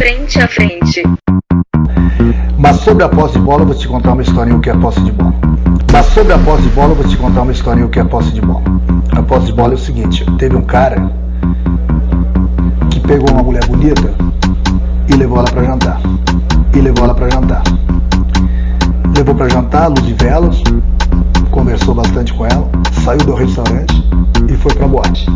frente 0.00 0.40
a 0.40 0.48
frente. 0.48 1.02
Mas 2.56 2.76
sobre 2.76 3.04
a 3.04 3.08
posse 3.10 3.34
de 3.34 3.40
bola, 3.40 3.66
vou 3.66 3.74
te 3.74 3.86
contar 3.86 4.14
uma 4.14 4.22
historinha 4.22 4.56
o 4.56 4.60
que 4.60 4.70
é 4.70 4.74
posse 4.74 4.98
de 5.02 5.12
bola. 5.12 5.34
Mas 5.92 6.06
sobre 6.06 6.32
a 6.32 6.38
posse 6.38 6.62
de 6.62 6.68
bola, 6.70 6.94
vou 6.94 7.06
te 7.06 7.18
contar 7.18 7.42
uma 7.42 7.52
historinha 7.52 7.86
o 7.86 7.90
que 7.90 8.00
é 8.00 8.04
posse 8.04 8.30
de 8.32 8.40
bola. 8.40 8.62
A 9.12 9.22
posse 9.22 9.46
de 9.46 9.52
bola 9.52 9.74
é 9.74 9.76
o 9.76 9.78
seguinte: 9.78 10.24
teve 10.38 10.56
um 10.56 10.62
cara 10.62 11.12
que 12.90 12.98
pegou 13.00 13.30
uma 13.30 13.42
mulher 13.42 13.62
bonita 13.66 14.14
e 15.06 15.16
levou 15.16 15.38
ela 15.38 15.50
para 15.50 15.64
jantar. 15.64 16.00
E 16.74 16.80
levou 16.80 17.04
ela 17.04 17.14
para 17.14 17.28
jantar. 17.28 17.62
Levou 19.14 19.34
para 19.34 19.50
jantar, 19.50 19.88
luz 19.88 20.06
de 20.06 20.14
velas, 20.14 20.62
conversou 21.50 21.94
bastante 21.94 22.32
com 22.32 22.46
ela, 22.46 22.70
saiu 23.04 23.18
do 23.18 23.34
restaurante 23.34 24.02
e 24.48 24.56
foi 24.56 24.72
para 24.72 24.88
boate. 24.88 25.26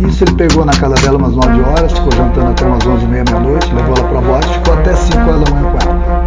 Isso 0.00 0.24
ele 0.24 0.32
pegou 0.34 0.64
na 0.64 0.72
casa 0.72 0.94
dela 0.94 1.18
umas 1.18 1.34
9 1.34 1.60
horas, 1.62 1.92
ficou 1.92 2.12
jantando 2.12 2.50
até 2.50 2.64
umas 2.64 2.86
11 2.86 3.04
e 3.04 3.08
meia, 3.08 3.24
meia-noite, 3.28 3.74
levou 3.74 3.96
ela 3.96 4.08
pra 4.08 4.20
boate, 4.20 4.48
ficou 4.48 4.74
até 4.74 4.94
5 4.94 5.18
horas 5.18 5.40
da 5.42 5.50
manhã 5.54 5.70
com 5.70 5.78
ela. 5.78 6.24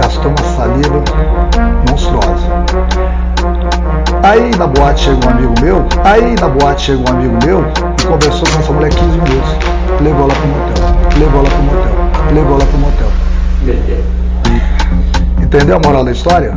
Gastou 0.00 0.30
uma 0.30 0.56
saliva 0.56 1.02
monstruosa. 1.88 2.46
Aí 4.22 4.50
na 4.56 4.66
boate 4.66 5.00
chega 5.00 5.26
um 5.26 5.30
amigo 5.30 5.54
meu, 5.60 5.84
aí 6.04 6.34
na 6.40 6.48
boate 6.48 6.82
chega 6.82 7.10
um 7.10 7.14
amigo 7.16 7.36
meu 7.44 7.64
e 8.00 8.06
conversou 8.06 8.48
com 8.48 8.58
essa 8.60 8.72
mulher 8.72 8.90
15 8.90 9.04
minutos. 9.06 9.50
Levou 10.00 10.24
ela 10.24 10.34
pro 10.34 10.48
motel, 10.48 10.84
levou 11.18 11.40
ela 11.40 11.50
pro 11.50 11.62
motel, 11.62 11.92
levou 12.34 12.54
ela 12.54 12.66
pro 12.66 12.78
motel. 12.78 13.08
Entendeu 15.42 15.76
a 15.76 15.80
moral 15.80 16.04
da 16.04 16.12
história? 16.12 16.56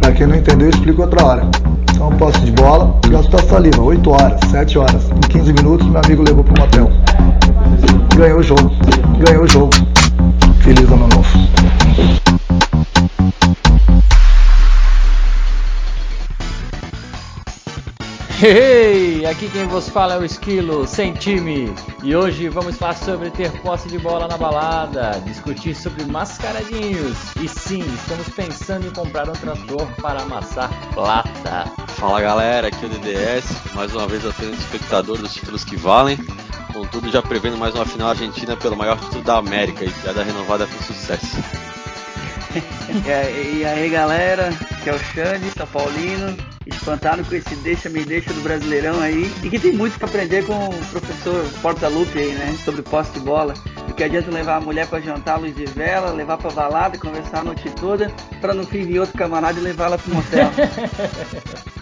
Pra 0.00 0.12
quem 0.12 0.26
não 0.26 0.36
entendeu, 0.36 0.68
eu 0.68 0.70
explico 0.70 1.02
outra 1.02 1.24
hora. 1.24 1.42
Então, 2.00 2.16
posse 2.16 2.40
de 2.40 2.52
bola, 2.52 2.98
gastou 3.10 3.38
a 3.38 3.42
saliva, 3.42 3.82
8 3.82 4.10
horas, 4.10 4.40
7 4.50 4.78
horas. 4.78 5.10
Em 5.10 5.20
15 5.20 5.52
minutos, 5.52 5.86
meu 5.86 6.00
amigo 6.02 6.22
levou 6.22 6.42
pro 6.42 6.58
motel. 6.58 6.90
Ganhou 8.16 8.38
o 8.38 8.42
jogo, 8.42 8.70
ganhou 9.18 9.44
o 9.44 9.46
jogo. 9.46 9.70
Feliz 10.62 10.90
ano 10.90 11.06
novo. 11.08 11.28
Hey, 18.42 19.26
aqui 19.26 19.50
quem 19.50 19.66
vos 19.66 19.90
fala 19.90 20.14
é 20.14 20.18
o 20.18 20.24
Esquilo, 20.24 20.86
sem 20.86 21.12
time. 21.12 21.74
E 22.02 22.16
hoje 22.16 22.48
vamos 22.48 22.78
falar 22.78 22.94
sobre 22.94 23.28
ter 23.28 23.52
posse 23.60 23.86
de 23.90 23.98
bola 23.98 24.26
na 24.26 24.38
balada, 24.38 25.20
discutir 25.26 25.74
sobre 25.74 26.06
mascaradinhos. 26.06 27.18
E 27.36 27.46
sim, 27.46 27.84
estamos 27.92 28.30
pensando 28.30 28.86
em 28.86 28.90
comprar 28.90 29.28
um 29.28 29.34
trator 29.34 29.86
para 30.00 30.22
amassar 30.22 30.70
plata. 30.94 31.89
Fala 32.00 32.18
galera, 32.18 32.68
aqui 32.68 32.82
é 32.82 32.86
o 32.86 32.88
DDS, 32.88 33.74
mais 33.74 33.94
uma 33.94 34.08
vez 34.08 34.24
apenas 34.24 34.58
espectador 34.58 35.18
dos 35.18 35.34
títulos 35.34 35.64
que 35.64 35.76
valem. 35.76 36.16
Contudo, 36.72 37.10
já 37.10 37.20
prevendo 37.20 37.58
mais 37.58 37.74
uma 37.74 37.84
final 37.84 38.08
argentina 38.08 38.56
pelo 38.56 38.74
maior 38.74 38.98
título 38.98 39.22
da 39.22 39.36
América 39.36 39.84
e 39.84 39.90
piada 39.90 40.22
renovada 40.22 40.66
com 40.66 40.82
sucesso. 40.82 41.36
e 43.54 43.64
aí 43.66 43.90
galera, 43.90 44.48
que 44.82 44.88
é 44.88 44.94
o 44.94 44.98
Xande, 44.98 45.50
São 45.50 45.66
Paulino, 45.66 46.34
espantado 46.66 47.22
com 47.22 47.34
esse 47.34 47.54
deixa-me 47.56 48.02
deixa 48.02 48.32
do 48.32 48.40
Brasileirão 48.40 48.98
aí, 48.98 49.30
e 49.42 49.50
que 49.50 49.58
tem 49.58 49.74
muito 49.74 49.98
que 49.98 50.04
aprender 50.06 50.46
com 50.46 50.54
o 50.54 50.86
professor 50.86 51.44
Porta-Lupe 51.60 52.18
aí, 52.18 52.32
né, 52.32 52.56
sobre 52.64 52.80
posse 52.80 53.12
de 53.12 53.20
bola. 53.20 53.52
E 53.86 53.92
que 53.92 54.04
adianta 54.04 54.30
levar 54.30 54.56
a 54.56 54.60
mulher 54.60 54.86
para 54.86 55.00
jantar 55.00 55.38
luz 55.38 55.54
de 55.54 55.66
vela, 55.66 56.12
levar 56.12 56.38
pra 56.38 56.50
balada, 56.50 56.96
conversar 56.96 57.40
a 57.40 57.44
noite 57.44 57.68
toda, 57.78 58.10
para 58.40 58.54
no 58.54 58.64
fim 58.64 58.84
vir 58.84 59.00
outro 59.00 59.18
camarada 59.18 59.60
e 59.60 59.62
levá-la 59.62 59.98
pro 59.98 60.14
motel. 60.14 60.50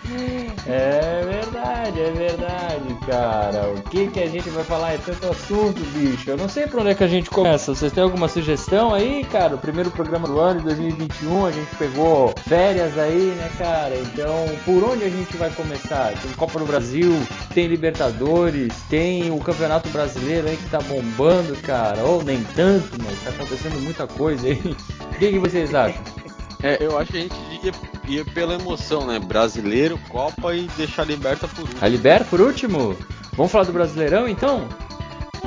É 0.66 1.22
verdade, 1.24 2.00
é 2.00 2.10
verdade, 2.10 2.94
cara. 3.06 3.70
O 3.70 3.82
que 3.82 4.08
que 4.08 4.20
a 4.20 4.26
gente 4.26 4.48
vai 4.50 4.64
falar? 4.64 4.92
É 4.92 4.98
tanto 4.98 5.30
assunto, 5.30 5.80
bicho. 5.92 6.30
Eu 6.30 6.36
não 6.36 6.48
sei 6.48 6.66
por 6.66 6.80
onde 6.80 6.90
é 6.90 6.94
que 6.94 7.04
a 7.04 7.08
gente 7.08 7.30
começa. 7.30 7.74
Vocês 7.74 7.92
têm 7.92 8.02
alguma 8.02 8.28
sugestão 8.28 8.92
aí, 8.92 9.24
cara? 9.24 9.54
O 9.54 9.58
primeiro 9.58 9.90
programa 9.90 10.26
do 10.26 10.38
ano 10.38 10.60
de 10.60 10.66
2021, 10.66 11.46
a 11.46 11.50
gente 11.50 11.74
pegou 11.76 12.34
férias 12.46 12.98
aí, 12.98 13.34
né, 13.36 13.50
cara? 13.58 13.96
Então, 13.96 14.46
por 14.64 14.84
onde 14.84 15.04
a 15.04 15.10
gente 15.10 15.36
vai 15.36 15.50
começar? 15.50 16.12
Tem 16.20 16.32
Copa 16.32 16.58
do 16.58 16.66
Brasil, 16.66 17.14
tem 17.54 17.66
Libertadores, 17.66 18.72
tem 18.88 19.30
o 19.30 19.38
Campeonato 19.38 19.88
Brasileiro 19.88 20.48
aí 20.48 20.56
que 20.56 20.70
tá 20.70 20.80
bombando, 20.80 21.56
cara. 21.62 22.02
Ou 22.02 22.22
nem 22.22 22.42
tanto, 22.54 22.98
mas 23.02 23.18
tá 23.22 23.30
acontecendo 23.30 23.80
muita 23.82 24.06
coisa 24.06 24.46
aí. 24.46 24.76
O 25.00 25.18
que, 25.18 25.32
que 25.32 25.38
vocês 25.38 25.74
acham? 25.74 26.17
É, 26.62 26.78
eu 26.80 26.98
acho 26.98 27.12
que 27.12 27.18
a 27.18 27.20
gente 27.20 27.34
ia, 27.62 27.72
ia 28.08 28.24
pela 28.24 28.54
emoção, 28.54 29.06
né? 29.06 29.18
Brasileiro, 29.18 29.98
Copa 30.08 30.54
e 30.54 30.68
deixar 30.76 31.02
a 31.02 31.04
Liberta 31.04 31.46
por 31.46 31.60
último. 31.60 31.78
A 31.80 31.88
Liberta 31.88 32.24
por 32.24 32.40
último? 32.40 32.96
Vamos 33.32 33.52
falar 33.52 33.64
do 33.64 33.72
Brasileirão 33.72 34.28
então? 34.28 34.68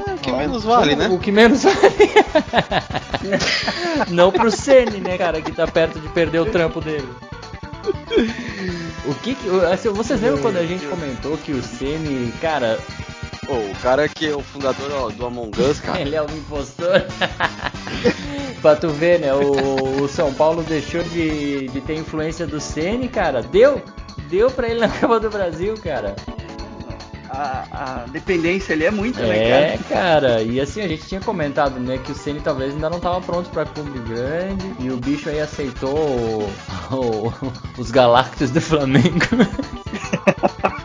É, 0.08 0.14
o 0.14 0.18
que 0.18 0.32
menos 0.32 0.64
vale, 0.64 0.96
né? 0.96 1.10
O 1.10 1.20
que 1.20 1.32
menos 1.32 1.64
vale. 1.64 1.78
Não 4.10 4.32
pro 4.32 4.50
Ceni, 4.50 5.00
né, 5.00 5.18
cara, 5.18 5.42
que 5.42 5.52
tá 5.52 5.68
perto 5.68 6.00
de 6.00 6.08
perder 6.10 6.40
o 6.40 6.46
trampo 6.46 6.80
dele. 6.80 7.08
O 9.06 9.14
que, 9.16 9.36
que 9.36 9.50
assim, 9.72 9.90
vocês 9.90 10.22
lembram 10.22 10.42
quando 10.42 10.58
a 10.58 10.66
gente 10.66 10.86
comentou 10.86 11.38
que 11.38 11.52
o 11.52 11.62
Ceni, 11.62 12.32
cara, 12.40 12.80
Pô, 13.46 13.56
o 13.56 13.76
cara 13.82 14.08
que 14.08 14.28
é 14.28 14.36
o 14.36 14.42
fundador 14.42 14.92
ó, 14.94 15.10
do 15.10 15.26
Among 15.26 15.62
Us, 15.62 15.80
cara. 15.80 16.00
ele 16.02 16.16
é 16.16 16.22
um 16.22 16.30
impostor. 16.30 17.04
pra 18.62 18.76
tu 18.76 18.90
ver, 18.90 19.20
né? 19.20 19.34
O, 19.34 20.04
o, 20.04 20.08
São 20.08 20.34
Paulo 20.34 20.64
deixou 20.64 21.04
de, 21.04 21.68
de 21.68 21.82
ter 21.82 21.96
influência 21.96 22.46
do 22.46 22.60
Ceni, 22.60 23.08
cara. 23.08 23.42
Deu, 23.42 23.82
deu 24.30 24.50
pra 24.50 24.70
ele 24.70 24.80
na 24.80 24.90
Copa 25.00 25.20
do 25.20 25.30
Brasil, 25.30 25.74
cara. 25.84 26.16
A, 27.30 27.66
a 27.72 28.06
dependência 28.08 28.76
ali 28.76 28.86
é 28.86 28.92
muita, 28.92 29.22
é, 29.22 29.28
né, 29.28 29.38
cara? 29.38 29.66
É, 29.66 29.78
cara. 29.90 30.44
E 30.44 30.60
assim, 30.60 30.82
a 30.82 30.88
gente 30.88 31.08
tinha 31.08 31.22
comentado, 31.22 31.80
né, 31.80 31.98
que 31.98 32.12
o 32.12 32.16
Ceni 32.16 32.42
talvez 32.42 32.74
ainda 32.74 32.90
não 32.90 33.00
tava 33.00 33.22
pronto 33.22 33.50
pra 33.50 33.66
clube 33.66 34.00
grande. 34.00 34.74
E 34.80 34.90
o 34.90 34.98
bicho 34.98 35.30
aí 35.30 35.40
aceitou 35.40 35.98
o, 35.98 36.52
o, 36.92 37.34
os 37.82 37.90
Galactus 37.90 38.52
do 38.52 38.62
Flamengo. 38.62 39.26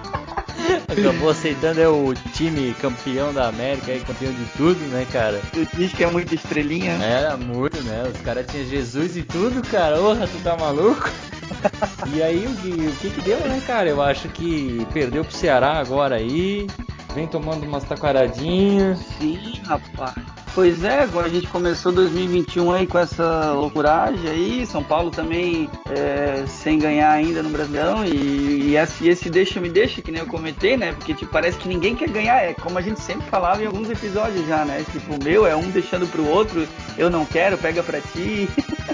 Acabou 0.88 1.30
aceitando 1.30 1.80
é 1.80 1.88
o 1.88 2.14
time 2.34 2.72
campeão 2.74 3.32
da 3.32 3.48
América, 3.48 3.90
aí, 3.90 4.00
campeão 4.00 4.32
de 4.32 4.44
tudo, 4.56 4.78
né, 4.88 5.06
cara? 5.12 5.40
Tu 5.52 5.66
diz 5.76 5.92
que 5.92 6.04
é 6.04 6.10
muito 6.10 6.34
estrelinha. 6.34 6.92
Era 7.02 7.36
muito, 7.36 7.82
né? 7.82 8.04
Os 8.12 8.20
caras 8.20 8.46
tinham 8.46 8.66
Jesus 8.66 9.16
e 9.16 9.22
tudo, 9.22 9.62
cara. 9.68 9.96
Porra, 9.98 10.26
tu 10.26 10.38
tá 10.44 10.56
maluco? 10.56 11.10
e 12.14 12.22
aí, 12.22 12.46
o 12.46 12.54
que, 12.56 12.70
o 12.70 12.92
que 12.96 13.10
que 13.10 13.20
deu, 13.22 13.40
né, 13.40 13.60
cara? 13.66 13.88
Eu 13.88 14.00
acho 14.00 14.28
que 14.28 14.86
perdeu 14.92 15.24
pro 15.24 15.34
Ceará 15.34 15.78
agora 15.78 16.16
aí. 16.16 16.68
Vem 17.14 17.26
tomando 17.26 17.64
umas 17.66 17.82
taquaradinhas. 17.82 18.98
Sim, 19.18 19.60
rapaz. 19.64 20.35
Pois 20.56 20.82
é, 20.82 21.00
agora 21.00 21.26
a 21.26 21.28
gente 21.28 21.48
começou 21.48 21.92
2021 21.92 22.72
aí 22.72 22.86
com 22.86 22.98
essa 22.98 23.52
loucuragem 23.52 24.26
aí, 24.26 24.66
São 24.66 24.82
Paulo 24.82 25.10
também 25.10 25.68
é, 25.90 26.46
sem 26.46 26.78
ganhar 26.78 27.10
ainda 27.10 27.42
no 27.42 27.50
Brasileirão 27.50 28.06
e, 28.06 28.70
e 28.70 28.76
esse, 28.78 29.06
esse 29.06 29.28
deixa 29.28 29.60
me 29.60 29.68
deixa, 29.68 30.00
que 30.00 30.10
nem 30.10 30.22
eu 30.22 30.26
comentei, 30.26 30.74
né? 30.74 30.94
Porque 30.94 31.12
tipo, 31.12 31.30
parece 31.30 31.58
que 31.58 31.68
ninguém 31.68 31.94
quer 31.94 32.08
ganhar, 32.08 32.42
é 32.42 32.54
como 32.54 32.78
a 32.78 32.80
gente 32.80 33.02
sempre 33.02 33.28
falava 33.28 33.62
em 33.62 33.66
alguns 33.66 33.90
episódios 33.90 34.48
já, 34.48 34.64
né? 34.64 34.82
Tipo, 34.90 35.16
o 35.16 35.22
meu 35.22 35.46
é 35.46 35.54
um 35.54 35.68
deixando 35.68 36.06
pro 36.06 36.26
outro, 36.26 36.66
eu 36.96 37.10
não 37.10 37.26
quero, 37.26 37.58
pega 37.58 37.82
pra 37.82 38.00
ti. 38.00 38.48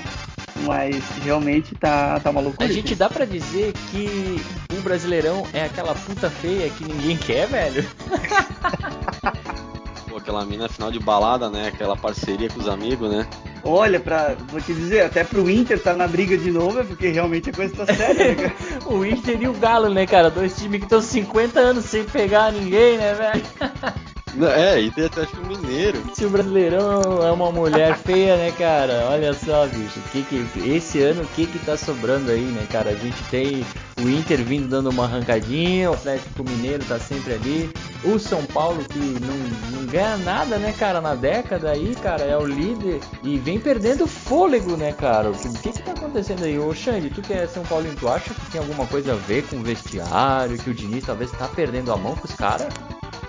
Mas 0.67 1.01
realmente 1.23 1.77
tá, 1.77 2.19
tá 2.19 2.33
maluco. 2.33 2.61
A 2.61 2.67
gente 2.67 2.97
dá 2.97 3.09
pra 3.09 3.25
dizer 3.25 3.73
que 3.93 4.43
o 4.73 4.81
Brasileirão 4.81 5.47
é 5.53 5.65
aquela 5.65 5.95
puta 5.95 6.29
feia 6.29 6.69
que 6.71 6.85
ninguém 6.85 7.17
quer, 7.17 7.47
velho. 7.47 7.87
Pô, 10.13 10.19
aquela 10.19 10.45
mina 10.45 10.69
final 10.69 10.91
de 10.91 10.99
balada, 10.99 11.49
né? 11.49 11.69
Aquela 11.69 11.97
parceria 11.97 12.51
com 12.51 12.61
os 12.61 12.69
amigos, 12.69 13.11
né? 13.11 13.27
Olha, 13.65 13.99
pra, 13.99 14.37
vou 14.49 14.61
te 14.61 14.75
dizer, 14.75 15.07
até 15.07 15.25
pro 15.25 15.49
Inter 15.49 15.83
tá 15.83 15.95
na 15.95 16.07
briga 16.07 16.37
de 16.37 16.51
novo, 16.51 16.81
é 16.81 16.85
porque 16.85 17.09
realmente 17.09 17.49
a 17.49 17.53
coisa 17.53 17.75
tá 17.75 17.95
séria, 17.95 18.35
né, 18.35 18.53
o 18.85 19.07
Inter 19.07 19.41
e 19.41 19.49
o 19.49 19.55
Galo, 19.55 19.89
né, 19.89 20.07
cara? 20.07 20.29
Dois 20.29 20.55
times 20.55 20.81
que 20.81 20.85
estão 20.85 21.01
50 21.01 21.59
anos 21.59 21.87
sem 21.87 22.05
pegar 22.05 22.53
ninguém, 22.53 22.99
né, 22.99 23.15
velho? 23.15 23.43
É, 24.41 24.81
e 24.81 24.91
tem 24.91 25.05
Atlético 25.05 25.47
Mineiro. 25.47 26.03
Se 26.15 26.25
o 26.25 26.31
Brasileirão 26.31 27.23
é 27.23 27.31
uma 27.31 27.53
mulher 27.53 27.97
feia, 27.99 28.37
né, 28.37 28.51
cara? 28.53 29.09
Olha 29.11 29.35
só, 29.35 29.67
bicho. 29.67 30.01
Que 30.11 30.23
que, 30.23 30.69
esse 30.69 31.03
ano, 31.03 31.23
o 31.23 31.27
que 31.29 31.47
que 31.47 31.59
tá 31.59 31.77
sobrando 31.77 32.31
aí, 32.31 32.41
né, 32.41 32.67
cara? 32.71 32.91
A 32.91 32.95
gente 32.95 33.23
tem 33.25 33.65
o 34.01 34.09
Inter 34.09 34.43
vindo 34.43 34.69
dando 34.69 34.91
uma 34.91 35.05
arrancadinha, 35.05 35.91
o 35.91 35.95
Atlético 35.95 36.45
Mineiro 36.45 36.85
tá 36.85 36.99
sempre 36.99 37.35
ali. 37.35 37.71
O 38.05 38.19
São 38.19 38.45
Paulo 38.47 38.85
que 38.85 38.99
não, 38.99 39.79
não 39.79 39.87
ganha 39.87 40.17
nada, 40.17 40.57
né, 40.57 40.75
cara, 40.77 41.01
na 41.01 41.15
década 41.15 41.71
aí, 41.71 41.95
cara, 41.95 42.23
é 42.25 42.37
o 42.37 42.47
líder 42.47 43.01
e 43.23 43.39
vem 43.39 43.61
perdendo 43.61 44.07
fôlego, 44.07 44.77
né, 44.77 44.93
cara? 44.93 45.31
O 45.31 45.35
que, 45.35 45.49
que 45.51 45.73
que 45.73 45.83
tá 45.83 45.93
acontecendo 45.93 46.45
aí? 46.45 46.59
Ô, 46.59 46.75
Xande, 46.75 47.11
tu 47.11 47.23
que 47.23 47.33
é 47.33 47.47
São 47.47 47.63
Paulino, 47.65 47.95
tu 47.95 48.09
acha 48.09 48.35
que 48.35 48.51
tem 48.51 48.61
alguma 48.61 48.87
coisa 48.87 49.13
a 49.13 49.17
ver 49.17 49.45
com 49.45 49.57
o 49.57 49.63
vestiário, 49.63 50.59
que 50.59 50.71
o 50.71 50.75
Diniz 50.75 51.05
talvez 51.05 51.31
tá 51.33 51.47
perdendo 51.49 51.93
a 51.93 51.97
mão 51.97 52.17
com 52.17 52.27
os 52.27 52.35
caras? 52.35 52.69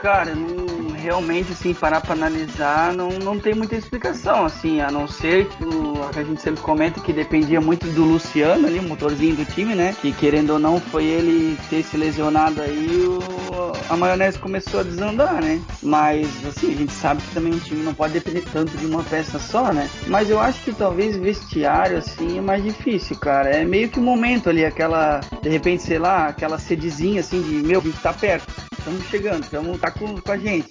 Cara, 0.04 0.36
não, 0.36 0.92
realmente, 0.92 1.54
assim, 1.54 1.74
parar 1.74 2.02
para 2.02 2.12
analisar, 2.12 2.94
não, 2.94 3.08
não 3.08 3.40
tem 3.40 3.54
muita 3.54 3.78
explicação, 3.78 4.46
assim, 4.46 4.82
a 4.82 4.92
não 4.92 5.08
ser 5.08 5.48
o, 5.62 6.10
que 6.12 6.20
a 6.20 6.24
gente 6.24 6.42
sempre 6.42 6.62
comenta 6.62 7.00
que 7.00 7.14
dependia 7.14 7.62
muito 7.62 7.88
do 7.88 8.04
Luciano 8.04 8.68
ali, 8.68 8.80
o 8.80 8.84
motorzinho 8.84 9.38
do 9.38 9.46
time, 9.46 9.74
né? 9.74 9.96
Que 10.02 10.12
querendo 10.12 10.52
ou 10.52 10.60
não, 10.60 10.78
foi 10.78 11.06
ele 11.06 11.58
ter 11.70 11.84
se 11.84 11.96
lesionado 11.96 12.62
aí, 12.62 13.06
o, 13.08 13.72
a 13.90 13.96
maionese 13.96 14.38
começou 14.38 14.82
a 14.82 14.84
desandar, 14.84 15.42
né? 15.42 15.62
Mas, 15.82 16.28
assim, 16.46 16.74
a 16.74 16.76
gente 16.76 16.92
sabe 16.92 17.22
que 17.22 17.34
também 17.34 17.54
um 17.54 17.60
time 17.60 17.82
não 17.82 17.94
pode 17.94 18.12
depender 18.12 18.44
tanto 18.52 18.76
de 18.76 18.86
uma 18.86 19.04
peça 19.04 19.40
só, 19.40 19.72
né? 19.72 19.90
Mas 20.08 20.30
eu 20.30 20.38
acho 20.38 20.62
que 20.64 20.74
talvez 20.74 21.16
vestiário, 21.16 21.98
assim, 21.98 22.40
é 22.40 22.42
mais 22.42 22.62
difícil, 22.62 23.16
cara. 23.16 23.50
É 23.50 23.64
meio 23.64 23.88
que 23.88 24.00
o 24.00 24.02
um 24.02 24.06
momento 24.06 24.50
ali, 24.50 24.66
aquela, 24.66 25.22
de 25.42 25.48
repente, 25.48 25.84
sei 25.84 25.98
lá, 25.98 26.28
aquela 26.28 26.60
sedezinha, 26.60 27.22
assim, 27.22 27.42
de, 27.42 27.66
meu, 27.66 27.80
a 27.80 27.84
gente 27.84 28.00
tá 28.00 28.12
perto, 28.12 28.52
estamos 28.84 29.06
chegando, 29.06 29.44
estamos 29.44 29.80
tá 29.80 29.90
com, 29.90 30.20
com 30.20 30.32
a 30.32 30.38
gente. 30.38 30.68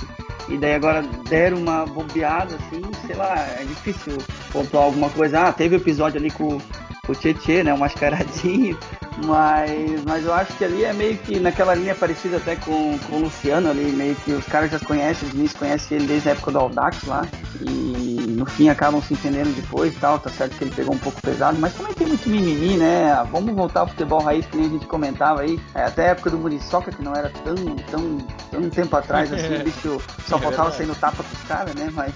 E 0.49 0.59
daí 0.59 0.75
agora 0.75 1.03
deram 1.29 1.59
uma 1.59 1.87
bobeada, 1.87 2.57
assim, 2.57 2.83
sei 3.07 3.17
lá, 3.17 3.35
é 3.59 3.65
difícil 3.65 4.19
pontuar 4.53 4.85
alguma 4.85 5.09
coisa. 5.09 5.49
Ah, 5.49 5.53
teve 5.53 5.77
episódio 5.77 6.21
ali 6.21 6.31
com, 6.31 6.59
com 7.07 7.13
o 7.13 7.15
Tietê, 7.15 7.63
né, 7.63 7.73
o 7.73 7.79
mascaradinho, 7.79 8.77
mas, 9.25 10.05
mas 10.05 10.25
eu 10.25 10.35
acho 10.35 10.53
que 10.57 10.65
ali 10.65 10.85
é 10.85 10.93
meio 10.93 11.17
que 11.19 11.39
naquela 11.41 11.75
linha 11.75 11.95
parecida 11.95 12.37
até 12.37 12.57
com, 12.57 12.99
com 12.99 13.17
o 13.17 13.21
Luciano 13.23 13.71
ali, 13.71 13.93
meio 13.93 14.15
que 14.17 14.33
os 14.33 14.45
caras 14.47 14.71
já 14.71 14.79
conhecem, 14.81 15.29
o 15.29 15.33
Diniz 15.33 15.53
conhece 15.55 15.95
ele 15.95 16.07
desde 16.07 16.29
a 16.29 16.33
época 16.33 16.51
do 16.51 16.59
Aldax 16.59 17.05
lá, 17.05 17.27
e 17.61 18.22
no 18.43 18.47
fim 18.47 18.69
acabam 18.69 19.01
se 19.01 19.15
entendendo 19.15 19.55
depois 19.55 19.95
tal, 20.01 20.19
tá 20.19 20.29
certo 20.29 20.57
que 20.57 20.65
ele 20.65 20.75
pegou 20.75 20.95
um 20.95 20.99
pouco 20.99 21.21
pesado, 21.23 21.57
mas 21.61 21.75
também 21.75 21.95
tem 21.95 22.09
muito 22.09 22.29
mimimi, 22.29 22.77
né? 22.77 23.25
Vamos 23.31 23.55
voltar 23.55 23.81
ao 23.81 23.87
futebol 23.87 24.21
raiz 24.21 24.45
que 24.47 24.57
nem 24.57 24.67
a 24.67 24.71
gente 24.71 24.87
comentava 24.87 25.43
aí, 25.43 25.61
é, 25.75 25.85
até 25.85 26.09
a 26.09 26.11
época 26.11 26.31
do 26.31 26.39
Muriçoca, 26.39 26.91
que 26.91 27.03
não 27.05 27.15
era 27.15 27.31
tão, 27.31 27.55
tão, 27.55 28.19
tão 28.51 28.69
tempo 28.69 28.97
atrás 28.97 29.31
assim, 29.33 29.61
o 29.61 29.63
bicho 29.63 30.03
só 30.27 30.39
é 30.39 30.41
faltava 30.41 30.73
sair 30.73 30.87
no 30.87 30.95
tapa 30.97 31.23
com 31.23 31.37
os 31.37 31.43
caras, 31.45 31.73
né? 31.77 31.89
Mas 31.93 32.13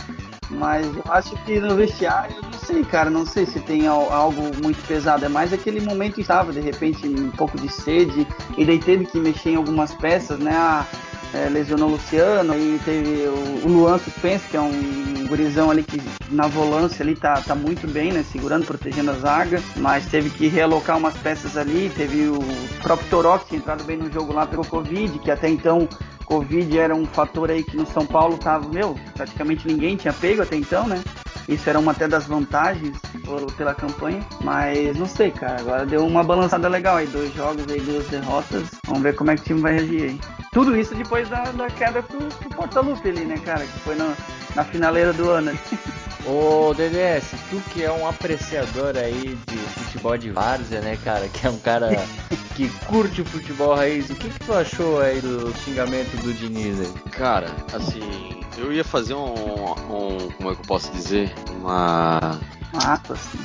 mas 0.50 0.84
eu 0.84 1.04
acho 1.08 1.30
que 1.44 1.58
no 1.60 1.76
vestiário, 1.76 2.36
não 2.42 2.52
sei, 2.52 2.84
cara, 2.84 3.08
não 3.08 3.24
sei 3.24 3.46
se 3.46 3.60
tem 3.60 3.86
algo 3.86 4.42
muito 4.62 4.84
pesado. 4.86 5.24
É 5.24 5.28
mais 5.28 5.52
aquele 5.52 5.80
momento 5.80 6.14
que 6.16 6.20
estava, 6.22 6.52
de 6.52 6.60
repente, 6.60 7.06
um 7.06 7.30
pouco 7.30 7.56
de 7.56 7.68
sede, 7.72 8.26
e 8.58 8.64
daí 8.66 8.80
teve 8.80 9.06
que 9.06 9.18
mexer 9.18 9.50
em 9.50 9.56
algumas 9.56 9.94
peças, 9.94 10.38
né? 10.40 10.50
Ah, 10.52 10.84
é, 11.32 11.48
lesionou 11.48 11.88
o 11.88 11.92
Luciano, 11.92 12.54
e 12.54 12.78
teve 12.84 13.26
o, 13.64 13.68
Luan 13.68 13.98
Suspense, 13.98 14.46
que 14.48 14.56
é 14.56 14.60
um 14.60 15.26
gurizão 15.28 15.70
ali 15.70 15.82
que 15.82 16.00
na 16.30 16.46
volância 16.46 17.02
ali 17.02 17.14
tá, 17.14 17.34
tá 17.34 17.54
muito 17.54 17.86
bem, 17.86 18.12
né? 18.12 18.24
Segurando, 18.30 18.66
protegendo 18.66 19.10
a 19.10 19.14
zaga, 19.14 19.62
mas 19.76 20.06
teve 20.06 20.30
que 20.30 20.48
realocar 20.48 20.98
umas 20.98 21.16
peças 21.16 21.56
ali. 21.56 21.90
Teve 21.96 22.28
o 22.28 22.38
próprio 22.82 23.08
Toró, 23.08 23.38
que 23.38 23.48
tinha 23.48 23.58
entrado 23.58 23.84
bem 23.84 23.96
no 23.96 24.10
jogo 24.12 24.32
lá, 24.32 24.46
pegou 24.46 24.64
Covid, 24.64 25.18
que 25.20 25.30
até 25.30 25.48
então 25.48 25.88
Covid 26.24 26.78
era 26.78 26.94
um 26.94 27.06
fator 27.06 27.50
aí 27.50 27.62
que 27.62 27.76
no 27.76 27.86
São 27.86 28.06
Paulo 28.06 28.38
tava, 28.38 28.68
meu, 28.68 28.96
praticamente 29.14 29.66
ninguém 29.66 29.96
tinha 29.96 30.12
pego 30.12 30.42
até 30.42 30.56
então, 30.56 30.86
né? 30.86 31.02
Isso 31.50 31.68
era 31.68 31.80
uma 31.80 31.90
até 31.90 32.06
das 32.06 32.28
vantagens 32.28 32.96
por, 33.24 33.52
pela 33.54 33.74
campanha, 33.74 34.24
mas 34.40 34.96
não 34.96 35.06
sei, 35.06 35.32
cara. 35.32 35.60
Agora 35.60 35.84
deu 35.84 36.06
uma 36.06 36.22
balançada 36.22 36.68
legal 36.68 36.98
aí, 36.98 37.08
dois 37.08 37.34
jogos 37.34 37.66
aí, 37.68 37.80
duas 37.80 38.06
derrotas. 38.06 38.68
Vamos 38.86 39.02
ver 39.02 39.16
como 39.16 39.32
é 39.32 39.34
que 39.34 39.42
o 39.42 39.44
time 39.46 39.60
vai 39.60 39.72
reagir 39.72 40.02
aí. 40.04 40.20
Tudo 40.52 40.76
isso 40.76 40.94
depois 40.94 41.28
da, 41.28 41.42
da 41.42 41.66
queda 41.66 42.04
pro, 42.04 42.18
pro 42.18 42.50
Portalupe 42.50 43.08
ali, 43.08 43.24
né, 43.24 43.36
cara? 43.38 43.64
Que 43.64 43.78
foi 43.80 43.96
na, 43.96 44.14
na 44.54 44.62
finaleira 44.62 45.12
do 45.12 45.28
ano. 45.28 45.50
Ô 46.26 46.74
DDS, 46.74 47.34
tu 47.48 47.60
que 47.72 47.82
é 47.82 47.90
um 47.90 48.06
apreciador 48.06 48.96
aí 48.96 49.38
de 49.46 49.56
futebol 49.56 50.16
de 50.18 50.30
várzea, 50.30 50.80
né, 50.80 50.98
cara? 51.02 51.28
Que 51.28 51.46
é 51.46 51.50
um 51.50 51.58
cara 51.58 51.90
que 52.54 52.68
curte 52.86 53.22
o 53.22 53.24
futebol 53.24 53.74
raiz, 53.74 54.10
o 54.10 54.14
que, 54.14 54.28
que 54.28 54.38
tu 54.40 54.52
achou 54.52 55.00
aí 55.00 55.20
do 55.20 55.52
xingamento 55.64 56.16
do 56.22 56.32
Diniz 56.34 56.78
aí? 56.80 57.10
Cara, 57.12 57.48
assim, 57.72 58.44
eu 58.58 58.72
ia 58.72 58.84
fazer 58.84 59.14
um, 59.14 59.32
um 59.32 60.30
como 60.36 60.50
é 60.50 60.54
que 60.54 60.60
eu 60.60 60.66
posso 60.66 60.92
dizer? 60.92 61.32
Uma 61.58 62.38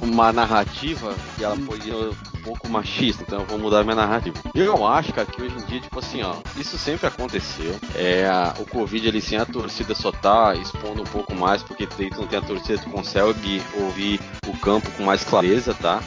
uma 0.02 0.32
narrativa 0.32 1.16
e 1.40 1.44
ela 1.44 1.58
podia 1.58 1.96
um 1.96 2.42
pouco 2.44 2.70
machista, 2.70 3.24
então 3.24 3.42
eu 3.42 3.46
vou 3.46 3.58
mudar 3.58 3.84
minha 3.84 3.96
narrativa. 3.96 4.38
Eu 4.54 4.86
acho, 4.86 5.12
cara, 5.14 5.28
que 5.28 5.42
hoje 5.42 5.56
em 5.56 5.66
dia, 5.66 5.80
tipo 5.80 6.00
assim, 6.00 6.22
ó, 6.22 6.36
isso 6.58 6.78
sempre 6.78 7.08
aconteceu. 7.08 7.76
É, 7.96 8.28
o 8.60 8.66
Covid 8.66 9.08
ele 9.08 9.22
sim, 9.22 9.36
a 9.36 9.46
torcida 9.46 9.96
só 9.96 10.12
tá 10.12 10.54
expondo 10.56 11.02
um 11.02 11.06
pouco 11.06 11.34
mais, 11.36 11.64
porque 11.64 11.88
daí 11.98 12.10
tu 12.10 12.22
não 12.22 12.28
tem 12.28 12.40
a 12.40 12.42
torcida, 12.42 12.82
tu 12.82 12.90
consegue 12.90 13.62
ouvir 13.80 14.20
o 14.48 14.58
campo 14.58 14.90
com 14.92 15.04
mais 15.04 15.24
clareza, 15.24 15.74
tá? 15.74 16.02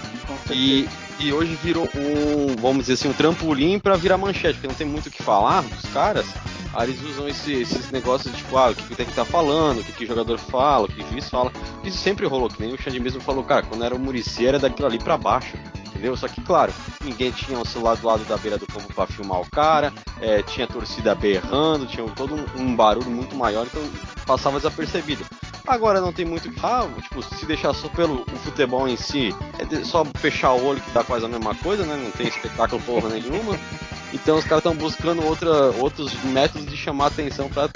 E, 0.51 0.89
e 1.19 1.33
hoje 1.33 1.55
virou 1.57 1.89
um, 1.95 2.55
vamos 2.61 2.87
dizer 2.87 2.95
assim, 2.95 3.09
um 3.09 3.13
trampolim 3.13 3.79
para 3.79 3.97
virar 3.97 4.17
manchete, 4.17 4.55
porque 4.55 4.69
não 4.69 4.75
tem 4.75 4.87
muito 4.87 5.09
o 5.09 5.11
que 5.11 5.23
falar 5.23 5.63
dos 5.63 5.91
caras. 5.93 6.27
Eles 6.85 7.03
usam 7.03 7.29
esse, 7.29 7.53
esses 7.53 7.91
negócios 7.91 8.33
de 8.33 8.39
tipo, 8.39 8.57
ah, 8.57 8.71
o 8.71 8.75
que, 8.75 8.95
tem 8.95 9.07
que 9.07 9.13
estar 9.13 9.25
tá 9.25 9.31
falando, 9.31 9.81
o 9.81 9.85
que, 9.85 9.93
que 9.93 10.05
o 10.05 10.07
jogador 10.07 10.39
fala, 10.39 10.87
o 10.87 10.89
que 10.89 11.03
o 11.03 11.09
juiz 11.09 11.29
fala. 11.29 11.53
Isso 11.85 11.99
sempre 11.99 12.27
rolou, 12.27 12.49
que 12.49 12.61
nem 12.61 12.73
o 12.73 12.81
Xande 12.81 13.01
mesmo 13.01 13.21
falou, 13.21 13.43
cara, 13.45 13.63
quando 13.63 13.85
era 13.85 13.95
o 13.95 13.99
Murici 13.99 14.47
era 14.47 14.59
daquilo 14.59 14.87
ali 14.87 14.99
para 14.99 15.17
baixo 15.17 15.57
entendeu? 15.99 16.17
Só 16.17 16.29
que, 16.29 16.41
claro, 16.41 16.73
ninguém 17.03 17.31
tinha 17.33 17.59
o 17.59 17.67
celular 17.67 17.97
do 17.97 18.07
lado 18.07 18.25
da 18.25 18.37
beira 18.37 18.57
do 18.57 18.67
campo 18.67 18.93
para 18.95 19.07
filmar 19.07 19.41
o 19.41 19.51
cara, 19.51 19.93
é, 20.21 20.43
tinha 20.43 20.67
torcida 20.67 21.15
berrando, 21.15 21.87
tinha 21.87 22.09
todo 22.11 22.35
um, 22.35 22.63
um, 22.63 22.77
barulho 22.77 23.11
muito 23.11 23.35
maior, 23.35 23.67
então 23.67 23.83
passava 24.25 24.59
desapercebido. 24.59 25.25
Agora 25.67 26.01
não 26.01 26.13
tem 26.13 26.25
muito 26.25 26.51
que 26.51 26.61
ah, 26.63 26.89
tipo, 27.03 27.23
se 27.23 27.45
deixar 27.45 27.75
só 27.75 27.89
pelo 27.89 28.25
futebol 28.43 28.89
em 28.89 28.97
si, 28.97 29.35
é 29.59 29.85
só 29.85 30.05
fechar 30.17 30.53
o 30.53 30.65
olho 30.65 30.81
que 30.81 30.91
dá 30.93 31.05
quase 31.05 31.27
a 31.27 31.29
mesma 31.29 31.55
coisa, 31.57 31.85
né? 31.85 31.95
Não 32.03 32.11
tem 32.13 32.29
espetáculo 32.29 32.81
porra 32.83 33.11
nenhuma. 33.11 33.59
Então 34.13 34.37
os 34.37 34.45
caras 34.45 34.59
estão 34.59 34.75
buscando 34.75 35.25
outra, 35.25 35.51
outros 35.79 36.13
métodos 36.25 36.67
de 36.67 36.77
chamar 36.77 37.07
atenção 37.07 37.49
para 37.49 37.69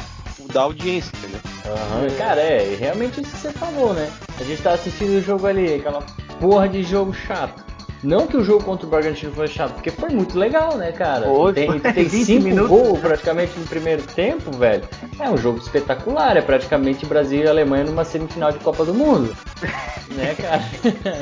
dar 0.52 0.62
audiência, 0.62 1.12
entendeu? 1.19 1.40
Uhum. 1.67 2.17
Cara, 2.17 2.40
é 2.40 2.75
realmente 2.75 3.20
isso 3.20 3.31
que 3.31 3.38
você 3.38 3.52
falou, 3.52 3.94
né? 3.94 4.11
A 4.38 4.44
gente 4.44 4.62
tá 4.62 4.73
assistindo 4.73 5.19
o 5.19 5.23
jogo 5.23 5.46
ali, 5.46 5.75
aquela 5.75 6.02
porra 6.40 6.69
de 6.69 6.82
jogo 6.82 7.12
chato. 7.12 7.71
Não 8.02 8.26
que 8.26 8.37
o 8.37 8.43
jogo 8.43 8.64
contra 8.64 8.87
o 8.87 8.90
Bragantino 8.90 9.32
foi 9.32 9.46
chato, 9.46 9.75
porque 9.75 9.90
foi 9.90 10.10
muito 10.10 10.37
legal, 10.37 10.76
né, 10.76 10.90
cara? 10.90 11.26
Foi, 11.26 11.52
tem, 11.52 11.78
tem 11.78 12.08
cinco 12.25 12.66
gols 12.66 12.99
praticamente 12.99 13.58
no 13.58 13.66
primeiro 13.66 14.02
tempo, 14.02 14.50
velho. 14.56 14.82
É 15.20 15.31
um 15.31 15.37
jogo 15.37 15.58
espetacular, 15.58 16.37
é 16.37 16.43
praticamente 16.43 17.06
Brasil 17.06 17.44
e 17.44 17.49
Alemanha 17.49 17.84
numa 17.84 18.04
semifinal 18.04 18.50
de 18.50 18.58
Copa 18.58 18.84
do 18.84 18.93
Mundo. 18.93 19.37
né, 20.14 20.34
cara? 20.34 20.62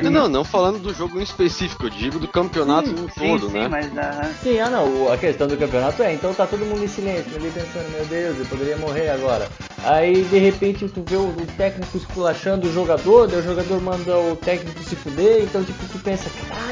Não, 0.02 0.10
não, 0.10 0.28
não 0.28 0.44
falando 0.44 0.78
do 0.78 0.94
jogo 0.94 1.18
em 1.18 1.22
específico, 1.22 1.86
eu 1.86 1.90
digo 1.90 2.18
do 2.18 2.26
campeonato 2.26 2.88
sim, 2.88 2.94
no 2.94 3.08
todo, 3.08 3.46
sim, 3.48 3.52
né? 3.52 3.68
Mas, 3.68 3.86
uh... 3.86 4.34
Sim, 4.42 4.58
ah 4.60 4.70
não, 4.70 5.12
a 5.12 5.16
questão 5.16 5.46
do 5.46 5.56
campeonato 5.56 6.02
é, 6.02 6.14
então 6.14 6.32
tá 6.34 6.46
todo 6.46 6.64
mundo 6.64 6.82
em 6.82 6.88
silêncio, 6.88 7.36
ali 7.36 7.50
pensando, 7.50 7.90
meu 7.92 8.04
Deus, 8.06 8.38
eu 8.38 8.46
poderia 8.46 8.76
morrer 8.76 9.10
agora. 9.10 9.48
Aí 9.84 10.24
de 10.24 10.38
repente 10.38 10.88
tu 10.88 11.02
vê 11.06 11.16
o, 11.16 11.28
o 11.28 11.46
técnico 11.56 11.96
esculachando 11.96 12.68
o 12.68 12.72
jogador, 12.72 13.28
daí 13.28 13.40
o 13.40 13.42
jogador 13.42 13.80
manda 13.80 14.18
o 14.18 14.36
técnico 14.36 14.82
se 14.82 14.96
fuder, 14.96 15.42
então 15.42 15.64
tipo, 15.64 15.86
tu 15.86 15.98
pensa, 15.98 16.28
caralho 16.48 16.69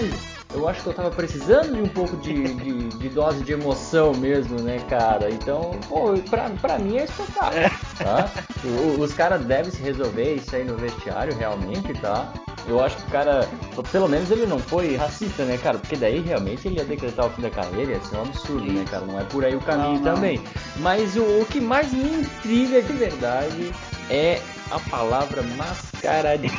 eu 0.55 0.67
acho 0.69 0.83
que 0.83 0.89
eu 0.89 0.95
tava 0.95 1.11
precisando 1.11 1.75
de 1.75 1.83
um 1.83 1.89
pouco 1.89 2.17
de, 2.17 2.55
de, 2.55 2.89
de 2.89 3.09
dose 3.11 3.45
de 3.45 3.53
emoção 3.53 4.13
mesmo, 4.15 4.61
né, 4.61 4.79
cara? 4.89 5.31
Então, 5.31 5.79
pô, 5.89 6.15
pra, 6.31 6.51
pra 6.61 6.79
mim 6.79 6.97
é 6.97 7.05
espetáculo, 7.05 7.61
é. 7.61 7.71
tá? 7.99 8.31
O, 8.65 9.01
os 9.01 9.13
caras 9.13 9.45
devem 9.45 9.71
se 9.71 9.83
resolver 9.83 10.35
isso 10.35 10.57
aí 10.57 10.65
no 10.65 10.77
vestiário, 10.77 11.37
realmente, 11.37 11.93
tá? 12.01 12.33
Eu 12.67 12.83
acho 12.85 12.97
que 12.97 13.03
o 13.05 13.11
cara, 13.11 13.49
pelo 13.93 14.09
menos 14.09 14.31
ele 14.31 14.47
não 14.47 14.59
foi 14.59 14.95
racista, 14.97 15.45
né, 15.45 15.57
cara? 15.57 15.79
Porque 15.79 15.97
daí 15.97 16.21
realmente 16.21 16.67
ele 16.67 16.77
ia 16.77 16.85
decretar 16.85 17.27
o 17.27 17.31
fim 17.31 17.43
da 17.43 17.51
carreira, 17.51 17.93
ia 17.93 18.01
ser 18.01 18.17
um 18.17 18.23
absurdo, 18.23 18.73
né, 18.73 18.85
cara? 18.91 19.07
Não 19.07 19.19
é 19.19 19.25
por 19.25 19.45
aí 19.45 19.55
o 19.55 19.61
caminho 19.61 19.95
não, 19.95 20.03
não. 20.03 20.15
também. 20.15 20.41
Mas 20.79 21.17
o, 21.17 21.23
o 21.23 21.47
que 21.47 21.61
mais 21.61 21.93
me 21.93 22.21
intriga 22.21 22.83
de 22.83 22.93
verdade 22.93 23.73
é 24.11 24.41
a 24.71 24.79
palavra 24.91 25.43
mascaradinho. 25.99 26.53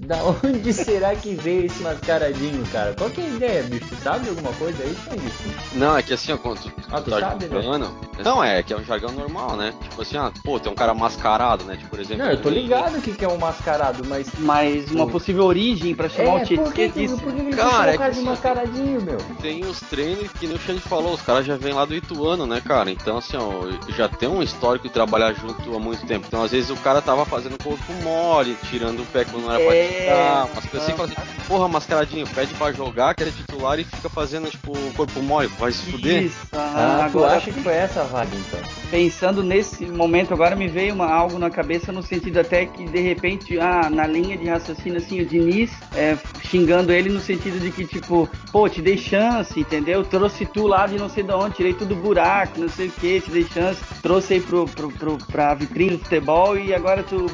da 0.00 0.16
onde 0.24 0.72
será 0.72 1.14
que 1.14 1.34
veio 1.34 1.66
esse 1.66 1.82
mascaradinho, 1.82 2.64
cara? 2.72 2.94
Qual 2.96 3.10
que 3.10 3.20
é 3.20 3.24
a 3.24 3.28
ideia, 3.28 3.62
bicho? 3.64 3.86
Tu 3.88 3.96
sabe 3.96 4.28
alguma 4.28 4.52
coisa 4.54 4.82
aí, 4.82 4.96
Xande? 5.04 5.32
Não, 5.74 5.96
é 5.96 6.02
que 6.02 6.14
assim, 6.14 6.32
ó, 6.32 6.38
quando 6.38 6.60
tu, 6.60 6.72
ah, 6.90 7.00
tu 7.00 7.10
tá 7.10 7.20
sabe, 7.20 7.46
né? 7.46 7.78
Né? 7.78 7.88
Não, 8.24 8.42
é 8.42 8.62
que 8.62 8.72
é 8.72 8.76
um 8.76 8.84
jargão 8.84 9.12
normal, 9.12 9.56
né? 9.56 9.72
Tipo 9.82 10.02
assim, 10.02 10.16
ah, 10.16 10.32
pô, 10.44 10.58
tem 10.58 10.70
um 10.72 10.74
cara 10.74 10.94
mascarado, 10.94 11.64
né? 11.64 11.76
Tipo, 11.76 11.90
por 11.90 12.00
exemplo... 12.00 12.24
Não, 12.24 12.30
eu 12.30 12.40
tô 12.40 12.48
ligado 12.48 13.00
que, 13.00 13.12
que 13.12 13.24
é 13.24 13.28
um 13.28 13.38
mascarado, 13.38 14.02
mas... 14.06 14.28
Mas 14.38 14.90
uma 14.90 15.06
possível 15.06 15.44
origem 15.44 15.94
pra 15.94 16.08
chamar 16.08 16.40
é, 16.40 16.42
o 16.42 16.46
Tietchan 16.46 16.64
por 16.64 16.72
que, 16.72 16.88
disso? 16.88 17.18
Por 17.18 17.32
que 17.32 17.40
ele 17.40 17.56
cara, 17.56 17.94
é 17.94 17.98
cara 17.98 18.12
de 18.12 18.20
mascaradinho, 18.20 19.00
meu? 19.02 19.18
Tem 19.40 19.64
os 19.64 19.80
treinos 19.80 20.30
que 20.32 20.46
nem 20.46 20.56
o 20.56 20.60
Xande 20.60 20.80
falou, 20.80 21.14
os 21.14 21.22
caras 21.22 21.46
já 21.46 21.56
vêm 21.56 21.72
lá 21.72 21.84
do 21.84 21.94
Ituano, 21.94 22.46
né, 22.46 22.60
cara? 22.60 22.90
Então, 22.90 23.18
assim, 23.18 23.36
ó, 23.36 23.70
já 23.90 24.08
tem 24.08 24.28
um 24.28 24.42
histórico 24.42 24.88
de 24.88 24.92
trabalhar 24.92 25.32
junto 25.34 25.74
há 25.74 25.78
muito 25.78 26.04
tempo. 26.06 26.26
Então, 26.26 26.42
às 26.42 26.50
vezes 26.50 26.70
o 26.70 26.76
cara 26.76 27.00
tava 27.00 27.24
fazendo 27.24 27.62
corpo 27.62 27.92
mole, 28.02 28.56
tirando 28.68 29.00
o 29.00 29.06
pé 29.06 29.24
quando 29.24 29.44
não 29.44 29.52
era 29.52 29.64
pra 29.64 29.74
é... 29.74 29.88
tirar, 29.88 30.44
umas 30.52 30.66
coisas 30.66 30.88
assim, 30.88 30.96
fala 30.96 31.08
assim, 31.08 31.44
porra, 31.46 31.68
mascaradinho, 31.68 32.26
pede 32.28 32.54
pra 32.54 32.72
jogar, 32.72 33.14
que 33.14 33.24
é 33.24 33.26
titular 33.26 33.78
e 33.78 33.84
fica 33.84 34.08
fazendo, 34.08 34.50
tipo, 34.50 34.72
corpo 34.94 35.22
mole, 35.22 35.48
vai 35.58 35.72
se 35.72 35.90
fuder. 35.90 36.24
Isso, 36.24 36.38
ah, 36.52 36.98
ah 37.00 37.04
agora 37.04 37.36
acho 37.36 37.52
que 37.52 37.60
foi 37.60 37.74
essa 37.74 38.02
a 38.02 38.04
vaga, 38.04 38.30
então. 38.34 38.60
Pensando 38.90 39.42
nesse 39.42 39.86
momento, 39.86 40.34
agora 40.34 40.54
me 40.54 40.68
veio 40.68 40.94
uma, 40.94 41.10
algo 41.10 41.38
na 41.38 41.50
cabeça 41.50 41.92
no 41.92 42.02
sentido 42.02 42.40
até 42.40 42.66
que, 42.66 42.84
de 42.84 43.00
repente, 43.00 43.58
ah, 43.58 43.88
na 43.90 44.06
linha 44.06 44.36
de 44.36 44.48
raciocínio, 44.48 44.98
assim, 44.98 45.20
o 45.20 45.26
Diniz 45.26 45.70
é, 45.94 46.16
xingando 46.44 46.92
ele 46.92 47.08
no 47.08 47.20
sentido 47.20 47.58
de 47.60 47.70
que, 47.70 47.84
tipo, 47.84 48.28
pô, 48.52 48.68
te 48.68 48.82
dei 48.82 48.98
chance, 48.98 49.58
entendeu? 49.58 50.04
Trouxe 50.04 50.46
tu 50.46 50.66
lá 50.66 50.86
de 50.86 50.98
não 50.98 51.08
sei 51.08 51.22
de 51.22 51.32
onde, 51.32 51.56
tirei 51.56 51.74
tudo 51.74 51.94
buraco, 51.94 52.60
não 52.60 52.68
sei 52.68 52.88
o 52.88 52.92
que, 52.92 53.20
te 53.20 53.30
dei 53.30 53.44
chance, 53.44 53.80
trouxe 54.02 54.34
aí 54.34 54.40
pro, 54.40 54.66
pro, 54.66 54.90
pro, 54.90 55.18
pra 55.18 55.54
vitrine 55.54 55.96
do 55.96 55.98
futebol 55.98 56.56
e 56.56 56.74
agora 56.74 57.02
tu 57.02 57.26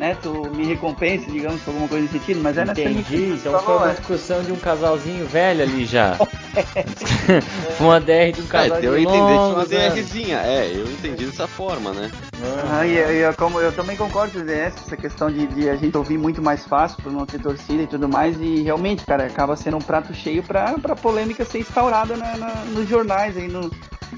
né, 0.00 0.16
tu 0.22 0.50
me 0.54 0.64
recompensa, 0.64 1.30
digamos, 1.30 1.60
por 1.60 1.72
alguma 1.72 1.86
coisa 1.86 2.04
nesse 2.04 2.18
sentido, 2.18 2.40
mas 2.42 2.56
é 2.56 2.64
nessa 2.64 2.80
Entendi, 2.80 3.34
então 3.34 3.60
foi 3.60 3.76
uma 3.76 3.90
discussão 3.90 4.42
de 4.42 4.50
um 4.50 4.56
casalzinho 4.56 5.26
velho 5.26 5.62
ali 5.62 5.84
já. 5.84 6.16
foi 6.16 6.26
uma 7.86 8.00
DR 8.00 8.32
de 8.34 8.40
um 8.40 8.46
casal 8.46 8.78
é, 8.78 8.80
deu 8.80 8.94
de 8.94 9.02
entender 9.02 9.18
que 9.18 9.52
uma 9.52 9.66
DRzinha, 9.66 10.38
é, 10.38 10.72
eu 10.74 10.86
entendi 10.86 11.26
dessa 11.26 11.46
forma, 11.46 11.92
né? 11.92 12.10
Ah, 12.72 12.86
e, 12.86 12.96
e, 12.96 13.32
como 13.34 13.60
eu 13.60 13.70
também 13.72 13.94
concordo 13.94 14.42
com 14.42 14.50
essa 14.50 14.96
questão 14.96 15.30
de, 15.30 15.46
de, 15.48 15.68
a 15.68 15.76
gente 15.76 15.94
ouvir 15.94 16.16
muito 16.16 16.40
mais 16.40 16.64
fácil 16.64 16.96
por 17.02 17.12
não 17.12 17.26
ter 17.26 17.38
torcida 17.38 17.82
e 17.82 17.86
tudo 17.86 18.08
mais, 18.08 18.40
e 18.40 18.62
realmente, 18.62 19.04
cara, 19.04 19.26
acaba 19.26 19.54
sendo 19.54 19.76
um 19.76 19.82
prato 19.82 20.14
cheio 20.14 20.42
pra, 20.42 20.78
pra 20.78 20.96
polêmica 20.96 21.44
ser 21.44 21.58
instaurada 21.58 22.16
na, 22.16 22.38
na, 22.38 22.54
nos 22.64 22.88
jornais 22.88 23.36
aí, 23.36 23.48
no, 23.48 23.70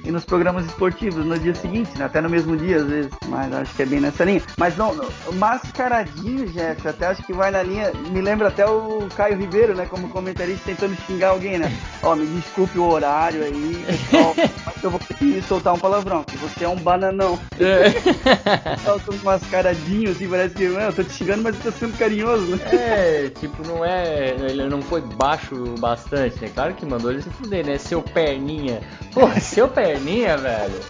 e 0.04 0.11
nos 0.11 0.25
programas 0.25 0.66
esportivos 0.66 1.25
no 1.25 1.38
dia 1.38 1.54
seguinte, 1.54 1.96
né? 1.99 2.04
até 2.04 2.20
no 2.20 2.28
mesmo 2.28 2.56
dia 2.56 2.78
às 2.78 2.87
vezes, 2.87 3.11
mas 3.28 3.52
acho 3.52 3.75
que 3.75 3.82
é 3.82 3.87
bem 3.87 4.00
nessa 4.00 4.25
linha. 4.25 4.42
Mas 4.56 4.76
não, 4.76 4.94
mascaradinho, 5.34 6.46
Jeff, 6.49 6.87
até 6.88 7.06
acho 7.06 7.22
que 7.22 7.32
vai 7.32 7.50
na 7.50 7.62
linha, 7.62 7.92
me 8.11 8.20
lembra 8.20 8.49
até 8.49 8.66
o 8.66 9.06
Caio 9.16 9.37
Ribeiro, 9.37 9.75
né, 9.75 9.87
como 9.87 10.08
comentarista 10.08 10.64
tentando 10.66 10.96
xingar 11.06 11.30
alguém, 11.30 11.58
né? 11.58 11.72
Ó, 12.02 12.12
oh, 12.12 12.16
me 12.16 12.26
desculpe 12.26 12.78
o 12.78 12.88
horário 12.88 13.44
aí, 13.44 13.84
pessoal, 13.87 14.34
mas 14.66 14.82
eu 14.82 14.90
vou 14.90 15.00
ter 15.00 15.14
que 15.14 15.42
soltar 15.42 15.75
um 15.75 15.78
palavrão, 15.78 16.25
que 16.25 16.37
você 16.38 16.64
é 16.64 16.68
um 16.68 16.76
bananão. 16.76 17.38
É. 17.61 17.92
Solta 18.84 19.14
um 19.14 19.18
mascaradinho, 19.22 20.11
assim, 20.11 20.28
parece 20.28 20.54
que, 20.54 20.64
eu 20.64 20.92
tô 20.92 21.04
te 21.04 21.12
xingando, 21.12 21.42
mas 21.42 21.56
você 21.56 21.70
tá 21.70 21.78
sendo 21.78 21.99
carinhoso, 21.99 22.56
né? 22.56 22.58
É, 22.72 23.30
tipo, 23.38 23.66
não 23.66 23.84
é, 23.84 24.30
ele 24.49 24.68
não 24.68 24.82
foi 24.82 25.00
baixo 25.00 25.54
bastante, 25.78 26.40
né? 26.40 26.50
Claro 26.52 26.75
que 26.75 26.84
mandou 26.84 27.11
ele 27.11 27.22
se 27.22 27.30
fuder, 27.30 27.64
né? 27.64 27.78
Seu 27.78 28.02
perninha. 28.02 28.80
Porra, 29.12 29.38
seu 29.40 29.68
perninha 29.68 29.81
perninha, 29.82 30.36
velho. 30.36 30.80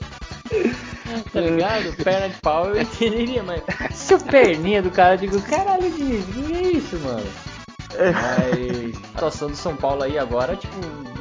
Tá 1.33 1.41
ligado? 1.41 1.97
Perna 2.03 2.29
de 2.29 2.41
pau 2.41 2.67
eu 2.67 2.81
entenderia, 2.81 3.43
mas 3.43 3.63
se 3.95 4.15
o 4.15 4.21
perninha 4.21 4.83
do 4.83 4.91
cara, 4.91 5.15
eu 5.15 5.19
digo, 5.19 5.43
caralho, 5.43 5.91
Diniz, 5.91 6.25
que 6.27 6.55
é 6.55 6.63
isso, 6.73 6.97
mano? 6.99 7.27
Mas 7.93 8.97
a 8.97 9.07
situação 9.09 9.51
do 9.51 9.57
São 9.57 9.77
Paulo 9.77 10.03
aí 10.03 10.19
agora, 10.19 10.57
tipo, 10.57 10.77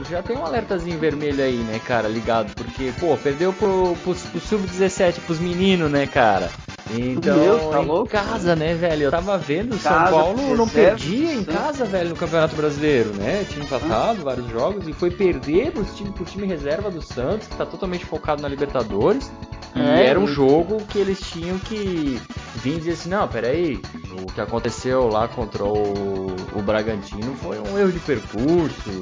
já 0.09 0.21
tem 0.21 0.37
um 0.37 0.45
alertazinho 0.45 0.97
vermelho 0.97 1.43
aí, 1.43 1.57
né, 1.57 1.79
cara, 1.85 2.07
ligado? 2.07 2.53
Porque, 2.55 2.93
pô, 2.99 3.17
perdeu 3.17 3.51
pro, 3.53 3.95
pro, 4.03 4.15
pro 4.15 4.39
Sub-17 4.39 5.19
pros 5.25 5.39
meninos, 5.39 5.91
né, 5.91 6.07
cara? 6.07 6.49
Então, 6.93 7.39
Deus, 7.39 7.71
tá 7.71 7.81
em 7.81 7.85
louco, 7.85 8.09
casa, 8.09 8.55
né, 8.55 8.73
velho? 8.73 9.03
Eu 9.03 9.11
tava 9.11 9.37
vendo, 9.37 9.73
o 9.73 9.79
São 9.79 10.03
Paulo 10.05 10.55
não 10.55 10.67
perdia 10.67 11.33
em 11.33 11.43
casa, 11.43 11.85
velho, 11.85 12.09
no 12.09 12.15
Campeonato 12.15 12.55
Brasileiro, 12.55 13.13
né? 13.13 13.45
Tinha 13.49 13.63
empatado 13.63 14.21
ah. 14.21 14.23
vários 14.23 14.49
jogos 14.49 14.87
e 14.87 14.93
foi 14.93 15.11
perder 15.11 15.71
pro 15.71 15.83
time, 15.83 16.11
pro 16.11 16.25
time 16.25 16.45
reserva 16.45 16.91
do 16.91 17.01
Santos, 17.01 17.47
que 17.47 17.55
tá 17.55 17.65
totalmente 17.65 18.05
focado 18.05 18.41
na 18.41 18.47
Libertadores. 18.47 19.31
E 19.73 19.79
é, 19.79 20.07
era 20.07 20.19
um 20.19 20.27
jogo 20.27 20.81
que 20.87 20.97
eles 20.97 21.19
tinham 21.21 21.57
que 21.59 22.21
vir 22.55 22.73
e 22.73 22.77
dizer 22.79 22.91
assim, 22.91 23.09
não, 23.09 23.27
peraí, 23.27 23.81
o 24.21 24.25
que 24.25 24.41
aconteceu 24.41 25.07
lá 25.07 25.29
contra 25.29 25.63
o, 25.63 26.27
o 26.53 26.61
Bragantino 26.61 27.33
foi 27.35 27.57
um 27.59 27.77
erro 27.79 27.91
de 27.91 27.99
percurso, 27.99 29.01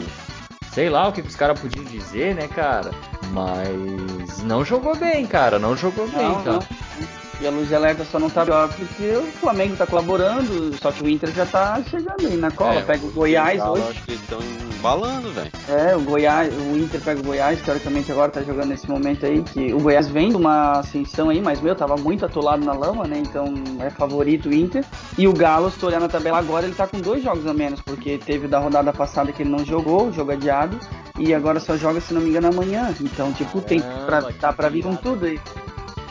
sei 0.72 0.89
lá 0.89 1.08
o 1.08 1.12
que 1.12 1.22
os 1.22 1.36
caras 1.36 1.60
podiam 1.60 1.84
dizer, 1.86 2.36
né, 2.36 2.48
cara? 2.48 2.91
Mas 3.31 4.43
não 4.43 4.63
jogou 4.63 4.96
bem, 4.96 5.25
cara, 5.25 5.58
não 5.58 5.75
jogou 5.75 6.08
bem, 6.08 6.27
não, 6.27 6.43
cara. 6.43 6.60
Não. 6.60 7.28
E 7.41 7.48
a 7.48 7.50
luz 7.50 7.69
de 7.69 7.75
alerta 7.75 8.03
só 8.03 8.19
não 8.19 8.29
tá 8.29 8.43
pior 8.43 8.67
porque 8.67 9.12
o 9.15 9.24
Flamengo 9.39 9.75
tá 9.77 9.88
colaborando, 9.88 10.75
só 10.77 10.91
que 10.91 11.03
o 11.03 11.10
Inter 11.10 11.31
já 11.31 11.46
tá 11.46 11.81
chegando 11.89 12.27
aí 12.27 12.36
na 12.36 12.51
cola. 12.51 12.75
É, 12.75 12.81
pega 12.81 13.05
o 13.05 13.12
Goiás 13.12 13.62
hoje. 13.63 13.84
Acho 13.89 14.03
que 14.03 14.12
eles 14.12 14.22
estão 14.22 14.39
embalando, 14.77 15.31
velho. 15.31 15.51
É, 15.69 15.96
o 15.96 16.01
Goiás, 16.01 16.53
o 16.53 16.77
Inter 16.77 17.00
pega 17.00 17.22
o 17.22 17.24
Goiás, 17.24 17.62
teoricamente 17.62 18.12
agora 18.12 18.29
tá 18.29 18.41
jogando 18.41 18.67
nesse 18.67 18.89
momento 18.89 19.25
aí, 19.25 19.41
que 19.41 19.74
o 19.74 19.79
Goiás 19.79 20.10
vem 20.10 20.29
de 20.29 20.36
uma 20.36 20.79
ascensão 20.79 21.29
aí, 21.29 21.41
mas 21.41 21.62
meu, 21.62 21.75
tava 21.75 21.96
muito 21.96 22.25
atolado 22.25 22.65
na 22.65 22.74
lama, 22.74 23.08
né? 23.08 23.19
Então 23.19 23.53
é 23.79 23.89
favorito 23.89 24.50
o 24.50 24.53
Inter. 24.53 24.84
E 25.17 25.25
o 25.25 25.31
Galo, 25.31 25.72
se 25.72 25.79
tu 25.79 25.86
olhar 25.86 26.01
na 26.01 26.10
tabela 26.10 26.39
agora, 26.39 26.65
ele 26.65 26.75
tá 26.75 26.88
com 26.88 27.00
dois 27.00 27.24
jogos 27.24 27.48
a 27.48 27.53
menos, 27.53 27.79
porque 27.81 28.17
teve 28.17 28.50
da 28.50 28.60
rodada 28.60 28.91
passada 28.91 29.31
que 29.31 29.43
ele 29.43 29.50
não 29.50 29.63
jogou, 29.63 30.12
jogo 30.12 30.34
adiado, 30.34 30.77
e 31.17 31.34
agora 31.34 31.60
só 31.62 31.77
joga, 31.77 32.01
se 32.01 32.13
não 32.13 32.22
me 32.22 32.29
engano, 32.29 32.48
amanhã. 32.48 32.93
Então, 33.00 33.31
tipo, 33.31 33.62
tem 33.62 33.81
pra, 34.05 34.22
tá 34.34 34.51
pra 34.51 34.67
vir 34.67 34.84
com 34.84 34.96
tudo 34.96 35.25
aí. 35.25 35.39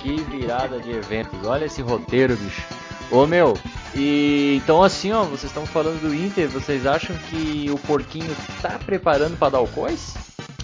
Que 0.08 0.22
virada 0.22 0.80
de 0.80 0.90
eventos. 0.90 1.46
Olha 1.46 1.66
esse 1.66 1.82
roteiro, 1.82 2.34
bicho. 2.34 2.62
Ô 3.10 3.26
meu, 3.26 3.54
e 3.94 4.54
então 4.56 4.82
assim, 4.82 5.12
ó, 5.12 5.22
vocês 5.24 5.44
estão 5.44 5.66
falando 5.66 6.00
do 6.00 6.14
Inter, 6.14 6.48
vocês 6.48 6.86
acham 6.86 7.14
que 7.28 7.70
o 7.70 7.78
porquinho 7.80 8.34
tá 8.62 8.78
preparando 8.78 9.36
para 9.36 9.50
dar 9.50 9.60
o 9.60 9.68
coice? 9.68 10.16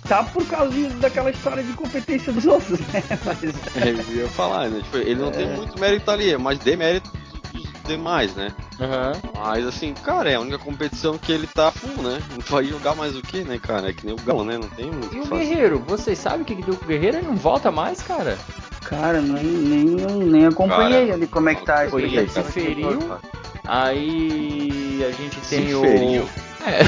Tá 0.09 0.23
por 0.23 0.47
causa 0.47 0.73
de, 0.73 0.87
daquela 0.95 1.31
história 1.31 1.63
de 1.63 1.75
competência 1.75 2.33
dos 2.33 2.47
outros, 2.47 2.81
né? 2.81 3.03
Mas... 3.23 3.43
É, 3.77 3.91
eu 3.91 4.23
ia 4.23 4.29
falar, 4.31 4.71
né? 4.71 4.81
Tipo, 4.83 4.97
ele 4.97 5.17
não 5.17 5.29
é... 5.29 5.33
tem 5.33 5.47
muito 5.49 5.79
mérito 5.79 6.11
ali, 6.11 6.37
mas 6.39 6.59
demérito 6.59 7.11
dos 7.53 7.65
demais, 7.87 8.35
né? 8.35 8.51
Uhum. 8.81 9.31
Mas 9.43 9.67
assim, 9.67 9.93
cara, 9.93 10.31
é 10.31 10.37
a 10.37 10.41
única 10.41 10.59
competição 10.59 11.19
que 11.19 11.33
ele 11.33 11.47
tá 11.47 11.71
full, 11.71 12.03
né? 12.03 12.19
Não 12.31 12.41
vai 12.49 12.65
jogar 12.65 12.95
mais 12.95 13.15
o 13.15 13.21
que, 13.21 13.45
né, 13.45 13.59
cara? 13.59 13.91
É 13.91 13.93
que 13.93 14.07
nem 14.07 14.15
o 14.15 14.19
Galo, 14.23 14.43
né? 14.43 14.57
Não 14.57 14.69
tem 14.71 14.91
muito. 14.91 15.15
E 15.15 15.21
o 15.21 15.27
Guerreiro, 15.27 15.85
vocês 15.87 16.19
sabem 16.19 16.41
o 16.41 16.45
que, 16.47 16.57
que 16.57 16.63
deu 16.63 16.77
com 16.77 16.85
o 16.85 16.89
Guerreiro? 16.89 17.19
Ele 17.19 17.27
não 17.27 17.37
volta 17.37 17.71
mais, 17.71 18.03
cara? 18.03 18.39
Cara, 18.85 19.21
nem, 19.21 19.45
nem, 19.45 19.87
nem 19.87 20.47
acompanhei 20.47 21.07
cara, 21.07 21.15
ali 21.15 21.27
como 21.27 21.49
é 21.49 21.55
que 21.55 21.65
tá. 21.65 21.87
Foi 21.89 22.03
ele 22.03 22.29
se 22.29 22.43
feriu, 22.43 23.19
aí 23.67 25.05
a 25.07 25.11
gente 25.11 25.41
tem 25.49 25.69
se 25.69 25.75
o... 25.75 25.81
Feriu. 25.81 26.29
É. 26.67 26.85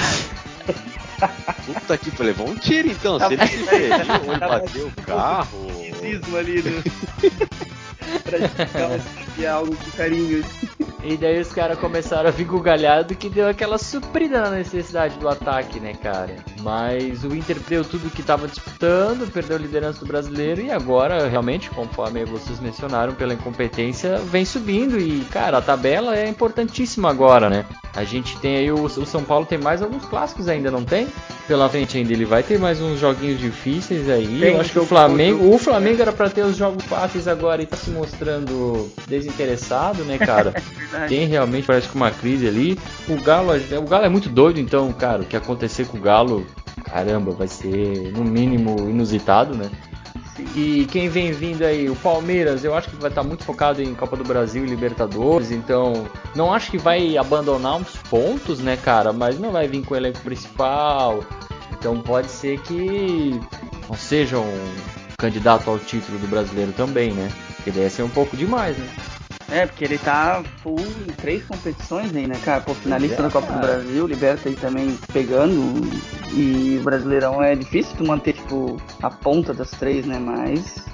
Puta 1.66 1.96
que 1.96 2.10
pariu, 2.10 2.22
levou 2.22 2.48
um 2.48 2.54
tiro 2.54 2.88
então. 2.88 3.18
Se 3.18 3.32
ele 3.32 3.46
se 3.46 3.56
feriu, 3.64 4.32
ele 4.32 4.38
bateu 4.38 4.86
o 4.86 5.02
carro. 5.02 5.70
ali 6.38 6.62
do... 6.62 6.82
pra 8.22 9.52
algo 9.52 9.74
com 9.76 9.90
carinho. 9.96 10.44
E 11.02 11.16
daí 11.16 11.40
os 11.40 11.52
caras 11.52 11.78
começaram 11.78 12.28
a 12.28 12.32
vir 12.32 12.46
com 12.46 12.56
o 12.56 12.60
galhado 12.60 13.14
que 13.14 13.28
deu 13.28 13.48
aquela 13.48 13.78
suprida 13.78 14.42
na 14.42 14.50
necessidade 14.50 15.18
do 15.18 15.28
ataque, 15.28 15.78
né, 15.78 15.94
cara? 15.94 16.36
Mas 16.66 17.22
o 17.22 17.32
Inter 17.32 17.60
perdeu 17.60 17.84
tudo 17.84 18.10
que 18.10 18.22
estava 18.22 18.48
disputando, 18.48 19.30
perdeu 19.32 19.56
a 19.56 19.60
liderança 19.60 20.00
do 20.00 20.06
brasileiro 20.06 20.60
e 20.60 20.72
agora, 20.72 21.28
realmente, 21.28 21.70
conforme 21.70 22.24
vocês 22.24 22.58
mencionaram, 22.58 23.14
pela 23.14 23.34
incompetência, 23.34 24.18
vem 24.18 24.44
subindo. 24.44 24.98
E, 24.98 25.20
cara, 25.26 25.58
a 25.58 25.62
tabela 25.62 26.16
é 26.16 26.28
importantíssima 26.28 27.08
agora, 27.08 27.48
né? 27.48 27.64
A 27.94 28.02
gente 28.02 28.36
tem 28.40 28.56
aí 28.56 28.72
o, 28.72 28.82
o 28.82 29.06
São 29.06 29.22
Paulo 29.22 29.46
tem 29.46 29.58
mais 29.58 29.80
alguns 29.80 30.04
clássicos 30.06 30.48
ainda, 30.48 30.68
não 30.68 30.84
tem? 30.84 31.06
Pela 31.46 31.68
frente 31.68 31.96
ainda, 31.96 32.12
ele 32.12 32.24
vai 32.24 32.42
ter 32.42 32.58
mais 32.58 32.80
uns 32.80 32.98
joguinhos 32.98 33.38
difíceis 33.38 34.08
aí. 34.10 34.40
Tem, 34.40 34.54
Eu 34.54 34.60
acho 34.60 34.72
que 34.72 34.78
o 34.80 34.84
Flamengo, 34.84 35.54
o 35.54 35.56
Flamengo 35.58 36.02
era 36.02 36.12
para 36.12 36.28
ter 36.28 36.42
os 36.42 36.56
jogos 36.56 36.84
fáceis 36.84 37.28
agora 37.28 37.62
e 37.62 37.66
tá 37.66 37.76
se 37.76 37.90
mostrando 37.90 38.90
desinteressado, 39.06 40.02
né, 40.04 40.18
cara? 40.18 40.52
Tem 41.08 41.26
realmente 41.28 41.64
parece 41.64 41.88
que 41.88 41.94
uma 41.94 42.10
crise 42.10 42.48
ali. 42.48 42.76
O 43.08 43.14
Galo, 43.22 43.52
o 43.52 43.88
Galo 43.88 44.04
é 44.04 44.08
muito 44.08 44.28
doido, 44.28 44.58
então, 44.58 44.92
cara, 44.92 45.22
o 45.22 45.24
que 45.24 45.36
acontecer 45.36 45.86
com 45.86 45.98
o 45.98 46.00
Galo, 46.00 46.44
caramba, 46.90 47.32
vai 47.32 47.48
ser 47.48 48.12
no 48.12 48.24
mínimo 48.24 48.88
inusitado, 48.88 49.54
né? 49.54 49.70
E 50.54 50.86
quem 50.90 51.08
vem 51.08 51.32
vindo 51.32 51.62
aí, 51.62 51.88
o 51.88 51.96
Palmeiras, 51.96 52.62
eu 52.62 52.74
acho 52.74 52.90
que 52.90 52.96
vai 52.96 53.08
estar 53.08 53.22
muito 53.22 53.44
focado 53.44 53.82
em 53.82 53.94
Copa 53.94 54.16
do 54.16 54.24
Brasil 54.24 54.64
e 54.64 54.68
Libertadores, 54.68 55.50
então 55.50 56.06
não 56.34 56.52
acho 56.52 56.70
que 56.70 56.78
vai 56.78 57.16
abandonar 57.16 57.76
uns 57.76 57.96
pontos, 58.10 58.60
né, 58.60 58.76
cara? 58.76 59.12
Mas 59.12 59.38
não 59.38 59.50
vai 59.50 59.66
vir 59.66 59.82
com 59.84 59.94
o 59.94 59.96
elenco 59.96 60.20
principal. 60.20 61.24
Então 61.72 62.00
pode 62.00 62.30
ser 62.30 62.60
que 62.60 63.40
não 63.88 63.96
seja 63.96 64.38
um 64.38 64.74
candidato 65.18 65.70
ao 65.70 65.78
título 65.78 66.18
do 66.18 66.28
brasileiro 66.28 66.72
também, 66.72 67.12
né? 67.12 67.30
Porque 67.56 67.70
daí 67.70 67.84
ia 67.84 67.90
ser 67.90 68.02
um 68.02 68.08
pouco 68.08 68.36
demais, 68.36 68.76
né? 68.76 68.88
É, 69.50 69.64
porque 69.64 69.84
ele 69.84 69.98
tá 69.98 70.42
full 70.62 70.80
em 70.80 71.12
três 71.12 71.44
competições 71.44 72.14
aí, 72.14 72.26
né, 72.26 72.36
cara? 72.44 72.60
Pô, 72.60 72.74
finalista 72.74 73.22
é, 73.22 73.22
da 73.22 73.30
Copa 73.30 73.52
do 73.52 73.58
Brasil, 73.60 74.06
Liberta 74.06 74.48
aí 74.48 74.56
também 74.56 74.98
pegando. 75.12 75.54
E 76.34 76.78
o 76.80 76.82
Brasileirão 76.82 77.42
é 77.42 77.54
difícil 77.54 77.96
tu 77.96 78.06
manter, 78.06 78.32
tipo, 78.32 78.76
a 79.02 79.10
ponta 79.10 79.54
das 79.54 79.70
três, 79.70 80.04
né? 80.04 80.18
Mas. 80.18 80.84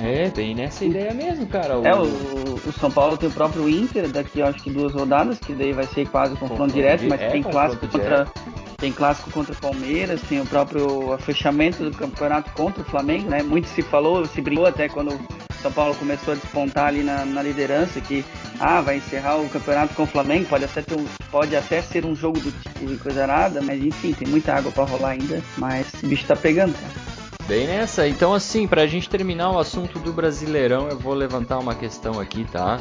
É, 0.00 0.30
bem 0.30 0.54
nessa 0.54 0.84
ideia 0.84 1.12
mesmo, 1.12 1.46
cara. 1.48 1.76
O... 1.76 1.84
É, 1.84 1.94
o, 1.94 2.04
o 2.04 2.72
São 2.78 2.90
Paulo 2.90 3.16
tem 3.16 3.28
o 3.28 3.32
próprio 3.32 3.68
Inter 3.68 4.08
daqui, 4.08 4.40
acho 4.40 4.62
que 4.62 4.70
duas 4.70 4.94
rodadas, 4.94 5.40
que 5.40 5.52
daí 5.52 5.72
vai 5.72 5.86
ser 5.86 6.06
quase 6.08 6.34
confronto, 6.34 6.52
confronto 6.52 6.74
direto, 6.74 7.04
mas 7.08 7.20
é, 7.20 7.30
tem 7.30 7.42
clássico 7.42 7.88
contra. 7.88 8.28
Tem 8.76 8.92
clássico 8.92 9.32
contra 9.32 9.52
o 9.52 9.56
Palmeiras, 9.56 10.22
tem 10.22 10.40
o 10.40 10.46
próprio 10.46 11.18
fechamento 11.18 11.82
do 11.82 11.90
campeonato 11.90 12.52
contra 12.52 12.80
o 12.80 12.84
Flamengo, 12.84 13.28
né? 13.28 13.42
Muito 13.42 13.66
se 13.66 13.82
falou, 13.82 14.24
se 14.24 14.40
brincou 14.40 14.66
até 14.66 14.88
quando 14.88 15.18
são 15.62 15.72
Paulo 15.72 15.94
começou 15.94 16.32
a 16.32 16.36
despontar 16.36 16.86
ali 16.86 17.02
na, 17.02 17.24
na 17.24 17.42
liderança, 17.42 18.00
que 18.00 18.24
ah, 18.60 18.80
vai 18.80 18.98
encerrar 18.98 19.36
o 19.36 19.48
campeonato 19.48 19.94
com 19.94 20.04
o 20.04 20.06
Flamengo, 20.06 20.46
pode 20.48 20.64
até, 20.64 20.82
ter 20.82 20.94
um, 20.94 21.04
pode 21.30 21.56
até 21.56 21.82
ser 21.82 22.04
um 22.04 22.14
jogo 22.14 22.40
do 22.40 22.52
e 22.80 22.96
coisa 22.96 23.26
nada, 23.26 23.60
mas 23.60 23.82
enfim, 23.82 24.12
tem 24.12 24.28
muita 24.28 24.54
água 24.54 24.70
para 24.70 24.84
rolar 24.84 25.10
ainda, 25.10 25.42
mas 25.56 25.92
o 26.02 26.06
bicho 26.06 26.26
tá 26.26 26.36
pegando, 26.36 26.74
cara. 26.74 27.18
Bem 27.46 27.66
nessa, 27.66 28.06
então 28.06 28.34
assim, 28.34 28.68
pra 28.68 28.86
gente 28.86 29.08
terminar 29.08 29.50
o 29.50 29.58
assunto 29.58 29.98
do 29.98 30.12
Brasileirão, 30.12 30.88
eu 30.88 30.98
vou 30.98 31.14
levantar 31.14 31.58
uma 31.58 31.74
questão 31.74 32.20
aqui, 32.20 32.44
tá? 32.44 32.78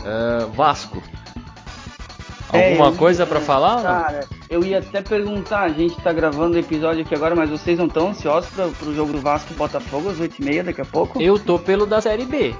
Uh, 0.00 0.50
Vasco. 0.52 1.02
É, 2.52 2.70
Alguma 2.70 2.88
é, 2.88 2.96
coisa 2.96 3.26
para 3.26 3.40
falar? 3.40 3.82
Cara, 3.82 4.26
eu 4.48 4.64
ia 4.64 4.78
até 4.78 5.02
perguntar, 5.02 5.62
a 5.62 5.68
gente 5.68 6.00
tá 6.00 6.12
gravando 6.12 6.56
o 6.56 6.60
episódio 6.60 7.02
aqui 7.02 7.14
agora, 7.14 7.34
mas 7.34 7.50
vocês 7.50 7.78
não 7.78 7.86
estão 7.86 8.10
ansiosos 8.10 8.50
pra, 8.50 8.68
pro 8.68 8.94
jogo 8.94 9.12
do 9.12 9.20
Vasco 9.20 9.52
e 9.52 9.56
Botafogo 9.56 10.10
às 10.10 10.18
8h30 10.18 10.62
daqui 10.64 10.80
a 10.80 10.84
pouco? 10.84 11.20
Eu 11.20 11.38
tô 11.38 11.58
pelo 11.58 11.86
da 11.86 12.00
Série 12.00 12.24
B. 12.24 12.54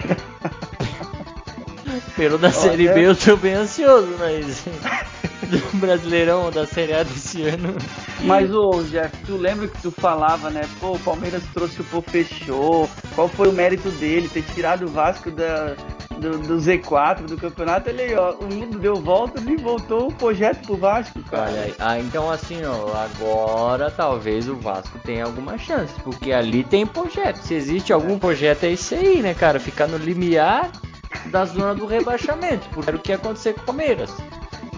pelo 2.16 2.38
da 2.38 2.48
Olha. 2.48 2.56
Série 2.56 2.88
B 2.88 3.06
eu 3.06 3.16
tô 3.16 3.36
bem 3.36 3.54
ansioso, 3.54 4.08
mas 4.18 4.64
do 5.48 5.78
Brasileirão 5.78 6.50
da 6.50 6.66
Série 6.66 6.94
A 6.94 7.02
desse 7.02 7.42
ano. 7.42 7.74
Mas 8.20 8.52
ô 8.54 8.82
Jeff, 8.84 9.16
tu 9.26 9.36
lembra 9.36 9.68
que 9.68 9.82
tu 9.82 9.90
falava, 9.90 10.50
né? 10.50 10.62
Pô, 10.78 10.92
o 10.92 10.98
Palmeiras 10.98 11.42
trouxe 11.52 11.80
o 11.80 11.84
Pô 11.84 12.02
fechou. 12.02 12.88
Qual 13.14 13.28
foi 13.28 13.48
o 13.48 13.52
mérito 13.52 13.90
dele 13.92 14.28
ter 14.28 14.42
tirado 14.54 14.84
o 14.84 14.88
Vasco 14.88 15.30
da, 15.30 15.74
do, 16.18 16.38
do, 16.38 16.56
Z4 16.56 17.22
do 17.22 17.36
campeonato, 17.36 17.88
ele, 17.88 18.14
ó, 18.14 18.32
o 18.32 18.52
mundo 18.52 18.78
deu 18.78 18.96
voltas 18.96 19.44
e 19.46 19.56
voltou 19.56 20.08
o 20.08 20.14
projeto 20.14 20.66
pro 20.66 20.76
Vasco, 20.76 21.22
cara. 21.22 21.50
Olha 21.50 21.74
ah, 21.78 21.98
então 21.98 22.30
assim, 22.30 22.60
ó, 22.64 22.92
agora 22.94 23.90
talvez 23.90 24.48
o 24.48 24.56
Vasco 24.56 24.98
tenha 24.98 25.24
alguma 25.24 25.56
chance, 25.56 25.94
porque 26.02 26.32
ali 26.32 26.62
tem 26.64 26.86
projeto. 26.86 27.36
Se 27.36 27.54
existe 27.54 27.92
algum 27.92 28.18
projeto, 28.18 28.64
é 28.64 28.70
isso 28.70 28.94
aí, 28.94 29.22
né, 29.22 29.34
cara? 29.34 29.58
Ficar 29.58 29.86
no 29.86 29.96
limiar 29.96 30.70
da 31.26 31.44
zona 31.44 31.74
do 31.74 31.86
rebaixamento, 31.86 32.68
porque 32.70 32.90
era 32.90 32.96
o 32.96 33.00
que 33.00 33.12
ia 33.12 33.16
acontecer 33.16 33.54
com 33.54 33.62
o 33.62 33.64
Palmeiras. 33.64 34.10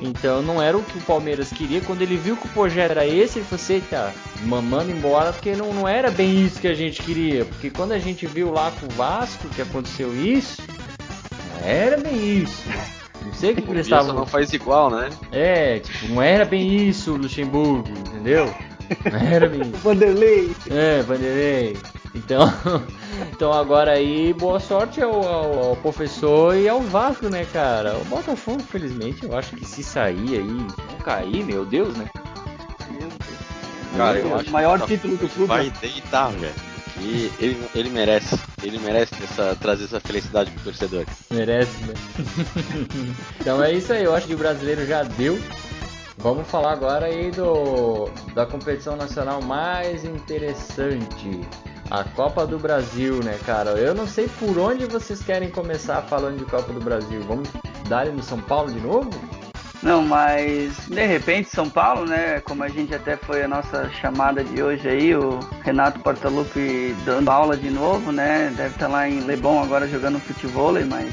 Então 0.02 0.42
não 0.42 0.60
era 0.60 0.76
o 0.76 0.82
que 0.82 0.98
o 0.98 1.02
Palmeiras 1.02 1.50
queria. 1.50 1.80
Quando 1.80 2.02
ele 2.02 2.16
viu 2.16 2.36
que 2.36 2.46
o 2.46 2.50
projeto 2.50 2.90
era 2.90 3.06
esse, 3.06 3.38
ele 3.38 3.46
falou 3.46 3.62
assim, 3.62 3.80
tá, 3.88 4.12
mamando 4.44 4.90
embora, 4.90 5.32
porque 5.32 5.54
não, 5.54 5.72
não 5.72 5.86
era 5.86 6.10
bem 6.10 6.44
isso 6.44 6.60
que 6.60 6.66
a 6.66 6.74
gente 6.74 7.00
queria. 7.02 7.44
Porque 7.44 7.70
quando 7.70 7.92
a 7.92 7.98
gente 7.98 8.26
viu 8.26 8.52
lá 8.52 8.72
com 8.72 8.86
o 8.86 8.90
Vasco 8.90 9.48
que 9.48 9.62
aconteceu 9.62 10.14
isso, 10.14 10.60
era 11.64 11.96
bem 11.96 12.38
isso. 12.38 12.62
Não 13.24 13.32
sei 13.34 13.52
o 13.52 13.54
que, 13.54 13.62
que 13.62 13.70
eles 13.72 13.86
estavam. 13.86 14.14
não 14.14 14.26
faz 14.26 14.52
igual, 14.52 14.90
né? 14.90 15.10
É, 15.30 15.78
tipo, 15.80 16.08
não 16.08 16.22
era 16.22 16.44
bem 16.44 16.88
isso, 16.88 17.14
Luxemburgo, 17.14 17.88
entendeu? 17.88 18.52
Não 19.10 19.18
era 19.18 19.48
bem 19.48 19.62
isso. 19.62 19.76
Vanderlei. 19.82 20.54
É, 20.70 21.02
Vanderlei. 21.02 21.76
Então, 22.14 22.52
então 23.32 23.52
agora 23.52 23.92
aí, 23.92 24.34
boa 24.34 24.60
sorte 24.60 25.00
ao, 25.00 25.22
ao, 25.26 25.64
ao, 25.70 25.76
professor 25.76 26.54
e 26.54 26.68
ao 26.68 26.80
Vasco, 26.80 27.28
né, 27.28 27.46
cara? 27.52 27.96
O 27.96 28.04
Botafogo, 28.04 28.60
infelizmente, 28.60 29.24
eu 29.24 29.36
acho 29.36 29.56
que 29.56 29.64
se 29.64 29.82
sair 29.82 30.38
aí, 30.38 30.42
não 30.42 30.98
cair, 31.02 31.44
meu 31.44 31.64
Deus, 31.64 31.96
né? 31.96 32.06
Meu 32.90 33.08
Deus. 33.08 33.96
Cara, 33.96 34.18
eu 34.18 34.34
acho 34.34 34.48
o 34.48 34.52
maior 34.52 34.80
título 34.86 35.16
do 35.16 35.28
clube. 35.28 35.48
Vai 35.48 35.72
deitar, 35.80 36.30
velho. 36.32 36.71
E 37.02 37.32
ele, 37.40 37.68
ele 37.74 37.90
merece. 37.90 38.38
Ele 38.62 38.78
merece 38.78 39.12
essa, 39.22 39.56
trazer 39.60 39.84
essa 39.84 39.98
felicidade 39.98 40.50
pro 40.52 40.62
torcedor. 40.62 41.04
Merece, 41.30 41.84
né? 41.84 41.94
então 43.40 43.62
é 43.62 43.72
isso 43.72 43.92
aí, 43.92 44.04
eu 44.04 44.14
acho 44.14 44.28
que 44.28 44.34
o 44.34 44.38
brasileiro 44.38 44.86
já 44.86 45.02
deu. 45.02 45.38
Vamos 46.18 46.46
falar 46.46 46.72
agora 46.72 47.06
aí 47.06 47.32
do 47.32 48.08
da 48.32 48.46
competição 48.46 48.94
nacional 48.94 49.42
mais 49.42 50.04
interessante. 50.04 51.40
A 51.90 52.04
Copa 52.04 52.46
do 52.46 52.58
Brasil, 52.58 53.22
né, 53.24 53.38
cara? 53.44 53.70
Eu 53.72 53.94
não 53.94 54.06
sei 54.06 54.28
por 54.38 54.56
onde 54.56 54.86
vocês 54.86 55.22
querem 55.22 55.50
começar 55.50 56.00
falando 56.02 56.38
de 56.38 56.44
Copa 56.44 56.72
do 56.72 56.80
Brasil. 56.80 57.20
Vamos 57.26 57.48
dar 57.88 58.06
no 58.06 58.22
São 58.22 58.40
Paulo 58.40 58.72
de 58.72 58.80
novo? 58.80 59.10
Não, 59.82 60.00
mas 60.00 60.86
de 60.88 61.04
repente 61.04 61.50
São 61.50 61.68
Paulo, 61.68 62.06
né? 62.06 62.40
Como 62.40 62.62
a 62.62 62.68
gente 62.68 62.94
até 62.94 63.16
foi 63.16 63.42
a 63.42 63.48
nossa 63.48 63.90
chamada 63.90 64.44
de 64.44 64.62
hoje 64.62 64.88
aí, 64.88 65.14
o 65.14 65.40
Renato 65.64 65.98
Portaluppi 66.00 66.94
dando 67.04 67.28
aula 67.30 67.56
de 67.56 67.68
novo, 67.68 68.12
né? 68.12 68.52
Deve 68.56 68.74
estar 68.74 68.86
tá 68.86 68.92
lá 68.92 69.08
em 69.08 69.20
Lebon 69.20 69.60
agora 69.60 69.88
jogando 69.88 70.20
futebol, 70.20 70.72
mas. 70.88 71.12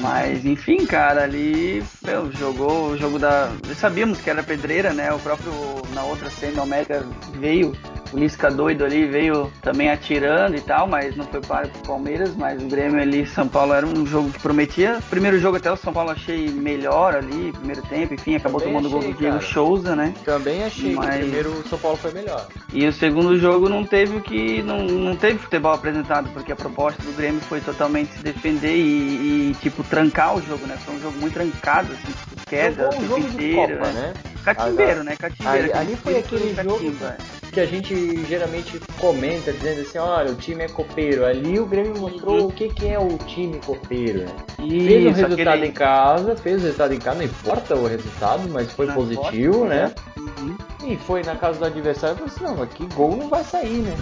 mas 0.00 0.46
enfim, 0.46 0.86
cara, 0.86 1.24
ali 1.24 1.82
meu, 2.04 2.30
jogou 2.32 2.90
o 2.90 2.96
jogo 2.96 3.18
da. 3.18 3.50
Sabíamos 3.74 4.20
que 4.20 4.30
era 4.30 4.44
pedreira, 4.44 4.92
né? 4.92 5.12
O 5.12 5.18
próprio 5.18 5.52
na 5.92 6.04
outra 6.04 6.30
semi 6.30 6.58
Omega 6.58 7.04
veio 7.34 7.72
o 8.12 8.18
Lisca 8.18 8.50
doido 8.50 8.84
ali 8.84 9.06
veio 9.06 9.52
também 9.62 9.90
atirando 9.90 10.56
e 10.56 10.60
tal, 10.60 10.86
mas 10.86 11.16
não 11.16 11.24
foi 11.24 11.40
para 11.40 11.66
o 11.66 11.86
Palmeiras, 11.86 12.34
mas 12.36 12.62
o 12.62 12.66
Grêmio 12.66 13.00
ali, 13.00 13.26
São 13.26 13.46
Paulo 13.46 13.72
era 13.72 13.86
um 13.86 14.04
jogo 14.06 14.30
que 14.30 14.40
prometia. 14.40 14.98
Primeiro 15.08 15.38
jogo 15.38 15.56
até 15.56 15.70
o 15.70 15.76
São 15.76 15.92
Paulo 15.92 16.10
achei 16.10 16.48
melhor 16.48 17.14
ali, 17.14 17.52
primeiro 17.52 17.82
tempo, 17.82 18.14
enfim, 18.14 18.36
acabou 18.36 18.60
Também 18.60 18.74
tomando 18.74 18.88
o 18.88 18.90
gol 18.90 19.12
do 19.12 19.18
Diego 19.18 19.42
Souza, 19.42 19.94
né? 19.94 20.14
Também 20.24 20.64
achei 20.64 20.94
mas... 20.94 21.10
que 21.10 21.16
o 21.16 21.20
primeiro 21.20 21.50
o 21.50 21.68
São 21.68 21.78
Paulo 21.78 21.96
foi 21.96 22.12
melhor. 22.12 22.48
E 22.72 22.86
o 22.86 22.92
segundo 22.92 23.36
jogo 23.38 23.68
não 23.68 23.84
teve 23.84 24.16
o 24.16 24.20
que. 24.20 24.62
Não, 24.62 24.82
não 24.82 25.16
teve 25.16 25.38
futebol 25.38 25.72
apresentado, 25.72 26.30
porque 26.30 26.52
a 26.52 26.56
proposta 26.56 27.02
do 27.02 27.12
Grêmio 27.12 27.40
foi 27.40 27.60
totalmente 27.60 28.12
se 28.12 28.22
defender 28.22 28.76
e, 28.76 29.50
e 29.50 29.56
tipo, 29.60 29.82
trancar 29.84 30.36
o 30.36 30.42
jogo, 30.42 30.66
né? 30.66 30.76
Foi 30.84 30.94
um 30.94 31.00
jogo 31.00 31.18
muito 31.18 31.34
trancado, 31.34 31.92
assim, 31.92 32.12
tipo, 32.12 32.46
queda, 32.46 32.90
um 32.96 33.08
jogo 33.08 33.20
inteiro, 33.20 33.78
Copa, 33.78 33.92
né? 33.92 34.12
Catimbeiro, 34.44 35.04
né? 35.04 35.16
Catimbeiro. 35.16 35.64
Ali, 35.64 35.72
ali 35.72 35.96
foi 35.96 36.18
aquele 36.18 36.54
jogo 36.54 37.39
que 37.50 37.60
a 37.60 37.66
gente 37.66 38.24
geralmente 38.26 38.80
comenta 38.98 39.52
dizendo 39.52 39.80
assim, 39.80 39.98
olha, 39.98 40.30
o 40.30 40.34
time 40.36 40.64
é 40.64 40.68
copeiro. 40.68 41.24
Ali 41.24 41.58
o 41.58 41.66
Grêmio 41.66 41.98
mostrou 41.98 42.40
uhum. 42.40 42.46
o 42.46 42.52
que, 42.52 42.68
que 42.68 42.88
é 42.88 42.98
o 42.98 43.18
time 43.18 43.58
copeiro, 43.64 44.20
né? 44.20 44.32
E 44.58 44.86
fez 44.86 45.04
o 45.04 45.08
resultado 45.08 45.48
aquele... 45.48 45.66
em 45.66 45.72
casa, 45.72 46.36
fez 46.36 46.60
o 46.60 46.64
resultado 46.64 46.94
em 46.94 46.98
casa, 46.98 47.18
não 47.18 47.24
importa 47.24 47.74
o 47.74 47.86
resultado, 47.86 48.48
mas 48.48 48.72
foi 48.72 48.86
não 48.86 48.94
positivo, 48.94 49.64
importa, 49.64 49.74
né? 49.74 49.94
Uhum. 50.16 50.56
E 50.84 50.96
foi 50.96 51.22
na 51.22 51.36
casa 51.36 51.58
do 51.58 51.64
adversário 51.66 52.14
e 52.14 52.18
falou 52.18 52.32
assim, 52.34 52.56
não, 52.56 52.62
aqui 52.62 52.86
gol 52.94 53.16
não 53.16 53.28
vai 53.28 53.44
sair, 53.44 53.82
né? 53.82 53.96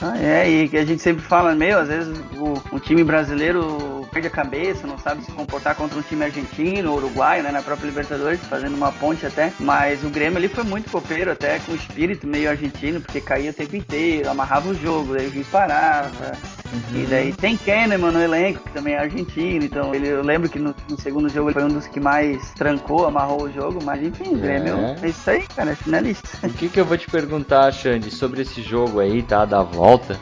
Ah, 0.00 0.18
é, 0.18 0.48
e 0.48 0.68
que 0.68 0.76
a 0.76 0.84
gente 0.84 1.02
sempre 1.02 1.22
fala, 1.22 1.54
meio, 1.54 1.78
às 1.78 1.88
vezes 1.88 2.18
o, 2.36 2.76
o, 2.76 2.80
time 2.80 3.04
brasileiro 3.04 3.93
perde 4.14 4.28
a 4.28 4.30
cabeça, 4.30 4.86
não 4.86 4.96
sabe 4.96 5.24
se 5.24 5.32
comportar 5.32 5.74
contra 5.74 5.98
um 5.98 6.02
time 6.02 6.24
argentino, 6.24 6.94
uruguaio, 6.94 7.42
né, 7.42 7.50
na 7.50 7.60
própria 7.60 7.88
Libertadores, 7.88 8.40
fazendo 8.42 8.76
uma 8.76 8.92
ponte 8.92 9.26
até, 9.26 9.52
mas 9.58 10.04
o 10.04 10.08
Grêmio 10.08 10.38
ali 10.38 10.46
foi 10.46 10.62
muito 10.62 10.88
copeiro, 10.88 11.32
até 11.32 11.58
com 11.58 11.74
espírito 11.74 12.24
meio 12.24 12.48
argentino, 12.48 13.00
porque 13.00 13.20
caía 13.20 13.50
o 13.50 13.54
tempo 13.54 13.74
inteiro, 13.74 14.30
amarrava 14.30 14.68
o 14.68 14.74
jogo, 14.74 15.14
daí 15.14 15.26
o 15.26 15.32
juiz 15.32 15.48
parava, 15.48 16.32
uhum. 16.72 17.02
e 17.02 17.06
daí 17.06 17.32
tem 17.32 17.56
Kahneman 17.56 18.12
no 18.12 18.22
elenco, 18.22 18.60
que 18.60 18.70
também 18.70 18.94
é 18.94 19.00
argentino, 19.00 19.64
então 19.64 19.92
ele, 19.92 20.06
eu 20.06 20.22
lembro 20.22 20.48
que 20.48 20.60
no, 20.60 20.72
no, 20.88 21.00
segundo 21.00 21.28
jogo 21.28 21.48
ele 21.48 21.54
foi 21.54 21.64
um 21.64 21.74
dos 21.74 21.88
que 21.88 21.98
mais 21.98 22.52
trancou, 22.52 23.06
amarrou 23.06 23.42
o 23.42 23.52
jogo, 23.52 23.80
mas 23.82 24.00
enfim, 24.00 24.34
o 24.34 24.38
Grêmio 24.38 24.76
é, 24.76 24.96
é 25.02 25.08
isso 25.08 25.28
aí, 25.28 25.44
cara, 25.48 25.72
é 25.72 25.74
finalista. 25.74 26.46
O 26.46 26.50
que, 26.50 26.68
que 26.68 26.78
eu 26.78 26.84
vou 26.84 26.96
te 26.96 27.10
perguntar, 27.10 27.72
Xande, 27.72 28.12
sobre 28.12 28.42
esse 28.42 28.62
jogo 28.62 29.00
aí, 29.00 29.24
tá? 29.24 29.44
Da 29.44 29.62
volta. 29.62 30.16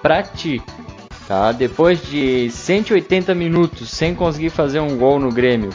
Pra 0.00 0.22
ti, 0.22 0.60
tá? 1.26 1.52
Depois 1.52 2.02
de 2.02 2.50
180 2.50 3.34
minutos 3.34 3.90
sem 3.90 4.14
conseguir 4.14 4.50
fazer 4.50 4.80
um 4.80 4.96
gol 4.96 5.18
no 5.18 5.30
Grêmio, 5.30 5.70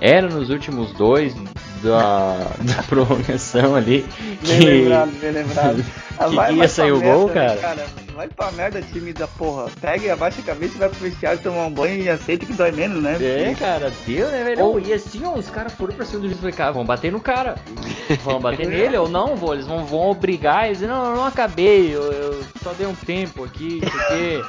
era 0.00 0.28
nos 0.28 0.50
últimos 0.50 0.92
dois 0.92 1.34
da, 1.82 2.52
da 2.62 2.82
prorrogação 2.82 3.74
ali. 3.74 4.06
Que... 4.42 4.54
Bem 4.54 4.60
lembrado, 4.60 5.20
bem 5.20 5.30
lembrado. 5.30 5.84
que 6.28 6.34
vai, 6.34 6.54
ia 6.54 6.68
sair 6.68 6.92
o 6.92 7.00
gol, 7.00 7.28
cara? 7.28 7.54
Né, 7.54 7.60
cara? 7.60 8.05
Vai 8.16 8.28
pra 8.28 8.50
merda, 8.52 8.80
time 8.80 9.12
da 9.12 9.28
porra. 9.28 9.66
Pega, 9.78 10.14
abaixa 10.14 10.40
a 10.40 10.44
cabeça 10.44 10.74
e 10.74 10.78
vai 10.78 10.88
pro 10.88 10.98
vestiário 11.00 11.38
tomar 11.42 11.66
um 11.66 11.70
banho 11.70 12.02
e 12.02 12.08
aceita 12.08 12.46
que 12.46 12.54
dói 12.54 12.72
menos, 12.72 13.02
né? 13.02 13.18
É, 13.20 13.54
cara, 13.54 13.92
deu, 14.06 14.30
né, 14.30 14.42
velho? 14.42 14.64
Ou... 14.64 14.80
E 14.80 14.90
assim, 14.90 15.22
ó, 15.26 15.34
os 15.34 15.50
caras 15.50 15.74
foram 15.74 15.94
pra 15.94 16.06
cima 16.06 16.20
do 16.20 16.28
juiz 16.28 16.38
e 16.38 16.40
falaram, 16.40 16.56
cara, 16.56 16.72
vão 16.72 16.84
bater 16.86 17.12
no 17.12 17.20
cara. 17.20 17.56
vão 18.24 18.40
bater 18.40 18.66
nele 18.66 18.96
ou 18.96 19.06
não, 19.06 19.36
vou, 19.36 19.52
eles 19.52 19.66
vão, 19.66 19.84
vão 19.84 20.08
obrigar. 20.08 20.64
Eles 20.64 20.80
não, 20.80 21.10
eu 21.10 21.16
não 21.16 21.26
acabei, 21.26 21.94
eu, 21.94 22.10
eu, 22.10 22.44
só 22.62 22.72
dei 22.72 22.86
um 22.86 22.94
tempo 22.94 23.44
aqui, 23.44 23.80
porque 23.80 24.40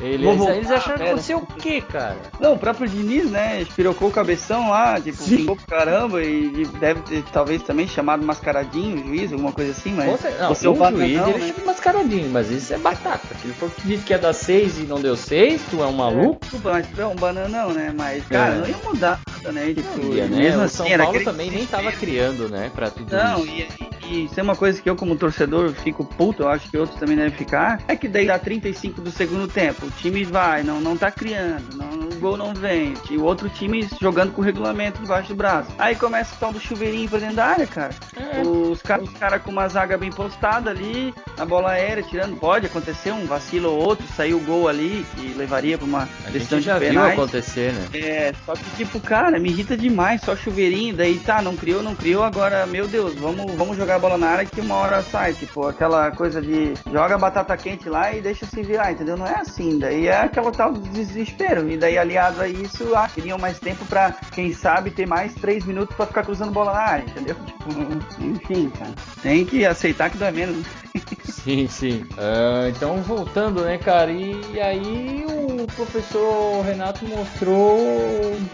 eles, 0.00 0.36
voltar, 0.36 0.56
eles 0.56 0.70
acharam 0.70 0.96
que 0.96 1.04
aconteceu 1.04 1.38
o 1.38 1.46
quê, 1.46 1.82
cara? 1.82 2.16
Não, 2.40 2.54
o 2.54 2.58
próprio 2.58 2.88
Diniz, 2.88 3.30
né, 3.30 3.60
espirocou 3.60 4.08
o 4.08 4.12
cabeção 4.12 4.70
lá, 4.70 4.98
tipo, 4.98 5.22
ficou 5.22 5.54
pra 5.54 5.78
caramba 5.78 6.22
e 6.22 6.64
deve 6.80 7.02
ter 7.02 7.22
talvez 7.30 7.62
também 7.62 7.86
chamado 7.86 8.24
mascaradinho 8.24 9.04
juiz, 9.04 9.30
alguma 9.32 9.52
coisa 9.52 9.72
assim, 9.72 9.92
mas. 9.92 10.10
Você, 10.10 10.30
não, 10.30 10.48
você 10.48 10.66
o, 10.66 10.72
o 10.72 10.76
juiz 10.76 11.18
não, 11.18 11.28
ele 11.28 11.38
né? 11.38 11.52
chama 11.54 11.66
mascaradinho, 11.66 12.30
mas 12.30 12.50
isso 12.50 12.72
é 12.72 12.78
batata. 13.02 13.36
Ele 13.44 13.52
falou 13.54 13.74
que 13.74 13.86
disse 13.86 14.04
que 14.04 14.12
ia 14.12 14.18
dar 14.18 14.32
6 14.32 14.78
e 14.78 14.82
não 14.82 15.00
deu 15.00 15.16
6, 15.16 15.62
tu 15.70 15.82
é 15.82 15.86
um 15.86 15.92
maluco? 15.92 16.40
É, 16.54 16.58
mas 16.62 16.86
tu 16.88 17.00
é 17.00 17.06
um 17.06 17.16
bananão, 17.16 17.72
né? 17.72 17.92
Mas, 17.96 18.24
cara, 18.26 18.54
é. 18.54 18.58
não 18.58 18.68
ia 18.68 18.76
mudar 18.84 19.20
nada, 19.30 19.52
né? 19.52 19.74
Tipo, 19.74 19.98
não 19.98 20.14
ia, 20.14 20.26
né? 20.26 20.36
Mesmo 20.36 20.60
o 20.60 20.64
assim, 20.64 20.88
São 20.88 20.98
Paulo 20.98 21.24
também 21.24 21.50
nem 21.50 21.66
tava 21.66 21.92
criando, 21.92 22.48
né, 22.48 22.70
pra 22.74 22.90
tudo 22.90 23.12
não, 23.12 23.44
isso. 23.44 23.76
Não, 23.80 24.08
e, 24.08 24.14
e 24.14 24.24
isso 24.26 24.38
é 24.38 24.42
uma 24.42 24.56
coisa 24.56 24.80
que 24.80 24.88
eu, 24.88 24.96
como 24.96 25.16
torcedor, 25.16 25.72
fico 25.72 26.04
puto, 26.04 26.42
eu 26.42 26.48
acho 26.48 26.70
que 26.70 26.76
outros 26.76 26.98
também 26.98 27.16
devem 27.16 27.32
ficar, 27.32 27.82
é 27.88 27.96
que 27.96 28.08
daí 28.08 28.26
dá 28.26 28.38
35 28.38 29.00
do 29.00 29.10
segundo 29.10 29.48
tempo, 29.48 29.86
o 29.86 29.90
time 29.90 30.24
vai, 30.24 30.62
não, 30.62 30.80
não 30.80 30.96
tá 30.96 31.10
criando, 31.10 31.76
não 31.76 32.11
gol 32.22 32.36
não 32.36 32.54
vem. 32.54 32.94
E 33.10 33.16
o 33.18 33.24
outro 33.24 33.48
time 33.50 33.86
jogando 34.00 34.32
com 34.32 34.40
o 34.40 34.44
regulamento 34.44 35.02
debaixo 35.02 35.28
do 35.28 35.34
braço. 35.34 35.70
Aí 35.78 35.94
começa 35.96 36.34
o 36.34 36.38
tal 36.38 36.52
do 36.52 36.60
chuveirinho 36.60 37.08
pra 37.08 37.18
dentro 37.18 37.36
da 37.36 37.46
área, 37.46 37.66
cara. 37.66 37.94
É. 38.16 38.40
Os 38.40 38.80
caras 38.80 39.10
cara 39.18 39.38
com 39.38 39.50
uma 39.50 39.68
zaga 39.68 39.98
bem 39.98 40.10
postada 40.10 40.70
ali, 40.70 41.14
na 41.36 41.44
bola 41.44 41.70
aérea, 41.70 42.02
tirando. 42.02 42.38
Pode 42.38 42.66
acontecer 42.66 43.12
um 43.12 43.26
vacilo 43.26 43.70
ou 43.70 43.78
outro, 43.78 44.06
sair 44.16 44.34
o 44.34 44.40
gol 44.40 44.68
ali, 44.68 45.04
que 45.14 45.34
levaria 45.34 45.76
pra 45.76 45.86
uma 45.86 46.08
a 46.26 46.30
decisão 46.30 46.58
gente 46.58 46.66
já 46.66 46.78
de 46.78 46.86
penais. 46.86 47.14
viu 47.14 47.22
acontecer, 47.22 47.72
né? 47.72 47.88
É, 47.94 48.32
só 48.46 48.54
que 48.54 48.70
tipo, 48.76 49.00
cara, 49.00 49.38
me 49.38 49.50
irrita 49.50 49.76
demais, 49.76 50.20
só 50.22 50.36
chuveirinho, 50.36 50.94
daí 50.94 51.18
tá, 51.18 51.42
não 51.42 51.56
criou, 51.56 51.82
não 51.82 51.94
criou, 51.94 52.22
agora, 52.22 52.66
meu 52.66 52.86
Deus, 52.86 53.14
vamos, 53.14 53.52
vamos 53.54 53.76
jogar 53.76 53.96
a 53.96 53.98
bola 53.98 54.16
na 54.16 54.28
área 54.28 54.44
que 54.46 54.60
uma 54.60 54.76
hora 54.76 55.02
sai. 55.02 55.32
Tipo, 55.34 55.66
aquela 55.66 56.10
coisa 56.10 56.40
de 56.40 56.74
joga 56.90 57.18
batata 57.18 57.56
quente 57.56 57.88
lá 57.88 58.12
e 58.12 58.20
deixa 58.20 58.46
se 58.46 58.62
virar, 58.62 58.92
entendeu? 58.92 59.16
Não 59.16 59.26
é 59.26 59.40
assim, 59.40 59.78
daí 59.78 60.06
é 60.06 60.20
aquela 60.20 60.52
tal 60.52 60.72
desespero. 60.72 61.68
E 61.70 61.76
daí, 61.76 61.98
aliado 62.12 62.42
a 62.42 62.48
isso, 62.48 62.94
ah, 62.94 63.08
queriam 63.08 63.38
mais 63.38 63.58
tempo 63.58 63.84
pra, 63.86 64.12
quem 64.32 64.52
sabe, 64.52 64.90
ter 64.90 65.06
mais 65.06 65.34
três 65.34 65.64
minutos 65.64 65.96
pra 65.96 66.06
ficar 66.06 66.22
cruzando 66.24 66.52
bola 66.52 66.72
na 66.72 66.80
área, 66.80 67.04
entendeu? 67.04 67.36
Tipo, 67.62 68.24
enfim, 68.24 68.70
cara. 68.70 68.92
Tem 69.22 69.44
que 69.44 69.64
aceitar 69.64 70.10
que 70.10 70.18
dói 70.18 70.32
menos. 70.32 70.66
Sim, 71.24 71.66
sim. 71.66 72.04
Uh, 72.12 72.68
então, 72.68 73.02
voltando, 73.02 73.62
né, 73.62 73.78
cara? 73.78 74.12
E, 74.12 74.60
aí 74.60 75.24
o 75.26 75.66
professor 75.74 76.64
Renato 76.64 77.04
mostrou 77.04 77.78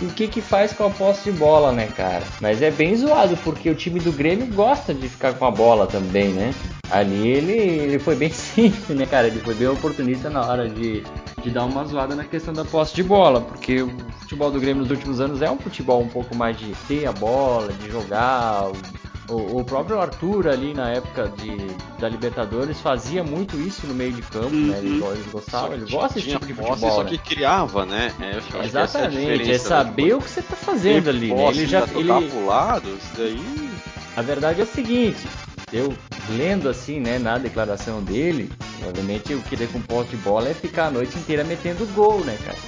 o 0.01 0.12
que 0.14 0.27
que 0.27 0.40
faz 0.40 0.73
com 0.73 0.85
a 0.85 0.90
posse 0.90 1.31
de 1.31 1.37
bola, 1.37 1.71
né, 1.71 1.88
cara? 1.88 2.23
Mas 2.40 2.62
é 2.62 2.71
bem 2.71 2.97
zoado, 2.97 3.37
porque 3.38 3.68
o 3.68 3.75
time 3.75 4.01
do 4.01 4.12
Grêmio 4.12 4.47
gosta 4.47 4.94
de 4.94 5.09
ficar 5.09 5.35
com 5.35 5.44
a 5.44 5.51
bola 5.51 5.87
também, 5.87 6.29
né? 6.29 6.55
Ali 6.90 7.29
ele, 7.29 7.53
ele 7.53 7.98
foi 7.98 8.14
bem 8.14 8.31
simples, 8.33 8.96
né, 8.96 9.07
cara? 9.07 9.27
Ele 9.27 9.40
foi 9.40 9.55
bem 9.55 9.68
oportunista 9.68 10.31
na 10.31 10.44
hora 10.44 10.68
de, 10.68 11.03
de 11.42 11.51
dar 11.51 11.64
uma 11.64 11.85
zoada 11.85 12.14
na 12.14 12.24
questão 12.24 12.55
da 12.55 12.64
posse 12.64 12.94
de 12.94 13.03
bola, 13.03 13.40
porque 13.40 13.83
o 13.83 13.90
futebol 14.20 14.51
do 14.51 14.61
Grêmio 14.61 14.83
nos 14.83 14.90
últimos 14.90 15.20
anos 15.20 15.42
é 15.42 15.51
um 15.51 15.59
futebol 15.59 16.01
um 16.01 16.09
pouco 16.09 16.35
mais 16.35 16.59
de 16.59 16.72
ter 16.87 17.07
a 17.07 17.12
bola, 17.12 17.72
de 17.72 17.90
jogar, 17.90 18.70
o, 19.29 19.59
o, 19.59 19.64
próprio 19.64 20.01
Arthur 20.01 20.48
ali 20.48 20.72
na 20.72 20.90
época 20.90 21.31
de, 21.37 21.57
da 21.98 22.09
Libertadores 22.09 22.81
fazia 22.81 23.22
muito 23.22 23.59
isso 23.59 23.87
no 23.87 23.94
meio 23.94 24.12
de 24.12 24.22
campo, 24.22 24.55
uhum. 24.55 24.68
né? 24.68 24.79
Ele, 24.79 25.05
ele 25.05 25.31
gostava, 25.31 25.74
ele 25.74 25.90
gosta 25.90 26.14
desse 26.14 26.31
tipo 26.31 26.46
de 26.46 26.55
futebol. 26.55 26.77
Só 26.77 27.05
né? 27.05 27.11
que 27.11 27.18
criava, 27.18 27.85
né? 27.85 28.12
É, 28.20 28.64
Exatamente, 28.64 29.51
é, 29.51 29.55
é 29.55 29.59
saber 29.59 30.14
o 30.14 30.20
que 30.20 30.31
você 30.31 30.40
está 30.40 30.57
fazendo 30.57 31.11
ali. 31.11 31.33
Né? 31.33 31.46
Ele 31.48 31.66
já 31.66 31.87
ele 31.94 32.29
pro 32.31 32.46
lado, 32.46 32.88
isso 32.88 33.12
daí. 33.16 33.70
A 34.16 34.22
verdade 34.22 34.61
é 34.61 34.64
o 34.64 34.66
seguinte, 34.66 35.29
eu 35.72 35.94
lendo 36.31 36.68
assim, 36.68 37.00
né, 37.00 37.18
na 37.18 37.38
declaração 37.38 38.02
dele, 38.02 38.50
obviamente 38.87 39.35
o 39.35 39.42
que 39.42 39.54
ele 39.54 39.66
com 39.66 39.81
posse 39.81 40.11
de 40.11 40.16
bola 40.18 40.48
é 40.48 40.54
ficar 40.54 40.87
a 40.87 40.90
noite 40.90 41.16
inteira 41.18 41.44
metendo 41.44 41.87
gol, 41.94 42.24
né, 42.24 42.37
cara? 42.44 42.59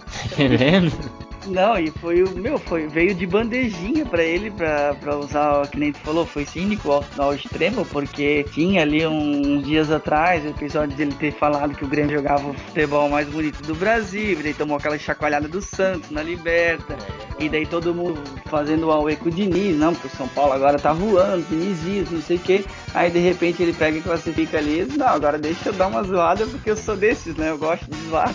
tá 0.00 0.56
vendo? 0.56 1.24
Não, 1.46 1.78
e 1.78 1.90
foi 1.90 2.22
o 2.22 2.30
meu, 2.30 2.58
foi 2.58 2.86
veio 2.86 3.14
de 3.14 3.26
bandejinha 3.26 4.06
para 4.06 4.22
ele 4.22 4.50
para 4.50 5.16
usar, 5.18 5.66
que 5.68 5.78
nem 5.78 5.92
tu 5.92 5.98
falou, 5.98 6.24
foi 6.24 6.46
cínico 6.46 6.90
ao, 6.90 7.04
ao, 7.18 7.34
extremo, 7.34 7.84
porque 7.86 8.44
tinha 8.44 8.82
ali 8.82 9.06
uns 9.06 9.64
dias 9.64 9.90
atrás 9.90 10.44
o 10.44 10.48
episódio 10.48 10.96
dele 10.96 11.14
ter 11.18 11.32
falado 11.32 11.74
que 11.74 11.84
o 11.84 11.88
Grêmio 11.88 12.16
jogava 12.16 12.48
o 12.48 12.54
futebol 12.54 13.08
mais 13.10 13.28
bonito 13.28 13.62
do 13.62 13.74
Brasil, 13.74 14.40
e 14.40 14.42
daí 14.42 14.54
tomou 14.54 14.78
aquela 14.78 14.98
chacoalhada 14.98 15.46
do 15.46 15.60
Santos 15.60 16.10
na 16.10 16.22
Liberta, 16.22 16.96
e 17.38 17.48
daí 17.48 17.66
todo 17.66 17.94
mundo 17.94 18.22
fazendo 18.54 18.88
o 18.88 19.08
eco 19.08 19.30
de 19.30 19.44
Diniz, 19.44 19.76
não, 19.76 19.92
porque 19.92 20.06
o 20.06 20.16
São 20.16 20.28
Paulo 20.28 20.52
agora 20.52 20.78
tá 20.78 20.92
voando, 20.92 21.44
Diniz 21.48 22.10
não 22.10 22.22
sei 22.22 22.36
o 22.36 22.40
que. 22.40 22.64
Aí 22.94 23.10
de 23.10 23.18
repente 23.18 23.62
ele 23.62 23.72
pega 23.72 23.98
e 23.98 24.02
classifica 24.02 24.58
ali, 24.58 24.86
não, 24.96 25.08
agora 25.08 25.38
deixa 25.38 25.70
eu 25.70 25.72
dar 25.72 25.88
uma 25.88 26.04
zoada 26.04 26.46
porque 26.46 26.70
eu 26.70 26.76
sou 26.76 26.96
desses, 26.96 27.34
né? 27.34 27.50
Eu 27.50 27.58
gosto 27.58 27.84
de 27.90 28.08
zoar. 28.08 28.32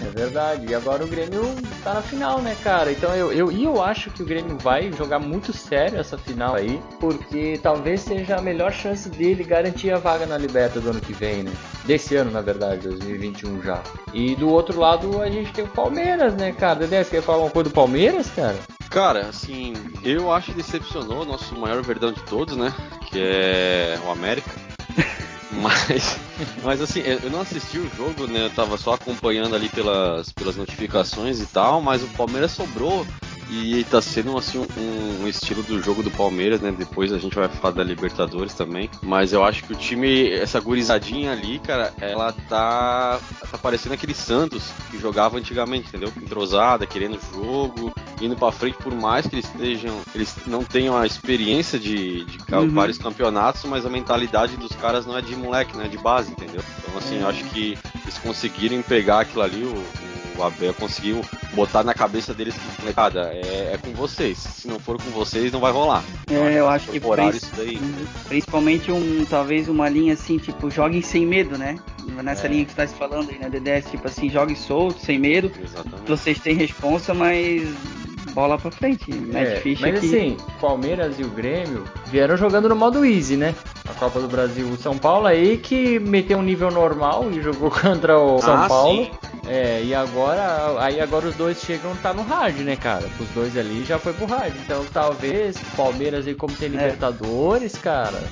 É 0.00 0.08
verdade. 0.08 0.66
E 0.70 0.74
agora 0.74 1.04
o 1.04 1.06
Grêmio 1.06 1.42
tá 1.84 1.94
na 1.94 2.02
final, 2.02 2.40
né, 2.40 2.56
cara? 2.64 2.90
Então 2.90 3.14
eu, 3.14 3.32
eu, 3.32 3.52
e 3.52 3.64
eu 3.64 3.82
acho 3.82 4.10
que 4.10 4.22
o 4.22 4.26
Grêmio 4.26 4.56
vai 4.58 4.90
jogar 4.92 5.18
muito 5.18 5.52
sério 5.52 5.98
essa 5.98 6.16
final 6.16 6.54
aí, 6.54 6.80
porque 6.98 7.60
talvez 7.62 8.00
seja 8.00 8.36
a 8.36 8.42
melhor 8.42 8.72
chance 8.72 9.08
dele 9.10 9.44
garantir 9.44 9.90
a 9.90 9.98
vaga 9.98 10.24
na 10.26 10.38
Liberta 10.38 10.80
do 10.80 10.90
ano 10.90 11.00
que 11.00 11.12
vem, 11.12 11.42
né? 11.42 11.52
Desse 11.84 12.16
ano, 12.16 12.30
na 12.30 12.40
verdade, 12.40 12.88
2021 12.88 13.62
já. 13.62 13.82
E 14.14 14.34
do 14.36 14.48
outro 14.48 14.80
lado 14.80 15.20
a 15.20 15.28
gente 15.28 15.52
tem 15.52 15.64
o 15.64 15.68
Palmeiras, 15.68 16.34
né, 16.34 16.52
cara? 16.52 16.80
Dedé, 16.80 17.04
você 17.04 17.10
quer 17.16 17.22
falar 17.22 17.38
alguma 17.38 17.52
coisa 17.52 17.68
do 17.68 17.74
Palmeiras, 17.74 18.30
cara? 18.30 18.56
Cara, 18.90 19.28
assim, 19.28 19.72
eu 20.02 20.32
acho 20.32 20.48
que 20.48 20.56
decepcionou 20.56 21.22
o 21.22 21.24
nosso 21.24 21.56
maior 21.56 21.80
verdão 21.80 22.12
de 22.12 22.20
todos, 22.22 22.56
né? 22.56 22.74
Que 23.08 23.20
é 23.20 24.00
o 24.04 24.10
América. 24.10 24.50
Mas, 25.52 26.16
mas 26.62 26.80
assim, 26.80 27.00
eu 27.00 27.28
não 27.28 27.40
assisti 27.40 27.76
o 27.76 27.90
jogo, 27.96 28.28
né? 28.28 28.46
Eu 28.46 28.50
tava 28.50 28.78
só 28.78 28.94
acompanhando 28.94 29.56
ali 29.56 29.68
pelas, 29.68 30.30
pelas 30.30 30.54
notificações 30.54 31.40
e 31.40 31.46
tal, 31.46 31.82
mas 31.82 32.04
o 32.04 32.06
Palmeiras 32.10 32.52
sobrou 32.52 33.04
e 33.50 33.84
tá 33.84 34.00
sendo 34.00 34.38
assim 34.38 34.58
um, 34.58 35.22
um, 35.22 35.28
estilo 35.28 35.60
do 35.64 35.82
jogo 35.82 36.04
do 36.04 36.10
Palmeiras, 36.10 36.60
né? 36.60 36.70
Depois 36.70 37.12
a 37.12 37.18
gente 37.18 37.34
vai 37.34 37.48
falar 37.48 37.74
da 37.74 37.82
Libertadores 37.82 38.54
também. 38.54 38.88
Mas 39.02 39.32
eu 39.32 39.42
acho 39.42 39.64
que 39.64 39.72
o 39.72 39.76
time, 39.76 40.30
essa 40.30 40.60
gurizadinha 40.60 41.32
ali, 41.32 41.58
cara, 41.58 41.92
ela 42.00 42.32
tá. 42.48 43.18
tá 43.50 43.58
parecendo 43.58 43.94
aquele 43.94 44.14
Santos 44.14 44.70
que 44.90 44.98
jogava 44.98 45.36
antigamente, 45.36 45.88
entendeu? 45.88 46.12
Entrosada, 46.16 46.86
querendo 46.86 47.18
jogo, 47.34 47.92
indo 48.20 48.36
pra 48.36 48.52
frente, 48.52 48.76
por 48.78 48.94
mais 48.94 49.26
que 49.26 49.34
eles 49.34 49.46
estejam. 49.46 50.00
Eles 50.14 50.32
não 50.46 50.62
tenham 50.62 50.96
a 50.96 51.04
experiência 51.04 51.76
de, 51.76 52.24
de 52.24 52.38
uhum. 52.54 52.70
vários 52.70 52.98
campeonatos, 52.98 53.64
mas 53.64 53.84
a 53.84 53.90
mentalidade 53.90 54.56
dos 54.56 54.72
caras 54.76 55.04
não 55.04 55.18
é 55.18 55.22
de 55.22 55.34
moleque, 55.34 55.76
não 55.76 55.84
é 55.84 55.88
de 55.88 55.98
base, 55.98 56.30
entendeu? 56.30 56.62
Então 56.78 56.96
assim, 56.96 57.18
é. 57.18 57.22
eu 57.22 57.28
acho 57.28 57.42
que 57.46 57.76
eles 58.04 58.18
conseguirem 58.18 58.80
pegar 58.80 59.20
aquilo 59.20 59.42
ali, 59.42 59.64
o, 59.64 59.84
o 60.40 60.44
Abel 60.44 60.74
conseguiu 60.74 61.22
botar 61.54 61.84
na 61.84 61.94
cabeça 61.94 62.32
deles 62.32 62.54
que, 62.54 62.82
molecada, 62.82 63.30
é, 63.32 63.74
é, 63.74 63.78
com 63.80 63.92
vocês. 63.92 64.38
Se 64.38 64.68
não 64.68 64.78
for 64.78 64.96
com 64.96 65.10
vocês, 65.10 65.52
não 65.52 65.60
vai 65.60 65.72
rolar. 65.72 66.02
É, 66.30 66.58
eu 66.58 66.68
acho 66.68 66.90
que 66.90 66.98
isso 66.98 67.50
daí, 67.56 67.78
principalmente 68.28 68.90
um, 68.90 69.24
talvez 69.28 69.68
uma 69.68 69.88
linha 69.88 70.14
assim, 70.14 70.38
tipo, 70.38 70.70
joguem 70.70 71.02
sem 71.02 71.26
medo, 71.26 71.58
né? 71.58 71.76
Nessa 72.22 72.46
é. 72.46 72.50
linha 72.50 72.64
que 72.64 72.72
você 72.72 72.86
tá 72.86 72.88
falando 72.88 73.30
aí, 73.30 73.38
né, 73.38 73.48
Dedé? 73.48 73.80
Tipo 73.82 74.06
assim, 74.06 74.28
joguem 74.28 74.56
solto, 74.56 75.00
sem 75.00 75.18
medo. 75.18 75.50
Exatamente. 75.62 76.08
Vocês 76.08 76.38
têm 76.38 76.54
responsa, 76.56 77.14
mas 77.14 77.68
bola 78.30 78.58
pra 78.58 78.70
frente. 78.70 79.12
Mete 79.12 79.52
é, 79.52 79.56
ficha 79.56 79.86
mas 79.86 79.98
aqui. 79.98 80.06
assim, 80.06 80.36
Palmeiras 80.60 81.18
e 81.18 81.22
o 81.22 81.28
Grêmio 81.28 81.84
vieram 82.06 82.36
jogando 82.36 82.68
no 82.68 82.76
modo 82.76 83.04
easy, 83.04 83.36
né? 83.36 83.54
A 83.88 83.94
Copa 83.94 84.20
do 84.20 84.28
Brasil, 84.28 84.66
o 84.66 84.76
São 84.76 84.96
Paulo 84.96 85.26
aí 85.26 85.58
que 85.58 85.98
meteu 85.98 86.38
um 86.38 86.42
nível 86.42 86.70
normal 86.70 87.30
e 87.30 87.40
jogou 87.40 87.70
contra 87.70 88.18
o 88.18 88.40
São 88.40 88.54
ah, 88.54 88.68
Paulo. 88.68 89.04
Sim. 89.04 89.10
É, 89.52 89.82
e 89.82 89.92
agora, 89.92 90.80
aí 90.80 91.00
agora 91.00 91.26
os 91.26 91.34
dois 91.34 91.60
chegam, 91.60 91.96
tá 91.96 92.14
no 92.14 92.22
hard, 92.22 92.58
né, 92.58 92.76
cara? 92.76 93.10
Os 93.18 93.28
dois 93.30 93.56
ali 93.56 93.84
já 93.84 93.98
foi 93.98 94.12
pro 94.12 94.24
hard. 94.24 94.54
Então 94.64 94.86
talvez 94.92 95.58
Palmeiras 95.76 96.24
aí 96.28 96.36
como 96.36 96.54
tem 96.54 96.68
é. 96.68 96.70
Libertadores, 96.70 97.76
cara, 97.76 98.22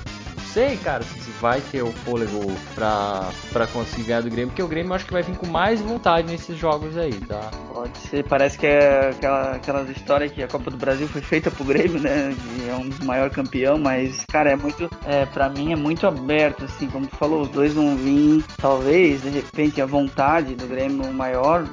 sei, 0.52 0.76
cara, 0.76 1.02
se 1.02 1.30
vai 1.40 1.60
ter 1.60 1.82
o 1.82 1.92
fôlego 1.92 2.52
pra, 2.74 3.30
pra 3.52 3.66
conseguir 3.66 4.04
ganhar 4.04 4.22
do 4.22 4.30
Grêmio, 4.30 4.48
porque 4.48 4.62
o 4.62 4.68
Grêmio 4.68 4.92
acho 4.94 5.06
que 5.06 5.12
vai 5.12 5.22
vir 5.22 5.36
com 5.36 5.46
mais 5.46 5.80
vontade 5.80 6.30
nesses 6.30 6.56
jogos 6.56 6.96
aí, 6.96 7.14
tá? 7.20 7.50
Pode 7.72 7.96
ser, 7.98 8.24
parece 8.24 8.58
que 8.58 8.66
é 8.66 9.10
aquela, 9.10 9.56
aquelas 9.56 9.88
histórias 9.90 10.32
que 10.32 10.42
a 10.42 10.48
Copa 10.48 10.70
do 10.70 10.76
Brasil 10.76 11.06
foi 11.08 11.20
feita 11.20 11.50
pro 11.50 11.64
Grêmio, 11.64 12.00
né? 12.00 12.34
E 12.58 12.68
é 12.68 12.74
um 12.74 12.88
dos 12.88 13.00
maiores 13.00 13.34
campeão, 13.34 13.78
mas, 13.78 14.24
cara, 14.26 14.50
é 14.50 14.56
muito, 14.56 14.90
é, 15.04 15.26
pra 15.26 15.48
mim 15.48 15.72
é 15.72 15.76
muito 15.76 16.06
aberto, 16.06 16.64
assim, 16.64 16.88
como 16.88 17.06
tu 17.06 17.16
falou, 17.16 17.42
os 17.42 17.48
dois 17.48 17.74
vão 17.74 17.96
vir, 17.96 18.44
talvez, 18.56 19.22
de 19.22 19.30
repente, 19.30 19.80
a 19.80 19.86
vontade 19.86 20.54
do 20.54 20.66
Grêmio 20.66 21.12
maior, 21.12 21.64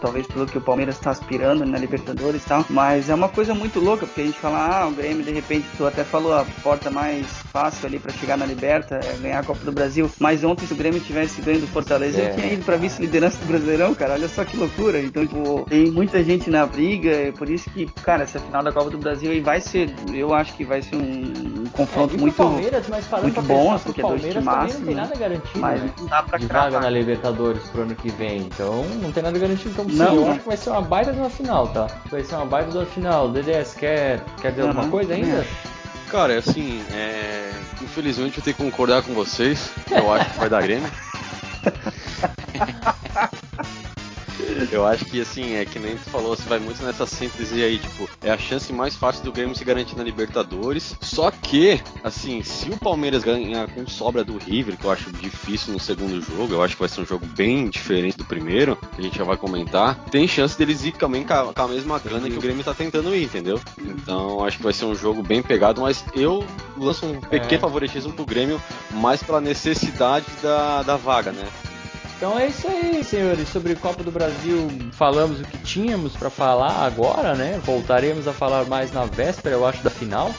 talvez 0.00 0.26
pelo 0.26 0.46
que 0.46 0.58
o 0.58 0.60
Palmeiras 0.60 0.96
está 0.96 1.10
aspirando 1.10 1.64
na 1.64 1.78
Libertadores 1.78 2.42
e 2.42 2.46
tal, 2.46 2.64
mas 2.70 3.08
é 3.08 3.14
uma 3.14 3.28
coisa 3.28 3.54
muito 3.54 3.80
louca, 3.80 4.06
porque 4.06 4.20
a 4.20 4.24
gente 4.24 4.38
fala, 4.38 4.82
ah, 4.82 4.88
o 4.88 4.92
Grêmio, 4.92 5.24
de 5.24 5.32
repente, 5.32 5.66
tu 5.76 5.86
até 5.86 6.04
falou 6.04 6.34
a 6.34 6.44
porta 6.62 6.90
mais 6.90 7.26
fácil 7.52 7.86
ali 7.86 7.98
para 7.98 8.12
chegar 8.12 8.36
na 8.36 8.46
Liberta, 8.46 9.00
é 9.02 9.16
ganhar 9.18 9.40
a 9.40 9.44
Copa 9.44 9.64
do 9.64 9.72
Brasil, 9.72 10.10
mas 10.18 10.44
ontem 10.44 10.66
se 10.66 10.72
o 10.72 10.76
Grêmio 10.76 11.00
tivesse 11.00 11.40
ganho 11.42 11.60
do 11.60 11.66
Fortaleza, 11.66 12.20
é. 12.20 12.24
ele 12.24 12.34
tinha 12.34 12.52
ido 12.52 12.64
pra 12.64 12.76
vice-liderança 12.76 13.38
do 13.38 13.46
Brasileirão, 13.46 13.94
cara, 13.94 14.14
olha 14.14 14.28
só 14.28 14.44
que 14.44 14.56
loucura, 14.56 15.00
então, 15.00 15.26
tipo, 15.26 15.66
tem 15.68 15.90
muita 15.90 16.22
gente 16.22 16.50
na 16.50 16.66
briga, 16.66 17.10
é 17.10 17.32
por 17.32 17.48
isso 17.48 17.68
que, 17.70 17.86
cara, 18.02 18.24
essa 18.24 18.38
final 18.38 18.62
da 18.62 18.72
Copa 18.72 18.90
do 18.90 18.98
Brasil 18.98 19.30
aí 19.30 19.40
vai 19.40 19.60
ser, 19.60 19.94
eu 20.12 20.34
acho 20.34 20.54
que 20.54 20.64
vai 20.64 20.82
ser 20.82 20.96
um, 20.96 21.62
um 21.62 21.66
confronto 21.72 22.14
é, 22.14 22.18
muito, 22.18 22.34
Palmeiras, 22.36 22.86
mas 22.88 23.06
muito 23.22 23.42
bom, 23.42 23.78
porque 23.78 24.00
é 24.00 24.04
dois 24.04 24.22
times 24.22 24.44
não 24.44 24.84
tem 24.84 24.94
nada 24.94 25.14
garantido, 25.16 25.58
mas 25.58 25.82
né? 25.82 25.90
não 25.98 26.06
dá 26.06 26.22
pra 26.22 26.38
de 26.38 26.46
vaga 26.46 26.80
na 26.80 26.90
Libertadores 26.90 27.62
pro 27.70 27.82
ano 27.82 27.94
que 27.94 28.10
vem, 28.10 28.38
então 28.42 28.84
não 29.02 29.12
tem 29.12 29.22
nada 29.22 29.38
garantido, 29.38 29.70
então 29.70 29.84
Sim, 29.88 29.96
não, 29.96 30.14
eu 30.14 30.30
acho 30.30 30.40
que 30.40 30.48
vai 30.48 30.56
ser 30.56 30.70
uma 30.70 30.82
baita 30.82 31.12
de 31.12 31.18
uma 31.18 31.30
final, 31.30 31.68
tá? 31.68 31.86
Vai 32.10 32.22
ser 32.22 32.34
uma 32.34 32.46
baita 32.46 32.70
de 32.70 32.78
uma 32.78 32.86
final. 32.86 33.30
DDS, 33.30 33.74
quer, 33.74 34.20
quer 34.40 34.50
dizer 34.50 34.62
uhum. 34.62 34.68
alguma 34.68 34.88
coisa 34.88 35.14
ainda? 35.14 35.46
Cara, 36.10 36.38
assim, 36.38 36.82
é... 36.92 37.52
infelizmente 37.82 38.38
eu 38.38 38.44
tenho 38.44 38.56
que 38.56 38.62
concordar 38.62 39.02
com 39.02 39.14
vocês. 39.14 39.70
Eu 39.90 40.12
acho 40.12 40.30
que 40.30 40.38
vai 40.38 40.48
dar 40.48 40.62
Grêmio. 40.62 40.90
Eu 44.72 44.86
acho 44.86 45.04
que 45.04 45.20
assim, 45.20 45.54
é 45.54 45.64
que 45.64 45.78
nem 45.78 45.96
tu 45.96 46.10
falou, 46.10 46.36
você 46.36 46.48
vai 46.48 46.58
muito 46.58 46.82
nessa 46.82 47.06
síntese 47.06 47.62
aí, 47.62 47.78
tipo, 47.78 48.08
é 48.22 48.30
a 48.30 48.38
chance 48.38 48.72
mais 48.72 48.96
fácil 48.96 49.24
do 49.24 49.32
Grêmio 49.32 49.54
se 49.54 49.64
garantir 49.64 49.96
na 49.96 50.02
Libertadores. 50.02 50.96
Só 51.00 51.30
que, 51.30 51.80
assim, 52.02 52.42
se 52.42 52.70
o 52.70 52.76
Palmeiras 52.76 53.22
ganhar 53.22 53.68
com 53.68 53.86
sobra 53.86 54.24
do 54.24 54.38
River, 54.38 54.76
que 54.76 54.84
eu 54.84 54.90
acho 54.90 55.12
difícil 55.12 55.72
no 55.72 55.80
segundo 55.80 56.20
jogo, 56.20 56.54
eu 56.54 56.62
acho 56.62 56.74
que 56.74 56.80
vai 56.80 56.88
ser 56.88 57.00
um 57.00 57.06
jogo 57.06 57.26
bem 57.26 57.68
diferente 57.68 58.16
do 58.16 58.24
primeiro, 58.24 58.76
que 58.76 59.00
a 59.00 59.04
gente 59.04 59.18
já 59.18 59.24
vai 59.24 59.36
comentar, 59.36 59.96
tem 60.10 60.26
chance 60.26 60.56
deles 60.58 60.84
ir 60.84 60.92
também 60.92 61.24
com 61.24 61.34
a, 61.34 61.52
com 61.52 61.62
a 61.62 61.68
mesma 61.68 61.98
grana 61.98 62.28
que 62.28 62.36
o 62.36 62.40
Grêmio 62.40 62.64
tá 62.64 62.74
tentando 62.74 63.14
ir, 63.14 63.24
entendeu? 63.24 63.60
Então 63.78 64.44
acho 64.44 64.56
que 64.56 64.62
vai 64.62 64.72
ser 64.72 64.84
um 64.84 64.94
jogo 64.94 65.22
bem 65.22 65.42
pegado, 65.42 65.80
mas 65.80 66.04
eu 66.14 66.44
lanço 66.76 67.06
um 67.06 67.20
pequeno 67.20 67.54
é. 67.54 67.58
favoritismo 67.58 68.12
pro 68.12 68.24
Grêmio 68.24 68.60
mais 68.90 69.22
pela 69.22 69.40
necessidade 69.40 70.26
da, 70.42 70.82
da 70.82 70.96
vaga, 70.96 71.32
né? 71.32 71.46
Então 72.18 72.36
é 72.36 72.48
isso 72.48 72.66
aí, 72.66 73.04
senhores. 73.04 73.48
Sobre 73.48 73.76
Copa 73.76 74.02
do 74.02 74.10
Brasil, 74.10 74.68
falamos 74.90 75.40
o 75.40 75.44
que 75.44 75.56
tínhamos 75.58 76.16
para 76.16 76.28
falar 76.28 76.84
agora, 76.84 77.36
né? 77.36 77.60
Voltaremos 77.64 78.26
a 78.26 78.32
falar 78.32 78.64
mais 78.64 78.90
na 78.92 79.04
véspera, 79.04 79.54
eu 79.54 79.64
acho, 79.64 79.84
da 79.84 79.90
final, 79.90 80.34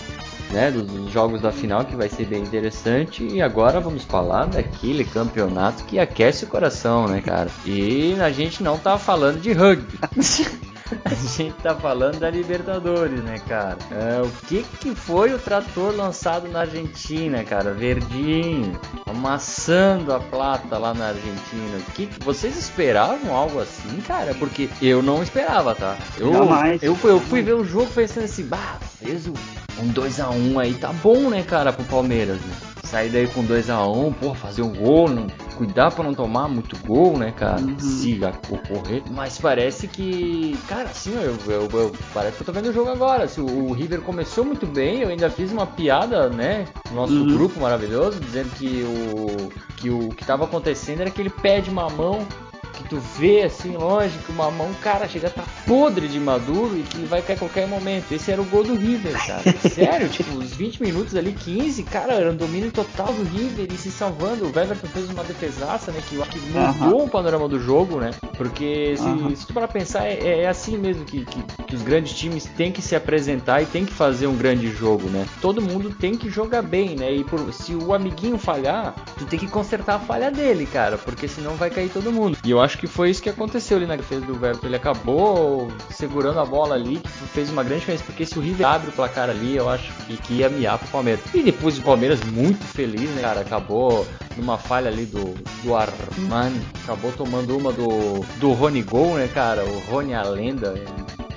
né? 0.51 0.69
Dos 0.71 1.09
jogos 1.09 1.41
da 1.41 1.53
final, 1.53 1.85
que 1.85 1.95
vai 1.95 2.09
ser 2.09 2.25
bem 2.25 2.43
interessante. 2.43 3.25
E 3.25 3.41
agora 3.41 3.79
vamos 3.79 4.03
falar 4.03 4.47
daquele 4.47 5.05
campeonato 5.05 5.85
que 5.85 5.97
aquece 5.97 6.43
o 6.43 6.47
coração, 6.47 7.07
né, 7.07 7.21
cara? 7.21 7.49
E 7.65 8.13
a 8.19 8.29
gente 8.29 8.61
não 8.61 8.77
tá 8.77 8.97
falando 8.97 9.39
de 9.39 9.53
rugby. 9.53 9.97
A 11.05 11.13
gente 11.13 11.53
tá 11.61 11.75
falando 11.75 12.19
da 12.19 12.29
Libertadores, 12.29 13.21
né, 13.23 13.39
cara? 13.47 13.77
É, 13.91 14.21
o 14.21 14.29
que 14.47 14.63
que 14.79 14.95
foi 14.95 15.33
o 15.33 15.39
trator 15.39 15.95
lançado 15.95 16.47
na 16.49 16.61
Argentina, 16.61 17.43
cara? 17.43 17.73
Verdinho, 17.73 18.79
amassando 19.05 20.13
a 20.13 20.19
plata 20.19 20.77
lá 20.77 20.93
na 20.93 21.09
Argentina. 21.09 21.77
O 21.77 21.91
que 21.91 22.09
vocês 22.23 22.57
esperavam 22.57 23.35
algo 23.35 23.59
assim, 23.59 24.01
cara? 24.01 24.33
Porque 24.35 24.69
eu 24.81 25.01
não 25.01 25.21
esperava, 25.21 25.75
tá? 25.75 25.97
Eu, 26.17 26.33
eu, 26.81 26.95
fui, 26.95 27.11
eu 27.11 27.19
fui 27.19 27.41
ver 27.41 27.53
o 27.53 27.63
jogo 27.63 27.91
pensando 27.93 28.25
assim, 28.25 28.45
bah, 28.45 28.77
fez 28.99 29.27
um 29.27 29.93
2x1 29.93 30.31
um 30.31 30.59
aí, 30.59 30.73
tá 30.73 30.91
bom, 30.91 31.29
né, 31.29 31.43
cara, 31.43 31.71
pro 31.71 31.85
Palmeiras, 31.85 32.39
né? 32.41 32.55
Sair 32.89 33.09
daí 33.09 33.27
com 33.27 33.45
2x1, 33.45 33.95
um, 33.95 34.11
pô, 34.11 34.33
fazer 34.33 34.63
um 34.63 34.73
gol, 34.73 35.07
não, 35.07 35.27
cuidar 35.55 35.91
para 35.91 36.03
não 36.03 36.15
tomar 36.15 36.47
muito 36.47 36.75
gol, 36.87 37.19
né, 37.19 37.31
cara? 37.31 37.61
Uhum. 37.61 37.77
Se 37.77 38.19
ocorrer. 38.49 39.03
Mas 39.11 39.37
parece 39.37 39.87
que, 39.87 40.57
cara, 40.67 40.89
assim, 40.89 41.13
eu, 41.13 41.37
eu, 41.45 41.69
eu, 41.71 41.91
parece 42.11 42.37
que 42.37 42.41
eu 42.41 42.45
tô 42.47 42.51
vendo 42.51 42.69
o 42.69 42.73
jogo 42.73 42.89
agora. 42.89 43.27
Se 43.27 43.39
o, 43.39 43.45
o, 43.45 43.73
River 43.73 44.01
começou 44.01 44.43
muito 44.43 44.65
bem, 44.65 45.01
eu 45.01 45.09
ainda 45.09 45.29
fiz 45.29 45.51
uma 45.51 45.67
piada, 45.67 46.29
né, 46.29 46.65
no 46.89 46.95
nosso 46.95 47.13
uhum. 47.13 47.27
grupo 47.27 47.59
maravilhoso, 47.59 48.19
dizendo 48.19 48.49
que 48.55 48.83
o 48.83 49.69
que 49.77 49.89
o 49.91 50.09
que 50.09 50.25
tava 50.25 50.45
acontecendo 50.45 51.01
era 51.01 51.11
que 51.11 51.21
ele 51.21 51.29
pede 51.29 51.69
mamão 51.69 52.25
que 52.25 52.48
tu 52.89 52.97
vê 53.17 53.43
assim 53.43 53.71
longe 53.77 54.17
que 54.25 54.31
o 54.31 54.35
mamão, 54.35 54.73
cara, 54.81 55.07
chega 55.07 55.29
tá 55.29 55.43
podre 55.65 56.07
de 56.07 56.19
maduro 56.19 56.77
e 56.77 56.83
que 56.83 57.05
vai 57.05 57.21
cair 57.21 57.35
a 57.35 57.39
qualquer 57.39 57.67
momento. 57.67 58.11
Esse 58.11 58.31
era 58.31 58.41
o 58.41 58.45
gol 58.45 58.63
do 58.63 58.75
River, 58.75 59.13
cara. 59.25 59.43
Sério, 59.69 60.09
tipo, 60.09 60.35
os 60.37 60.53
20 60.53 60.81
minutos 60.81 61.15
ali, 61.15 61.31
15, 61.31 61.83
cara, 61.83 62.13
era 62.13 62.31
um 62.31 62.35
domínio 62.35 62.71
total 62.71 63.13
do 63.13 63.23
River 63.23 63.67
e 63.71 63.77
se 63.77 63.91
salvando. 63.91 64.45
O 64.45 64.51
Weverton 64.55 64.87
fez 64.87 65.09
uma 65.09 65.23
defesaça, 65.23 65.91
né, 65.91 66.01
que 66.07 66.15
eu 66.15 66.23
acho 66.23 66.31
que 66.31 66.39
mudou 66.39 67.03
o 67.05 67.09
panorama 67.09 67.47
do 67.47 67.59
jogo, 67.59 67.99
né? 67.99 68.11
Porque 68.35 68.95
se, 68.97 69.35
se 69.35 69.45
tu 69.45 69.53
para 69.53 69.67
pensar, 69.67 70.05
é, 70.07 70.41
é, 70.41 70.47
assim 70.47 70.77
mesmo 70.77 71.05
que, 71.05 71.25
que, 71.25 71.43
que, 71.67 71.75
os 71.75 71.81
grandes 71.81 72.13
times 72.13 72.45
têm 72.45 72.71
que 72.71 72.81
se 72.81 72.95
apresentar 72.95 73.61
e 73.61 73.65
têm 73.65 73.85
que 73.85 73.93
fazer 73.93 74.27
um 74.27 74.35
grande 74.35 74.71
jogo, 74.71 75.09
né? 75.09 75.25
Todo 75.41 75.61
mundo 75.61 75.89
tem 75.89 76.15
que 76.15 76.29
jogar 76.29 76.61
bem, 76.61 76.95
né? 76.95 77.13
E 77.13 77.23
por, 77.23 77.53
se 77.53 77.75
o 77.75 77.93
amiguinho 77.93 78.37
falhar, 78.37 78.95
tu 79.17 79.25
tem 79.25 79.37
que 79.37 79.47
consertar 79.47 79.95
a 79.95 79.99
falha 79.99 80.31
dele, 80.31 80.65
cara, 80.65 80.97
porque 80.97 81.27
senão 81.27 81.55
vai 81.55 81.69
cair 81.69 81.89
todo 81.89 82.11
mundo. 82.11 82.37
E 82.43 82.49
eu 82.49 82.61
acho 82.61 82.77
que 82.79 82.87
foi 82.87 83.09
isso 83.09 83.21
que 83.21 83.29
aconteceu 83.29 83.75
ali 83.77 83.85
na 83.85 83.97
defesa 83.97 84.25
do 84.25 84.33
Everton. 84.33 84.65
Ele 84.65 84.77
acabou 84.77 85.67
segurando 85.91 86.39
a 86.39 86.45
bola 86.45 86.75
ali, 86.75 86.97
que 86.97 87.09
fez 87.09 87.49
uma 87.49 87.61
grande 87.61 87.81
diferença, 87.81 88.05
porque 88.05 88.25
se 88.25 88.39
o 88.39 88.41
River 88.41 88.65
abre 88.65 88.89
o 88.89 88.93
placar 88.93 89.29
ali, 89.29 89.57
eu 89.57 89.67
acho 89.67 89.91
que, 90.05 90.15
que 90.15 90.33
ia 90.35 90.49
miar 90.49 90.79
pro 90.79 90.87
Palmeiras. 90.87 91.21
E 91.33 91.43
depois 91.43 91.77
o 91.77 91.81
Palmeiras 91.81 92.21
muito 92.23 92.63
feliz, 92.63 93.09
né, 93.11 93.21
cara? 93.21 93.41
Acabou 93.41 94.07
numa 94.37 94.57
falha 94.57 94.89
ali 94.89 95.05
do, 95.05 95.33
do 95.61 95.75
Armani, 95.75 96.61
acabou 96.83 97.11
tomando 97.11 97.57
uma 97.57 97.73
do, 97.73 98.21
do 98.39 98.53
Rony 98.53 98.81
Gol, 98.81 99.15
né, 99.15 99.27
cara? 99.27 99.65
O 99.65 99.79
Rony 99.91 100.13
a 100.13 100.23
lenda, 100.23 100.73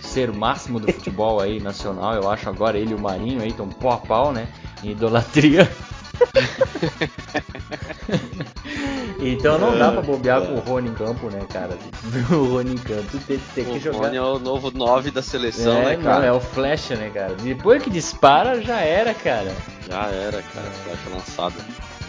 ser 0.00 0.32
máximo 0.32 0.78
do 0.78 0.92
futebol 0.92 1.40
aí 1.40 1.60
nacional, 1.60 2.14
eu 2.14 2.30
acho 2.30 2.48
agora 2.48 2.78
ele 2.78 2.92
e 2.92 2.94
o 2.94 3.00
Marinho 3.00 3.42
aí 3.42 3.48
estão 3.48 3.68
pau 3.68 3.92
a 3.92 3.98
pau, 3.98 4.32
né? 4.32 4.46
Idolatria. 4.84 5.68
então 9.20 9.58
não 9.58 9.78
dá 9.78 9.92
pra 9.92 10.02
bobear 10.02 10.42
é. 10.42 10.46
com 10.46 10.54
o 10.54 10.60
Rony 10.60 10.90
em 10.90 10.94
campo, 10.94 11.30
né, 11.30 11.40
cara? 11.50 11.78
O 12.30 12.44
Rony 12.44 12.74
em 12.74 12.78
campo, 12.78 13.18
tem, 13.26 13.40
tem 13.54 13.64
que 13.64 13.78
jogar. 13.78 13.98
O 13.98 14.02
Rony 14.02 14.16
é 14.16 14.22
o 14.22 14.38
novo 14.38 14.70
9 14.70 15.10
da 15.10 15.22
seleção, 15.22 15.78
é, 15.78 15.96
né, 15.96 16.02
cara? 16.02 16.20
Não, 16.20 16.26
é 16.26 16.32
o 16.32 16.40
flecha, 16.40 16.96
né, 16.96 17.10
cara? 17.10 17.34
Depois 17.34 17.82
que 17.82 17.90
dispara, 17.90 18.60
já 18.60 18.80
era, 18.80 19.14
cara. 19.14 19.54
Já 19.88 20.06
era, 20.06 20.42
cara. 20.42 20.70
Flecha 20.84 21.10
lançada. 21.10 21.54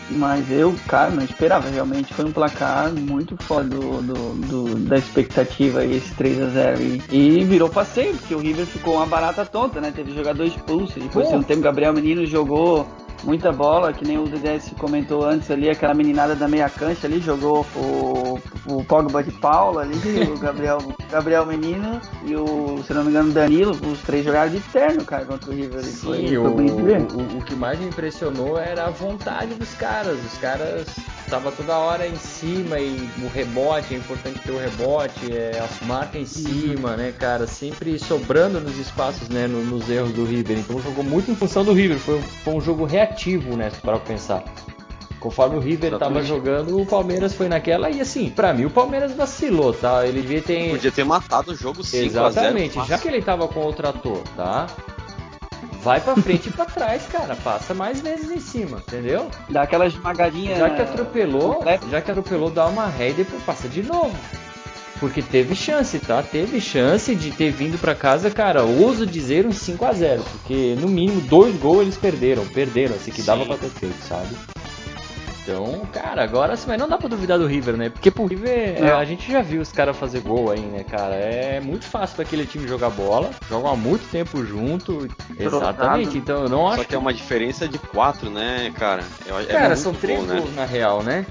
Mas 0.10 0.52
eu, 0.52 0.76
cara, 0.88 1.12
não 1.12 1.24
esperava. 1.24 1.70
Realmente 1.70 2.14
foi 2.14 2.26
um 2.26 2.32
placar 2.32 2.92
muito 2.92 3.38
fora 3.38 3.64
do, 3.64 4.02
do, 4.02 4.34
do 4.34 4.76
da 4.80 4.98
expectativa 4.98 5.86
esse 5.86 6.14
3 6.16 6.42
a 6.42 6.48
0 6.48 6.82
e, 6.82 7.02
e, 7.10 7.44
virou 7.44 7.70
passeio, 7.70 8.18
porque 8.18 8.36
o 8.36 8.40
River 8.40 8.66
ficou 8.66 8.96
uma 8.96 9.06
barata 9.06 9.46
tonta, 9.46 9.80
né? 9.80 9.94
Teve 9.96 10.14
jogador 10.14 10.44
expulso. 10.44 11.00
Depois 11.00 11.30
de 11.30 11.36
um 11.36 11.44
tempo, 11.44 11.62
Gabriel 11.62 11.94
Menino 11.94 12.26
jogou 12.26 12.88
muita 13.24 13.52
bola, 13.52 13.94
que 13.94 14.06
nem 14.06 14.18
o 14.18 14.26
DDS 14.26 14.72
comentou 14.78 15.26
antes 15.26 15.50
ali, 15.50 15.70
aquela 15.70 15.94
meninada 15.94 16.36
da 16.36 16.48
meia 16.48 16.70
cancha 16.70 17.08
ali, 17.08 17.20
jogou 17.20 17.66
o, 17.76 18.40
o 18.68 18.84
Pogba 18.84 19.24
de 19.24 19.32
Paula 19.32 19.82
ali, 19.82 19.96
o 20.30 20.38
Gabriel, 20.38 20.78
Gabriel 21.10 21.46
Menino 21.46 22.02
e 22.26 22.36
o, 22.36 22.84
se 22.86 22.94
não 22.94 23.04
me 23.04 23.10
engano, 23.10 23.32
Danilo, 23.32 23.72
os 23.72 24.00
três 24.02 24.26
jogaram 24.26 24.52
de 24.52 24.60
terno, 24.60 25.04
cara, 25.06 25.26
contra 25.26 25.50
o 25.50 25.54
River. 25.54 25.84
Sim, 25.84 25.96
foi, 25.98 26.28
foi 26.28 26.38
o, 26.38 26.44
o, 26.44 27.38
o, 27.38 27.46
que 27.46 27.56
mais 27.56 27.80
me 27.80 27.88
impressionou 27.88 28.58
era 28.58 28.86
a 28.86 28.90
vontade 28.90 29.54
dos 29.56 29.74
caras, 29.76 30.20
os 30.24 30.38
caras 30.40 30.86
tava 31.30 31.52
toda 31.52 31.78
hora 31.78 32.08
em 32.08 32.16
cima 32.16 32.78
e 32.80 33.10
o 33.24 33.28
rebote, 33.28 33.96
é 33.96 33.98
importante 33.98 34.40
ter 34.40 34.52
o 34.52 34.58
rebote, 34.58 35.32
é, 35.32 35.60
as 35.60 35.88
marcas 35.88 36.22
em 36.22 36.26
cima, 36.26 36.96
né, 36.96 37.14
cara, 37.18 37.48
sempre 37.48 37.98
sobrando 37.98 38.60
nos 38.60 38.78
espaços, 38.78 39.30
né, 39.30 39.48
no, 39.48 39.64
nos 39.64 39.90
erros 39.90 40.12
do 40.12 40.26
River, 40.26 40.60
então 40.60 40.80
jogou 40.82 41.04
muito 41.04 41.32
em 41.32 41.36
função 41.36 41.64
do 41.64 41.74
River, 41.74 41.98
foi, 41.98 42.22
foi 42.22 42.54
um 42.54 42.62
jogo 42.62 42.86
reativo 42.86 43.13
negativo, 43.14 43.56
né? 43.56 43.72
Para 43.82 44.00
pensar. 44.00 44.44
Conforme 45.20 45.56
o 45.56 45.60
River 45.60 45.94
estava 45.94 46.22
jogando, 46.22 46.82
o 46.82 46.86
Palmeiras 46.86 47.34
foi 47.34 47.48
naquela 47.48 47.90
e 47.90 48.02
assim, 48.02 48.30
para 48.30 48.54
mim 48.54 48.66
o 48.66 48.70
Palmeiras 48.70 49.14
vacilou, 49.14 49.74
tá? 49.74 50.06
Ele 50.06 50.22
devia 50.22 50.42
ter 50.42 50.72
podia 50.72 50.92
ter 50.92 51.06
matado 51.06 51.54
o 51.54 51.56
jogo 51.56 51.82
5 51.82 52.06
Exatamente, 52.06 52.86
já 52.86 52.98
que 52.98 53.08
ele 53.08 53.22
tava 53.22 53.48
com 53.48 53.66
o 53.66 53.72
trator, 53.72 54.20
tá? 54.36 54.68
Vai 55.82 56.02
pra 56.02 56.16
frente 56.16 56.50
e 56.50 56.52
pra 56.52 56.66
trás, 56.66 57.06
cara. 57.08 57.36
Passa 57.38 57.74
mais 57.74 58.02
vezes 58.02 58.32
em 58.32 58.40
cima, 58.40 58.82
entendeu? 58.86 59.30
Dá 59.50 59.64
aquela 59.64 59.86
esmagadinha. 59.86 60.56
Já 60.56 60.70
que 60.70 60.82
atropelou, 60.82 61.62
já 61.90 62.02
que 62.02 62.12
atropelou, 62.12 62.50
dá 62.50 62.68
uma 62.68 62.88
ré 62.88 63.10
e 63.10 63.14
depois 63.14 63.44
passa 63.44 63.68
de 63.68 63.84
novo. 63.84 64.16
Porque 65.04 65.22
teve 65.22 65.54
chance, 65.54 66.00
tá? 66.00 66.24
Teve 66.24 66.62
chance 66.62 67.14
de 67.14 67.30
ter 67.30 67.52
vindo 67.52 67.78
para 67.78 67.94
casa, 67.94 68.32
cara. 68.32 68.64
Ouso 68.64 69.06
dizer 69.06 69.46
um 69.46 69.52
5 69.52 69.84
a 69.84 69.92
0 69.92 70.24
Porque 70.24 70.78
no 70.80 70.88
mínimo 70.88 71.20
dois 71.20 71.54
gols 71.58 71.82
eles 71.82 71.98
perderam. 71.98 72.46
Perderam, 72.46 72.96
assim, 72.96 73.12
que 73.12 73.20
Sim. 73.20 73.28
dava 73.28 73.46
pra 73.46 73.58
ter 73.58 73.68
feito, 73.68 74.02
sabe? 74.02 74.30
Então, 75.42 75.82
cara, 75.92 76.24
agora 76.24 76.58
mas 76.66 76.80
não 76.80 76.88
dá 76.88 76.98
pra 76.98 77.10
duvidar 77.10 77.38
do 77.38 77.46
River, 77.46 77.76
né? 77.76 77.90
Porque 77.90 78.10
pro 78.10 78.26
River 78.26 78.82
é, 78.82 78.94
a 78.94 79.04
gente 79.04 79.30
já 79.30 79.42
viu 79.42 79.60
os 79.62 79.74
caras 79.74 79.98
fazer 79.98 80.22
gol 80.22 80.50
aí, 80.50 80.62
né, 80.62 80.86
cara? 80.86 81.16
É 81.16 81.60
muito 81.60 81.84
fácil 81.84 82.16
daquele 82.16 82.46
time 82.46 82.66
jogar 82.66 82.90
bola, 82.90 83.30
jogam 83.50 83.74
há 83.74 83.76
muito 83.76 84.10
tempo 84.10 84.46
junto. 84.46 85.06
Exatamente, 85.38 86.18
então 86.18 86.44
eu 86.44 86.50
não 86.50 86.66
acho. 86.66 86.78
Só 86.78 86.84
que 86.86 86.96
é 86.96 86.98
uma 86.98 87.14
diferença 87.14 87.68
de 87.68 87.78
quatro, 87.78 88.30
né, 88.30 88.72
cara? 88.80 89.04
É, 89.50 89.52
cara, 89.52 89.76
são 89.76 89.94
três 89.94 90.26
né? 90.26 90.40
gols 90.40 90.56
na 90.56 90.64
real, 90.64 91.04
né? 91.04 91.26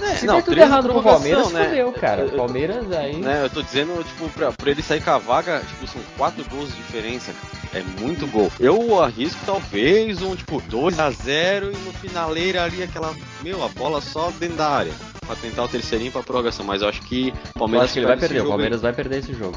É, 0.00 0.16
Se 0.16 0.26
não, 0.26 0.42
tudo 0.42 0.58
errado 0.58 0.88
pro 0.88 1.02
Palmeiras, 1.02 1.52
né? 1.52 1.64
fudeu, 1.66 1.92
cara. 1.92 2.24
Palmeiras 2.28 2.90
aí. 2.92 3.16
Né, 3.16 3.44
eu 3.44 3.50
tô 3.50 3.62
dizendo, 3.62 4.02
tipo, 4.04 4.28
pra, 4.30 4.52
pra 4.52 4.70
ele 4.70 4.82
sair 4.82 5.00
com 5.02 5.10
a 5.10 5.18
vaga, 5.18 5.60
tipo, 5.60 5.86
são 5.86 6.00
quatro 6.16 6.44
gols 6.50 6.68
de 6.70 6.76
diferença, 6.76 7.32
É 7.72 7.80
muito 8.00 8.26
gol. 8.26 8.50
Eu 8.58 9.02
arrisco 9.02 9.40
talvez 9.46 10.22
um, 10.22 10.34
tipo, 10.34 10.60
2 10.62 10.98
a 10.98 11.10
0 11.10 11.72
e 11.72 11.76
no 11.76 11.92
finaleira 11.92 12.64
ali 12.64 12.82
aquela, 12.82 13.14
meu, 13.42 13.64
a 13.64 13.68
bola 13.68 14.00
só 14.00 14.30
dentro 14.38 14.56
da 14.56 14.68
área. 14.68 14.92
Pra 15.26 15.36
tentar 15.36 15.64
o 15.64 15.68
terceirinho 15.68 16.12
pra 16.12 16.22
prorrogação. 16.22 16.66
Mas 16.66 16.82
eu 16.82 16.88
acho 16.88 17.00
que 17.02 17.32
o 17.54 17.58
Palmeiras. 17.58 17.82
Eu 17.82 17.84
acho 17.84 17.92
que 17.94 17.98
ele 18.00 18.06
vai 18.06 18.16
perder, 18.16 18.40
o 18.42 18.48
Palmeiras 18.48 18.78
aí. 18.78 18.82
vai 18.82 18.92
perder 18.92 19.18
esse 19.20 19.32
jogo. 19.32 19.56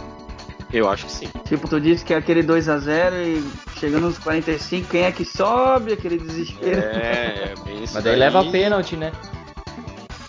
Eu 0.72 0.90
acho 0.90 1.06
que 1.06 1.12
sim. 1.12 1.28
Tipo, 1.46 1.68
tu 1.68 1.80
disse 1.80 2.04
que 2.04 2.14
é 2.14 2.18
aquele 2.18 2.44
2 2.44 2.68
a 2.70 2.78
0 2.78 3.16
e 3.16 3.44
chegando 3.80 4.08
nos 4.08 4.18
45, 4.18 4.88
quem 4.90 5.04
é 5.04 5.12
que 5.12 5.24
sobe? 5.24 5.94
Aquele 5.94 6.18
desespero. 6.18 6.80
É, 6.82 7.52
é 7.52 7.54
bem 7.64 7.84
isso. 7.84 7.94
Mas 7.94 8.04
daí, 8.04 8.18
daí 8.18 8.20
leva 8.20 8.44
pênalti, 8.46 8.96
né? 8.98 9.12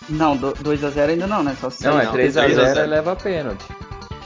Não, 0.09 0.37
2x0 0.37 1.09
ainda 1.09 1.27
não, 1.27 1.43
né? 1.43 1.55
Só 1.59 1.69
se 1.69 1.83
Não, 1.85 1.99
é 1.99 2.05
3x0 2.07 2.83
e 2.83 2.87
leva 2.87 3.15
pênalti. 3.15 3.65